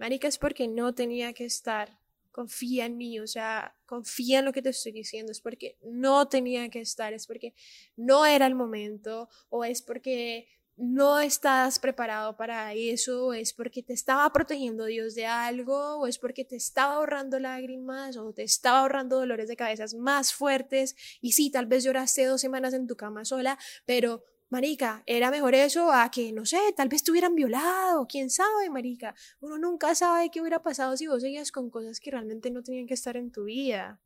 marica, 0.02 0.28
es 0.28 0.40
porque 0.40 0.68
no 0.68 0.96
tenía 0.96 1.32
que 1.32 1.46
estar. 1.46 2.00
Confía 2.32 2.88
en 2.88 2.98
mí, 2.98 3.20
o 3.20 3.28
sea, 3.28 3.76
confía 3.86 4.40
en 4.40 4.46
lo 4.46 4.52
que 4.52 4.64
te 4.64 4.70
estoy 4.70 4.92
diciendo. 4.92 5.32
Es 5.32 5.42
porque 5.42 5.78
no 5.84 6.28
tenía 6.28 6.68
que 6.70 6.80
estar, 6.80 7.14
es 7.14 7.28
porque 7.28 7.54
no 7.96 8.26
era 8.26 8.48
el 8.48 8.56
momento, 8.56 9.30
o 9.50 9.64
es 9.64 9.84
porque 9.84 10.48
no 10.76 11.20
estás 11.20 11.78
preparado 11.78 12.36
para 12.36 12.74
eso, 12.74 13.28
o 13.28 13.34
es 13.34 13.54
porque 13.54 13.84
te 13.84 13.94
estaba 13.94 14.34
protegiendo 14.34 14.86
Dios 14.86 15.14
de 15.14 15.28
algo, 15.28 15.98
o 16.00 16.08
es 16.08 16.18
porque 16.18 16.46
te 16.46 16.56
estaba 16.56 16.96
ahorrando 16.96 17.38
lágrimas, 17.38 18.18
o 18.18 18.34
te 18.34 18.42
estaba 18.42 18.80
ahorrando 18.80 19.20
dolores 19.20 19.50
de 19.50 19.56
cabezas 19.56 19.94
más 19.94 20.34
fuertes. 20.34 20.96
Y 21.22 21.34
sí, 21.34 21.52
tal 21.52 21.68
vez 21.68 21.84
lloraste 21.84 22.26
dos 22.26 22.42
semanas 22.42 22.74
en 22.74 22.88
tu 22.88 22.96
cama 22.96 23.24
sola, 23.24 23.60
pero 23.86 24.24
Marica, 24.52 25.02
era 25.06 25.32
mejor 25.32 25.56
eso 25.56 25.94
a 25.94 26.12
que, 26.12 26.34
no 26.34 26.46
sé, 26.46 26.60
tal 26.76 26.90
vez 26.90 27.04
te 27.04 27.12
hubieran 27.12 27.36
violado, 27.36 28.06
quién 28.06 28.30
sabe, 28.30 28.70
Marica. 28.70 29.16
Uno 29.40 29.58
nunca 29.58 29.96
sabe 29.96 30.30
qué 30.30 30.42
hubiera 30.42 30.62
pasado 30.62 30.98
si 30.98 31.08
vos 31.08 31.22
seguías 31.22 31.54
con 31.54 31.70
cosas 31.70 32.02
que 32.02 32.12
realmente 32.12 32.52
no 32.52 32.62
tenían 32.62 32.86
que 32.86 32.94
estar 32.94 33.16
en 33.16 33.32
tu 33.32 33.46
vida. 33.46 34.02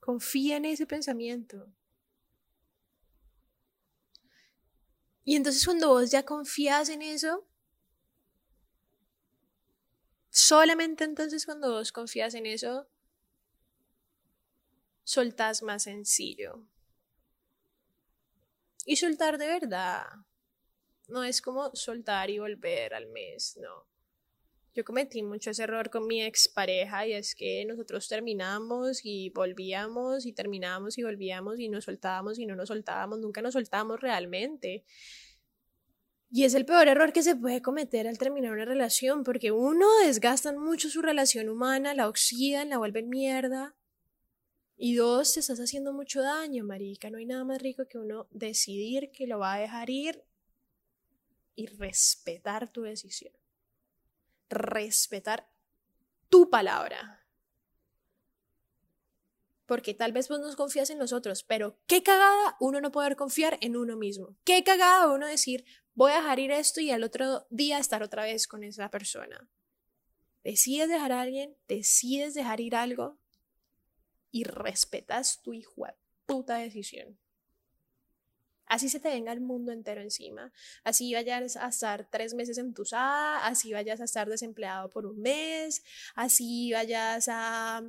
Confía 0.00 0.56
en 0.56 0.64
ese 0.64 0.86
pensamiento. 0.86 1.72
Y 5.24 5.36
entonces 5.36 5.64
cuando 5.64 5.90
vos 5.90 6.10
ya 6.10 6.24
confías 6.24 6.88
en 6.88 7.02
eso, 7.02 7.46
solamente 10.30 11.04
entonces 11.04 11.46
cuando 11.46 11.70
vos 11.70 11.92
confías 11.92 12.34
en 12.34 12.46
eso, 12.46 12.88
soltás 15.04 15.62
más 15.62 15.84
sencillo. 15.84 16.66
Y 18.84 18.96
soltar 18.96 19.38
de 19.38 19.46
verdad. 19.46 20.04
No 21.08 21.24
es 21.24 21.42
como 21.42 21.74
soltar 21.74 22.30
y 22.30 22.38
volver 22.38 22.94
al 22.94 23.06
mes, 23.08 23.58
no. 23.60 23.86
Yo 24.74 24.84
cometí 24.84 25.22
mucho 25.22 25.50
ese 25.50 25.64
error 25.64 25.90
con 25.90 26.06
mi 26.06 26.22
expareja 26.22 27.06
y 27.06 27.12
es 27.12 27.34
que 27.34 27.62
nosotros 27.66 28.08
terminamos 28.08 29.00
y 29.04 29.28
volvíamos 29.28 30.24
y 30.24 30.32
terminábamos 30.32 30.96
y 30.96 31.02
volvíamos 31.02 31.60
y 31.60 31.68
nos 31.68 31.84
soltábamos 31.84 32.38
y 32.38 32.46
no 32.46 32.56
nos 32.56 32.68
soltábamos, 32.68 33.18
nunca 33.18 33.42
nos 33.42 33.52
soltábamos 33.52 34.00
realmente. 34.00 34.84
Y 36.30 36.44
es 36.44 36.54
el 36.54 36.64
peor 36.64 36.88
error 36.88 37.12
que 37.12 37.22
se 37.22 37.36
puede 37.36 37.60
cometer 37.60 38.08
al 38.08 38.16
terminar 38.16 38.52
una 38.52 38.64
relación, 38.64 39.22
porque 39.22 39.52
uno 39.52 39.86
desgastan 40.06 40.56
mucho 40.56 40.88
su 40.88 41.02
relación 41.02 41.50
humana, 41.50 41.92
la 41.92 42.08
oxidan, 42.08 42.70
la 42.70 42.78
vuelven 42.78 43.10
mierda, 43.10 43.76
y 44.84 44.96
dos, 44.96 45.34
te 45.34 45.38
estás 45.38 45.60
haciendo 45.60 45.92
mucho 45.92 46.22
daño, 46.22 46.64
marica. 46.64 47.08
No 47.08 47.18
hay 47.18 47.24
nada 47.24 47.44
más 47.44 47.62
rico 47.62 47.86
que 47.88 47.98
uno 47.98 48.26
decidir 48.32 49.12
que 49.12 49.28
lo 49.28 49.38
va 49.38 49.54
a 49.54 49.60
dejar 49.60 49.88
ir 49.90 50.24
y 51.54 51.66
respetar 51.66 52.72
tu 52.72 52.82
decisión. 52.82 53.32
Respetar 54.48 55.48
tu 56.28 56.50
palabra. 56.50 57.24
Porque 59.66 59.94
tal 59.94 60.10
vez 60.10 60.28
vos 60.28 60.40
no 60.40 60.52
confías 60.56 60.90
en 60.90 60.98
los 60.98 61.12
otros, 61.12 61.44
pero 61.44 61.78
qué 61.86 62.02
cagada 62.02 62.56
uno 62.58 62.80
no 62.80 62.90
poder 62.90 63.14
confiar 63.14 63.58
en 63.60 63.76
uno 63.76 63.96
mismo. 63.96 64.36
Qué 64.42 64.64
cagada 64.64 65.12
uno 65.14 65.28
decir, 65.28 65.64
voy 65.94 66.10
a 66.10 66.16
dejar 66.16 66.40
ir 66.40 66.50
esto 66.50 66.80
y 66.80 66.90
al 66.90 67.04
otro 67.04 67.46
día 67.50 67.78
estar 67.78 68.02
otra 68.02 68.24
vez 68.24 68.48
con 68.48 68.64
esa 68.64 68.90
persona. 68.90 69.48
Decides 70.42 70.88
dejar 70.88 71.12
a 71.12 71.20
alguien, 71.20 71.56
decides 71.68 72.34
dejar 72.34 72.60
ir 72.60 72.74
algo, 72.74 73.21
y 74.32 74.44
respetas 74.44 75.40
tu 75.42 75.52
hijo 75.52 75.86
puta 76.26 76.56
decisión. 76.56 77.18
Así 78.66 78.88
se 78.88 79.00
te 79.00 79.10
venga 79.10 79.32
el 79.32 79.42
mundo 79.42 79.70
entero 79.70 80.00
encima. 80.00 80.50
Así 80.82 81.12
vayas 81.12 81.56
a 81.56 81.68
estar 81.68 82.08
tres 82.10 82.32
meses 82.32 82.56
en 82.56 82.64
tu 82.64 82.82
entusada, 82.82 83.46
así 83.46 83.72
vayas 83.72 84.00
a 84.00 84.04
estar 84.04 84.28
desempleado 84.28 84.88
por 84.88 85.04
un 85.04 85.20
mes, 85.20 85.82
así 86.14 86.72
vayas 86.72 87.28
a 87.28 87.84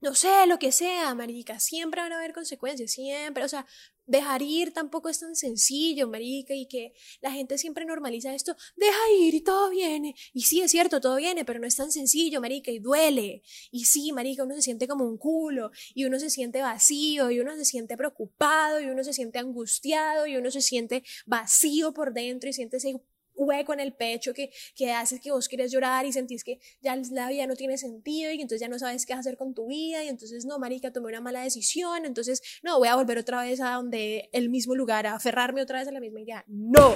no 0.00 0.14
sé, 0.14 0.46
lo 0.46 0.58
que 0.58 0.72
sea, 0.72 1.14
marica, 1.14 1.58
siempre 1.58 2.02
van 2.02 2.12
a 2.12 2.18
haber 2.18 2.34
consecuencias, 2.34 2.92
siempre, 2.92 3.42
o 3.44 3.48
sea, 3.48 3.66
dejar 4.06 4.42
ir 4.42 4.72
tampoco 4.72 5.08
es 5.08 5.20
tan 5.20 5.36
sencillo, 5.36 6.08
marica, 6.08 6.54
y 6.54 6.66
que 6.66 6.94
la 7.20 7.32
gente 7.32 7.58
siempre 7.58 7.84
normaliza 7.84 8.34
esto, 8.34 8.56
deja 8.76 8.98
ir 9.18 9.34
y 9.34 9.40
todo 9.40 9.70
viene, 9.70 10.14
y 10.32 10.42
sí, 10.42 10.60
es 10.60 10.70
cierto, 10.70 11.00
todo 11.00 11.16
viene, 11.16 11.44
pero 11.44 11.58
no 11.58 11.66
es 11.66 11.76
tan 11.76 11.92
sencillo, 11.92 12.40
marica, 12.40 12.70
y 12.70 12.78
duele, 12.78 13.42
y 13.70 13.84
sí, 13.84 14.12
marica, 14.12 14.44
uno 14.44 14.54
se 14.54 14.62
siente 14.62 14.88
como 14.88 15.04
un 15.04 15.18
culo, 15.18 15.70
y 15.94 16.04
uno 16.04 16.18
se 16.18 16.30
siente 16.30 16.62
vacío, 16.62 17.30
y 17.30 17.40
uno 17.40 17.54
se 17.56 17.64
siente 17.64 17.96
preocupado, 17.96 18.80
y 18.80 18.86
uno 18.86 19.04
se 19.04 19.12
siente 19.12 19.38
angustiado, 19.38 20.26
y 20.26 20.36
uno 20.36 20.50
se 20.50 20.62
siente 20.62 21.04
vacío 21.26 21.92
por 21.92 22.12
dentro, 22.12 22.48
y 22.48 22.52
siente 22.52 22.78
ese 22.78 22.94
hueco 23.36 23.72
en 23.72 23.80
el 23.80 23.94
pecho 23.94 24.32
que, 24.32 24.50
que 24.74 24.92
hace 24.92 25.20
que 25.20 25.30
vos 25.30 25.48
quieres 25.48 25.72
llorar 25.72 26.06
y 26.06 26.12
sentís 26.12 26.44
que 26.44 26.60
ya 26.80 26.96
la 27.10 27.28
vida 27.28 27.46
no 27.46 27.54
tiene 27.54 27.78
sentido 27.78 28.32
y 28.32 28.36
entonces 28.36 28.60
ya 28.60 28.68
no 28.68 28.78
sabes 28.78 29.06
qué 29.06 29.12
hacer 29.12 29.36
con 29.36 29.54
tu 29.54 29.68
vida 29.68 30.02
y 30.04 30.08
entonces 30.08 30.44
no, 30.44 30.58
marica, 30.58 30.92
tomé 30.92 31.08
una 31.08 31.20
mala 31.20 31.42
decisión, 31.42 32.04
entonces 32.04 32.42
no, 32.62 32.78
voy 32.78 32.88
a 32.88 32.96
volver 32.96 33.18
otra 33.18 33.42
vez 33.42 33.60
a 33.60 33.72
donde 33.72 34.28
el 34.32 34.48
mismo 34.48 34.74
lugar, 34.74 35.06
a 35.06 35.14
aferrarme 35.14 35.62
otra 35.62 35.78
vez 35.78 35.88
a 35.88 35.92
la 35.92 36.00
misma 36.00 36.20
idea. 36.20 36.44
No. 36.48 36.94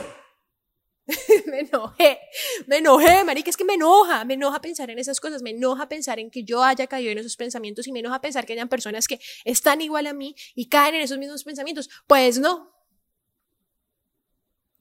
me 1.47 1.61
enojé, 1.61 2.19
me 2.67 2.79
enojé, 2.79 3.25
marica, 3.25 3.51
es 3.51 3.57
que 3.57 3.65
me 3.65 3.75
enoja, 3.75 4.25
me 4.25 4.35
enoja 4.35 4.61
pensar 4.61 4.91
en 4.91 4.99
esas 4.99 5.21
cosas, 5.21 5.43
me 5.43 5.51
enoja 5.51 5.89
pensar 5.89 6.19
en 6.19 6.31
que 6.31 6.45
yo 6.45 6.63
haya 6.63 6.87
caído 6.87 7.11
en 7.11 7.19
esos 7.19 7.37
pensamientos 7.37 7.87
y 7.87 7.93
me 7.93 8.01
enoja 8.01 8.21
pensar 8.21 8.47
que 8.47 8.53
hayan 8.53 8.69
personas 8.69 9.09
que 9.09 9.19
están 9.45 9.81
igual 9.81 10.07
a 10.07 10.13
mí 10.13 10.35
y 10.55 10.69
caen 10.69 10.95
en 10.95 11.03
esos 11.03 11.19
mismos 11.19 11.45
pensamientos. 11.45 11.89
Pues 12.07 12.39
no, 12.39 12.71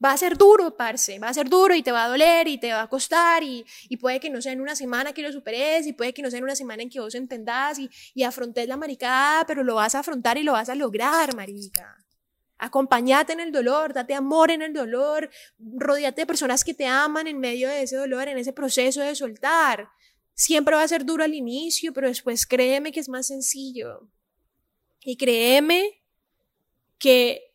va 0.02 0.12
a 0.12 0.16
ser 0.16 0.36
duro, 0.36 0.76
parce, 0.76 1.18
va 1.18 1.28
a 1.28 1.34
ser 1.34 1.48
duro 1.48 1.74
y 1.74 1.82
te 1.82 1.92
va 1.92 2.04
a 2.04 2.08
doler 2.08 2.48
y 2.48 2.58
te 2.58 2.72
va 2.72 2.82
a 2.82 2.88
costar 2.88 3.42
y, 3.42 3.64
y, 3.88 3.96
puede 3.98 4.18
que 4.18 4.30
no 4.30 4.40
sea 4.40 4.52
en 4.52 4.60
una 4.60 4.74
semana 4.74 5.12
que 5.12 5.22
lo 5.22 5.30
superes 5.30 5.86
y 5.86 5.92
puede 5.92 6.14
que 6.14 6.22
no 6.22 6.30
sea 6.30 6.38
en 6.38 6.44
una 6.44 6.56
semana 6.56 6.82
en 6.82 6.88
que 6.88 7.00
vos 7.00 7.14
entendás 7.14 7.78
y, 7.78 7.90
y 8.14 8.22
afrontes 8.22 8.66
la 8.66 8.76
maricada, 8.76 9.44
pero 9.46 9.62
lo 9.62 9.74
vas 9.74 9.94
a 9.94 10.00
afrontar 10.00 10.38
y 10.38 10.42
lo 10.42 10.52
vas 10.52 10.68
a 10.68 10.74
lograr, 10.74 11.36
marica. 11.36 11.96
Acompáñate 12.56 13.32
en 13.32 13.40
el 13.40 13.52
dolor, 13.52 13.94
date 13.94 14.14
amor 14.14 14.50
en 14.50 14.60
el 14.60 14.74
dolor, 14.74 15.30
rodeate 15.58 16.22
de 16.22 16.26
personas 16.26 16.62
que 16.62 16.74
te 16.74 16.86
aman 16.86 17.26
en 17.26 17.38
medio 17.38 17.68
de 17.68 17.82
ese 17.82 17.96
dolor, 17.96 18.28
en 18.28 18.36
ese 18.36 18.52
proceso 18.52 19.00
de 19.00 19.14
soltar. 19.14 19.88
Siempre 20.34 20.76
va 20.76 20.82
a 20.82 20.88
ser 20.88 21.04
duro 21.06 21.24
al 21.24 21.34
inicio, 21.34 21.92
pero 21.94 22.08
después 22.08 22.46
créeme 22.46 22.92
que 22.92 23.00
es 23.00 23.08
más 23.08 23.28
sencillo. 23.28 24.08
Y 25.02 25.16
créeme 25.16 26.02
que 26.98 27.49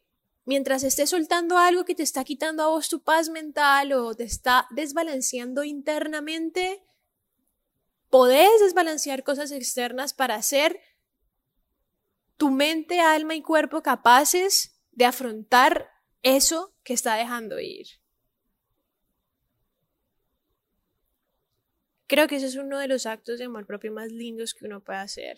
mientras 0.46 0.84
estés 0.84 1.10
soltando 1.10 1.58
algo 1.58 1.86
que 1.86 1.96
te 1.96 2.04
está 2.04 2.24
quitando 2.24 2.64
a 2.64 2.68
vos 2.68 2.88
tu 2.88 3.04
paz 3.04 3.30
mental 3.30 3.92
o 3.94 4.16
te 4.16 4.24
está 4.24 4.68
desbalanceando 4.70 5.64
internamente, 5.64 6.84
podés 8.10 8.62
desbalancear 8.62 9.24
cosas 9.24 9.52
externas 9.52 10.14
para 10.14 10.36
hacer 10.36 10.80
tu 12.38 12.52
mente, 12.52 13.00
alma 13.00 13.36
y 13.36 13.42
cuerpo 13.42 13.82
capaces 13.82 14.80
de 14.92 15.06
afrontar 15.06 15.90
eso 16.22 16.74
que 16.84 16.94
está 16.94 17.16
dejando 17.16 17.60
ir. 17.60 17.88
Creo 22.08 22.28
que 22.28 22.36
ese 22.36 22.46
es 22.46 22.56
uno 22.56 22.78
de 22.78 22.88
los 22.88 23.08
actos 23.08 23.40
de 23.40 23.46
amor 23.46 23.66
propio 23.66 23.92
más 23.92 24.12
lindos 24.12 24.54
que 24.54 24.66
uno 24.66 24.84
puede 24.84 25.00
hacer 25.00 25.38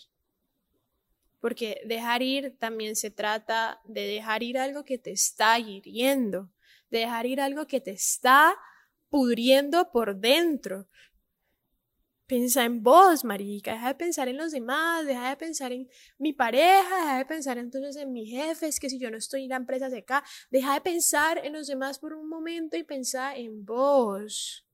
porque 1.40 1.82
dejar 1.86 2.22
ir 2.22 2.58
también 2.58 2.96
se 2.96 3.12
trata 3.12 3.82
de 3.86 4.02
dejar 4.08 4.44
ir 4.44 4.58
algo 4.58 4.84
que 4.84 4.98
te 4.98 5.12
está 5.12 5.60
hiriendo, 5.60 6.52
de 6.90 7.00
dejar 7.00 7.26
ir 7.26 7.42
algo 7.42 7.68
que 7.68 7.82
te 7.82 7.92
está 7.92 8.56
pudriendo 9.10 9.92
por 9.92 10.18
dentro. 10.18 10.88
Piensa 12.26 12.66
en 12.66 12.84
vos, 12.84 13.24
marica, 13.24 13.72
deja 13.72 13.88
de 13.88 13.96
pensar 13.96 14.28
en 14.28 14.36
los 14.36 14.52
demás, 14.52 15.06
deja 15.06 15.30
de 15.30 15.38
pensar 15.38 15.72
en 15.72 15.88
mi 16.18 16.34
pareja, 16.34 16.98
deja 16.98 17.18
de 17.20 17.26
pensar 17.26 17.58
entonces 17.58 17.96
en 17.96 18.12
mis 18.12 18.30
jefes, 18.30 18.82
que 18.82 18.90
si 18.90 19.00
yo 19.00 19.10
no 19.10 19.18
estoy 19.18 19.44
en 19.44 19.50
la 19.50 19.56
empresa 19.56 19.88
de 19.88 20.00
acá, 20.00 20.26
deja 20.52 20.74
de 20.74 20.82
pensar 20.82 21.40
en 21.46 21.54
los 21.54 21.68
demás 21.68 22.00
por 22.00 22.14
un 22.14 22.28
momento 22.28 22.76
y 22.76 22.84
piensa 22.84 23.34
en 23.34 23.64
vos. 23.64 24.67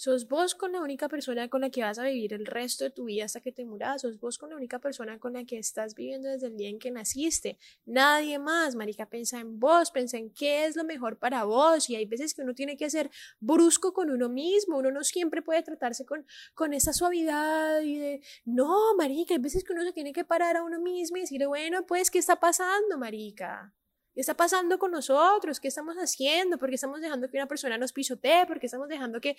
Sos 0.00 0.28
vos 0.28 0.54
con 0.54 0.72
la 0.72 0.80
única 0.80 1.10
persona 1.10 1.50
con 1.50 1.60
la 1.60 1.68
que 1.68 1.82
vas 1.82 1.98
a 1.98 2.04
vivir 2.04 2.32
el 2.32 2.46
resto 2.46 2.84
de 2.84 2.90
tu 2.90 3.04
vida 3.04 3.26
hasta 3.26 3.42
que 3.42 3.52
te 3.52 3.66
muras. 3.66 4.00
Sos 4.00 4.18
vos 4.18 4.38
con 4.38 4.48
la 4.48 4.56
única 4.56 4.78
persona 4.78 5.18
con 5.18 5.34
la 5.34 5.44
que 5.44 5.58
estás 5.58 5.94
viviendo 5.94 6.26
desde 6.26 6.46
el 6.46 6.56
día 6.56 6.70
en 6.70 6.78
que 6.78 6.90
naciste. 6.90 7.58
Nadie 7.84 8.38
más, 8.38 8.76
marica, 8.76 9.10
piensa 9.10 9.40
en 9.40 9.60
vos, 9.60 9.90
piensa 9.90 10.16
en 10.16 10.30
qué 10.30 10.64
es 10.64 10.74
lo 10.74 10.84
mejor 10.84 11.18
para 11.18 11.44
vos. 11.44 11.90
Y 11.90 11.96
hay 11.96 12.06
veces 12.06 12.32
que 12.32 12.40
uno 12.40 12.54
tiene 12.54 12.78
que 12.78 12.88
ser 12.88 13.10
brusco 13.40 13.92
con 13.92 14.10
uno 14.10 14.30
mismo. 14.30 14.78
Uno 14.78 14.90
no 14.90 15.04
siempre 15.04 15.42
puede 15.42 15.62
tratarse 15.62 16.06
con, 16.06 16.24
con 16.54 16.72
esa 16.72 16.94
suavidad 16.94 17.82
y 17.82 17.98
de, 17.98 18.22
no, 18.46 18.94
marica, 18.96 19.34
hay 19.34 19.40
veces 19.40 19.64
que 19.64 19.74
uno 19.74 19.84
se 19.84 19.92
tiene 19.92 20.14
que 20.14 20.24
parar 20.24 20.56
a 20.56 20.62
uno 20.62 20.80
mismo 20.80 21.18
y 21.18 21.20
decirle, 21.20 21.44
bueno, 21.44 21.84
pues, 21.84 22.10
¿qué 22.10 22.20
está 22.20 22.40
pasando, 22.40 22.96
marica? 22.96 23.74
¿Qué 24.14 24.22
está 24.22 24.34
pasando 24.34 24.78
con 24.78 24.90
nosotros? 24.90 25.60
¿Qué 25.60 25.68
estamos 25.68 25.96
haciendo? 25.96 26.58
¿Por 26.58 26.68
qué 26.68 26.74
estamos 26.74 27.00
dejando 27.00 27.28
que 27.28 27.36
una 27.36 27.46
persona 27.46 27.78
nos 27.78 27.92
pisotee? 27.92 28.44
¿Por 28.46 28.58
qué 28.58 28.66
estamos 28.66 28.88
dejando 28.88 29.20
que 29.20 29.36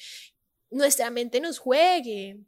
nuestra 0.71 1.09
mente 1.11 1.39
nos 1.39 1.59
juegue. 1.59 2.39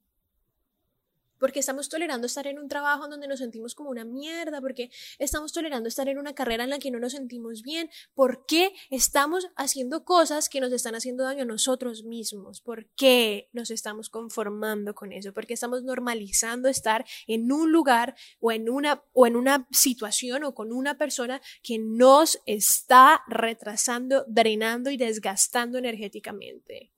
Porque 1.39 1.59
estamos 1.59 1.89
tolerando 1.89 2.25
estar 2.25 2.47
en 2.47 2.57
un 2.57 2.69
trabajo 2.69 3.03
en 3.03 3.11
donde 3.11 3.27
nos 3.27 3.39
sentimos 3.39 3.75
como 3.75 3.89
una 3.89 4.05
mierda, 4.05 4.61
porque 4.61 4.89
estamos 5.19 5.51
tolerando 5.51 5.89
estar 5.89 6.07
en 6.07 6.17
una 6.17 6.33
carrera 6.33 6.63
en 6.63 6.69
la 6.69 6.79
que 6.79 6.89
no 6.89 6.99
nos 6.99 7.11
sentimos 7.11 7.63
bien, 7.63 7.89
¿por 8.13 8.45
qué 8.45 8.71
estamos 8.89 9.49
haciendo 9.57 10.05
cosas 10.05 10.47
que 10.47 10.61
nos 10.61 10.71
están 10.71 10.95
haciendo 10.95 11.25
daño 11.25 11.41
a 11.41 11.45
nosotros 11.45 12.05
mismos? 12.05 12.61
¿Por 12.61 12.87
qué 12.95 13.49
nos 13.51 13.71
estamos 13.71 14.09
conformando 14.09 14.95
con 14.95 15.11
eso? 15.11 15.33
¿Por 15.33 15.45
qué 15.45 15.55
estamos 15.55 15.83
normalizando 15.83 16.69
estar 16.69 17.03
en 17.27 17.51
un 17.51 17.73
lugar 17.73 18.15
o 18.39 18.53
en 18.53 18.69
una, 18.69 19.03
o 19.11 19.27
en 19.27 19.35
una 19.35 19.67
situación 19.69 20.45
o 20.45 20.55
con 20.55 20.71
una 20.71 20.97
persona 20.97 21.41
que 21.61 21.77
nos 21.77 22.39
está 22.45 23.21
retrasando, 23.27 24.23
drenando 24.29 24.91
y 24.91 24.95
desgastando 24.95 25.77
energéticamente? 25.77 26.93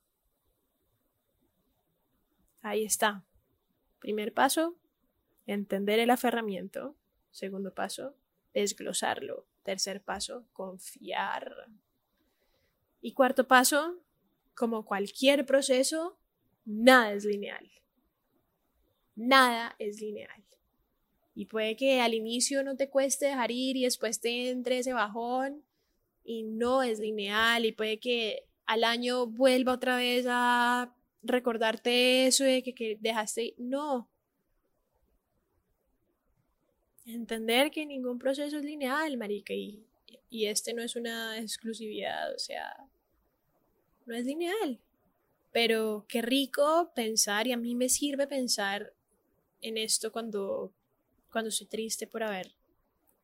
Ahí 2.66 2.84
está. 2.84 3.24
Primer 3.99 4.34
paso, 4.34 4.76
entender 5.45 5.99
el 5.99 6.09
aferramiento. 6.09 6.95
Segundo 7.30 7.76
paso, 7.76 8.16
desglosarlo. 8.55 9.45
Tercer 9.61 10.01
paso, 10.01 10.47
confiar. 10.51 11.70
Y 13.01 13.13
cuarto 13.13 13.47
paso, 13.47 13.99
como 14.55 14.84
cualquier 14.84 15.45
proceso, 15.45 16.18
nada 16.66 17.13
es 17.13 17.24
lineal. 17.24 17.70
Nada 19.13 19.76
es 19.78 20.01
lineal. 20.01 20.43
Y 21.36 21.45
puede 21.45 21.76
que 21.76 22.01
al 22.01 22.16
inicio 22.16 22.63
no 22.63 22.76
te 22.76 22.89
cueste 22.89 23.28
dejar 23.28 23.51
ir 23.51 23.78
y 23.78 23.84
después 23.84 24.22
te 24.22 24.49
entre 24.49 24.80
ese 24.80 24.93
bajón 24.93 25.63
y 26.24 26.41
no 26.41 26.82
es 26.82 26.97
lineal 26.97 27.63
y 27.63 27.74
puede 27.74 27.99
que 27.99 28.47
al 28.66 28.84
año 28.84 29.28
vuelva 29.28 29.74
otra 29.74 29.97
vez 29.97 30.26
a 30.28 30.95
recordarte 31.26 32.28
eso 32.28 32.44
de 32.44 32.64
que, 32.64 32.98
dejaste. 33.00 33.54
No. 33.58 34.10
Entender 37.06 37.72
que 37.72 37.86
ningún 37.86 38.18
proceso 38.18 38.58
es 38.58 38.64
lineal, 38.64 39.18
marica, 39.18 39.54
y, 39.54 39.86
y 40.30 40.48
este 40.48 40.74
no 40.74 40.82
es 40.82 40.96
una 40.96 41.40
exclusividad, 41.40 42.34
o 42.34 42.40
sea, 42.40 42.76
no 44.06 44.16
es 44.16 44.26
lineal. 44.26 44.80
Pero 45.52 46.06
qué 46.08 46.22
rico 46.22 46.92
pensar, 46.96 47.48
y 47.48 47.52
a 47.52 47.58
mí 47.58 47.76
me 47.76 47.90
sirve 47.90 48.28
pensar 48.28 48.94
en 49.62 49.78
esto 49.78 50.12
cuando, 50.12 50.74
cuando 51.32 51.50
estoy 51.50 51.68
triste 51.68 52.08
por 52.08 52.24
haber, 52.24 52.56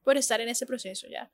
por 0.04 0.18
estar 0.18 0.40
en 0.42 0.50
ese 0.50 0.66
proceso 0.66 1.08
ya. 1.08 1.32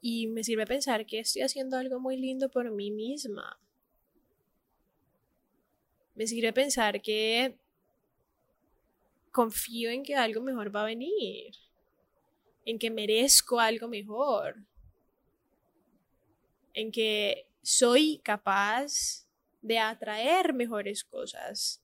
Y 0.00 0.28
me 0.28 0.44
sirve 0.44 0.66
pensar 0.66 1.04
que 1.04 1.18
estoy 1.18 1.42
haciendo 1.42 1.76
algo 1.76 2.00
muy 2.00 2.16
lindo 2.16 2.48
por 2.48 2.70
mí 2.70 2.90
misma 2.90 3.60
me 6.20 6.26
sirve 6.26 6.52
pensar 6.52 7.00
que 7.00 7.56
confío 9.32 9.90
en 9.90 10.02
que 10.02 10.14
algo 10.14 10.42
mejor 10.42 10.68
va 10.76 10.82
a 10.82 10.84
venir, 10.84 11.54
en 12.66 12.78
que 12.78 12.90
merezco 12.90 13.58
algo 13.58 13.88
mejor, 13.88 14.62
en 16.74 16.92
que 16.92 17.46
soy 17.62 18.20
capaz 18.22 19.26
de 19.62 19.78
atraer 19.78 20.52
mejores 20.52 21.04
cosas, 21.04 21.82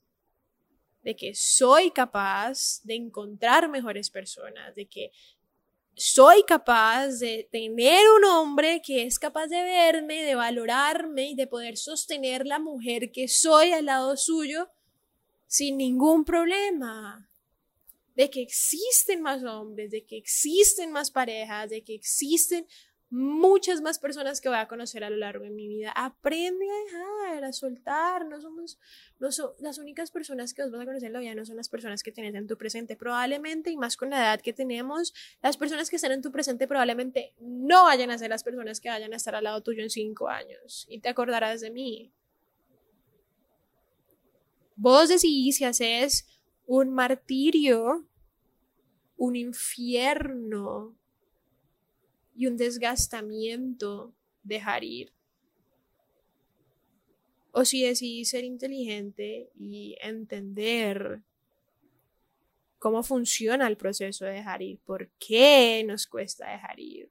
de 1.03 1.17
que 1.17 1.35
soy 1.35 1.91
capaz 1.91 2.83
de 2.85 2.95
encontrar 2.97 3.71
mejores 3.71 4.11
personas, 4.11 4.75
de 4.75 4.85
que 4.85 5.13
soy 5.97 6.43
capaz 6.43 7.21
de 7.21 7.49
tener 7.51 8.03
un 8.11 8.25
hombre 8.25 8.83
que 8.83 9.05
es 9.05 9.19
capaz 9.19 9.47
de 9.47 9.63
verme, 9.63 10.23
de 10.23 10.35
valorarme 10.35 11.31
y 11.31 11.35
de 11.35 11.47
poder 11.47 11.79
sostener 11.79 12.47
la 12.47 12.59
mujer 12.59 13.11
que 13.11 13.29
soy 13.29 13.73
al 13.73 13.87
lado 13.87 14.17
suyo 14.19 14.69
sin 15.47 15.79
ningún 15.79 16.25
problema. 16.25 17.31
De 18.15 18.29
que 18.31 18.43
existen 18.43 19.23
más 19.23 19.43
hombres, 19.43 19.91
de 19.91 20.05
que 20.05 20.19
existen 20.19 20.93
más 20.93 21.11
parejas, 21.11 21.71
de 21.71 21.83
que 21.83 21.95
existen 21.95 22.67
muchas 23.09 23.81
más 23.81 23.99
personas 23.99 24.41
que 24.41 24.49
voy 24.49 24.59
a 24.59 24.67
conocer 24.67 25.05
a 25.05 25.11
lo 25.11 25.17
largo 25.17 25.45
de 25.45 25.51
mi 25.51 25.69
vida. 25.69 25.93
Aprende 25.95 26.67
a 26.69 26.85
dejar, 26.85 27.45
a 27.45 27.53
soltar. 27.53 28.27
No 28.27 28.41
somos 28.41 28.79
las 29.59 29.79
únicas 29.79 30.11
personas 30.11 30.55
que 30.55 30.63
os 30.63 30.71
vas 30.71 30.81
a 30.81 30.85
conocer 30.85 31.07
en 31.07 31.13
la 31.13 31.21
vida, 31.21 31.35
no 31.35 31.45
son 31.45 31.57
las 31.57 31.69
personas 31.69 32.03
que 32.03 32.13
tienes 32.13 32.35
en 32.35 32.47
tu 32.47 32.57
presente. 32.57 32.97
Probablemente, 32.97 33.71
y 33.71 33.77
más 33.77 33.97
con 33.97 34.11
la 34.11 34.19
edad 34.19 34.41
que 34.41 34.53
tenemos, 34.53 35.15
las 35.43 35.57
personas 35.57 35.89
que 35.89 35.97
están 35.97 36.13
en 36.13 36.23
tu 36.23 36.33
presente 36.33 36.67
probablemente 36.67 37.35
no 37.39 37.85
vayan 37.85 38.11
a 38.11 38.19
ser 38.19 38.31
las 38.31 38.43
personas 38.43 38.81
que 38.81 38.89
vayan 38.89 39.13
a 39.13 39.17
estar 39.17 39.35
al 39.35 39.45
lado 39.45 39.63
tuyo 39.63 39.83
en 39.83 39.91
cinco 39.91 40.29
años. 40.29 40.87
Y 40.89 41.01
te 41.01 41.09
acordarás 41.09 41.61
de 41.61 41.71
mí. 41.71 42.13
Vos 44.75 45.09
decidís 45.09 45.57
si 45.57 45.65
haces 45.65 46.27
un 46.67 46.91
martirio, 46.91 48.07
un 49.17 49.37
infierno 49.37 50.95
y 52.37 52.47
un 52.47 52.57
desgastamiento 52.57 54.15
dejar 54.43 54.85
ir. 54.85 55.13
O 57.53 57.65
si 57.65 57.83
decidís 57.83 58.29
ser 58.29 58.45
inteligente 58.45 59.51
y 59.59 59.97
entender 60.03 61.23
cómo 62.79 63.03
funciona 63.03 63.67
el 63.67 63.79
proceso 63.79 64.27
de 64.27 64.33
dejar 64.33 64.61
ir, 64.63 64.79
por 64.85 65.09
qué 65.19 65.83
nos 65.87 66.07
cuesta 66.07 66.51
dejar 66.51 66.79
ir. 66.79 67.11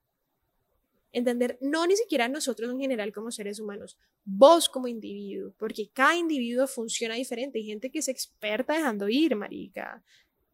Entender, 1.12 1.58
no 1.62 1.88
ni 1.88 1.96
siquiera 1.96 2.28
nosotros 2.28 2.70
en 2.70 2.80
general 2.80 3.12
como 3.12 3.32
seres 3.32 3.60
humanos, 3.60 3.98
vos 4.26 4.70
como 4.70 4.88
individuo, 4.88 5.54
porque 5.58 5.90
cada 5.94 6.16
individuo 6.16 6.68
funciona 6.68 7.16
diferente. 7.16 7.58
Hay 7.58 7.66
gente 7.66 7.90
que 7.90 8.00
es 8.00 8.10
experta 8.10 8.74
dejando 8.74 9.10
ir, 9.10 9.36
marica. 9.36 10.04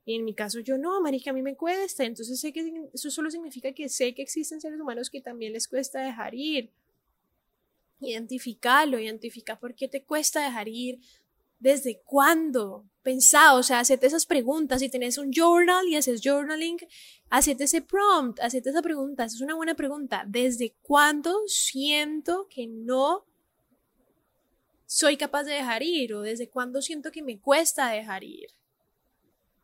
Y 0.06 0.16
en 0.16 0.26
mi 0.26 0.34
caso 0.34 0.60
yo 0.60 0.78
no, 0.78 1.00
marica, 1.02 1.30
a 1.30 1.34
mí 1.34 1.42
me 1.42 1.56
cuesta. 1.56 2.04
Entonces 2.04 2.40
sé 2.40 2.52
que 2.52 2.90
eso 2.94 3.12
solo 3.12 3.30
significa 3.30 3.72
que 3.72 3.90
sé 3.90 4.14
que 4.14 4.22
existen 4.22 4.60
seres 4.60 4.80
humanos 4.80 5.10
que 5.10 5.22
también 5.22 5.54
les 5.54 5.68
cuesta 5.68 6.02
dejar 6.02 6.34
ir. 6.34 6.72
Identificarlo, 8.00 9.00
identifica 9.00 9.60
por 9.60 9.76
qué 9.76 9.88
te 9.88 10.04
cuesta 10.04 10.44
dejar 10.44 10.68
ir, 10.68 11.00
desde 11.60 12.02
cuándo. 12.04 12.86
Pensá, 13.04 13.56
o 13.56 13.64
sea, 13.64 13.80
hacete 13.80 14.08
esas 14.08 14.26
preguntas. 14.26 14.80
Si 14.80 14.90
tenés 14.90 15.18
un 15.18 15.32
journal 15.32 15.88
y 15.88 15.96
haces 15.96 16.22
journaling, 16.24 16.78
hacete 17.30 17.64
ese 17.64 17.82
prompt, 17.82 18.40
hacete 18.42 18.72
esa 18.72 18.82
pregunta. 18.82 19.24
es 19.24 19.42
una 19.42 19.56
buena 19.56 19.76
pregunta. 19.76 20.26
¿Desde 20.28 20.76
cuándo 20.82 21.36
siento 21.48 22.48
que 22.50 22.68
no 22.68 23.26
soy 24.88 25.18
capaz 25.18 25.44
de 25.44 25.54
dejar 25.54 25.84
ir? 25.84 26.14
¿O 26.16 26.22
desde 26.22 26.50
cuándo 26.50 26.82
siento 26.82 27.12
que 27.12 27.22
me 27.22 27.40
cuesta 27.40 27.90
dejar 27.92 28.24
ir? 28.24 28.50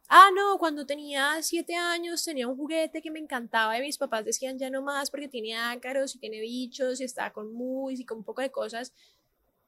Ah, 0.10 0.30
no, 0.34 0.58
cuando 0.58 0.86
tenía 0.86 1.42
siete 1.44 1.76
años 1.76 2.24
tenía 2.24 2.48
un 2.48 2.56
juguete 2.56 3.02
que 3.02 3.12
me 3.12 3.20
encantaba 3.20 3.78
y 3.78 3.82
mis 3.82 3.98
papás 3.98 4.24
decían 4.24 4.58
ya 4.58 4.70
no 4.70 4.82
más 4.82 5.12
porque 5.12 5.28
tiene 5.28 5.56
ácaros 5.56 6.16
y 6.16 6.20
tiene 6.20 6.40
bichos 6.40 7.02
y 7.02 7.04
está 7.04 7.34
con 7.34 7.52
mus 7.54 8.00
y 8.00 8.06
con 8.06 8.20
un 8.20 8.24
poco 8.24 8.42
de 8.42 8.50
cosas. 8.50 8.94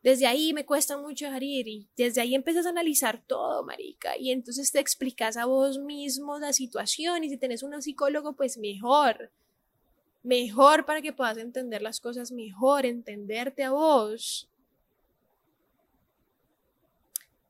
Desde 0.01 0.27
ahí 0.27 0.53
me 0.53 0.65
cuesta 0.65 0.97
mucho 0.97 1.25
dejar 1.25 1.43
y 1.43 1.89
desde 1.97 2.21
ahí 2.21 2.35
empiezas 2.35 2.65
a 2.65 2.69
analizar 2.69 3.21
todo, 3.27 3.65
marica, 3.65 4.17
y 4.17 4.31
entonces 4.31 4.71
te 4.71 4.79
explicas 4.79 5.35
a 5.35 5.45
vos 5.45 5.77
mismo 5.77 6.39
la 6.39 6.53
situación 6.53 7.23
y 7.25 7.29
si 7.29 7.37
tenés 7.37 7.63
un 7.63 7.81
psicólogo, 7.81 8.33
pues 8.33 8.57
mejor. 8.57 9.31
Mejor 10.23 10.85
para 10.85 11.01
que 11.01 11.13
puedas 11.13 11.37
entender 11.37 11.81
las 11.81 11.99
cosas 11.99 12.31
mejor, 12.31 12.85
entenderte 12.85 13.63
a 13.63 13.71
vos. 13.71 14.49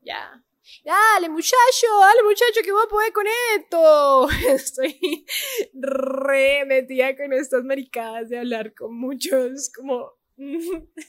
Ya, 0.01 0.43
Dale, 0.83 1.29
muchacho, 1.29 1.87
dale, 1.99 2.23
muchacho, 2.23 2.61
que 2.63 2.71
voy 2.71 2.83
a 2.85 2.89
poder 2.89 3.13
con 3.13 3.25
esto. 3.57 4.27
Estoy 4.53 5.25
re 5.73 6.65
metida 6.65 7.15
con 7.15 7.33
estas 7.33 7.63
maricadas 7.63 8.29
de 8.29 8.39
hablar 8.39 8.73
con 8.73 8.97
muchos, 8.97 9.71
como. 9.75 10.13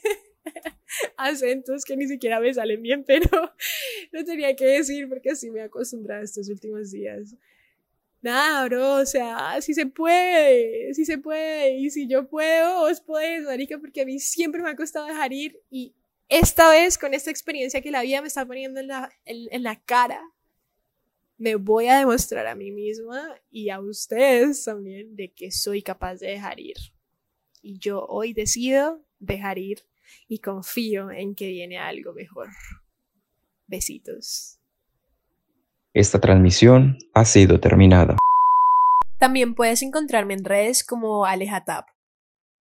acentos 1.17 1.85
que 1.85 1.95
ni 1.95 2.07
siquiera 2.07 2.39
me 2.39 2.53
salen 2.53 2.81
bien, 2.81 3.03
pero 3.05 3.29
lo 4.11 4.25
tenía 4.25 4.55
que 4.55 4.65
decir 4.65 5.07
porque 5.07 5.31
así 5.31 5.49
me 5.51 5.59
he 5.59 5.63
acostumbrado 5.63 6.23
estos 6.23 6.49
últimos 6.49 6.91
días. 6.91 7.35
Nada, 8.21 8.65
bro, 8.65 8.95
o 8.95 9.05
sea, 9.05 9.59
si 9.61 9.73
se 9.73 9.87
puede, 9.87 10.93
si 10.93 11.05
se 11.05 11.17
puede, 11.17 11.77
y 11.77 11.89
si 11.89 12.07
yo 12.07 12.27
puedo, 12.27 12.81
vos 12.81 13.01
podés, 13.01 13.43
marica, 13.43 13.79
porque 13.79 14.01
a 14.01 14.05
mí 14.05 14.19
siempre 14.19 14.61
me 14.61 14.69
ha 14.69 14.75
costado 14.75 15.07
dejar 15.07 15.33
ir 15.33 15.59
y 15.71 15.95
esta 16.31 16.71
vez 16.71 16.97
con 16.97 17.13
esta 17.13 17.29
experiencia 17.29 17.81
que 17.81 17.91
la 17.91 18.01
vida 18.01 18.21
me 18.21 18.27
está 18.27 18.45
poniendo 18.45 18.79
en 18.79 18.87
la, 18.87 19.11
en 19.25 19.63
la 19.63 19.75
cara, 19.83 20.21
me 21.37 21.55
voy 21.55 21.87
a 21.87 21.99
demostrar 21.99 22.47
a 22.47 22.55
mí 22.55 22.71
misma 22.71 23.35
y 23.51 23.69
a 23.69 23.81
ustedes 23.81 24.63
también 24.63 25.15
de 25.15 25.33
que 25.33 25.51
soy 25.51 25.81
capaz 25.81 26.15
de 26.15 26.27
dejar 26.27 26.59
ir. 26.59 26.77
Y 27.61 27.79
yo 27.79 28.05
hoy 28.07 28.31
decido 28.31 29.03
dejar 29.19 29.57
ir 29.57 29.83
y 30.29 30.39
confío 30.39 31.11
en 31.11 31.35
que 31.35 31.47
viene 31.47 31.77
algo 31.77 32.13
mejor. 32.13 32.47
Besitos. 33.67 34.57
Esta 35.93 36.21
transmisión 36.21 36.97
ha 37.13 37.25
sido 37.25 37.59
terminada. 37.59 38.15
También 39.19 39.53
puedes 39.53 39.81
encontrarme 39.81 40.35
en 40.35 40.45
redes 40.45 40.85
como 40.85 41.25
Alejatap. 41.25 41.90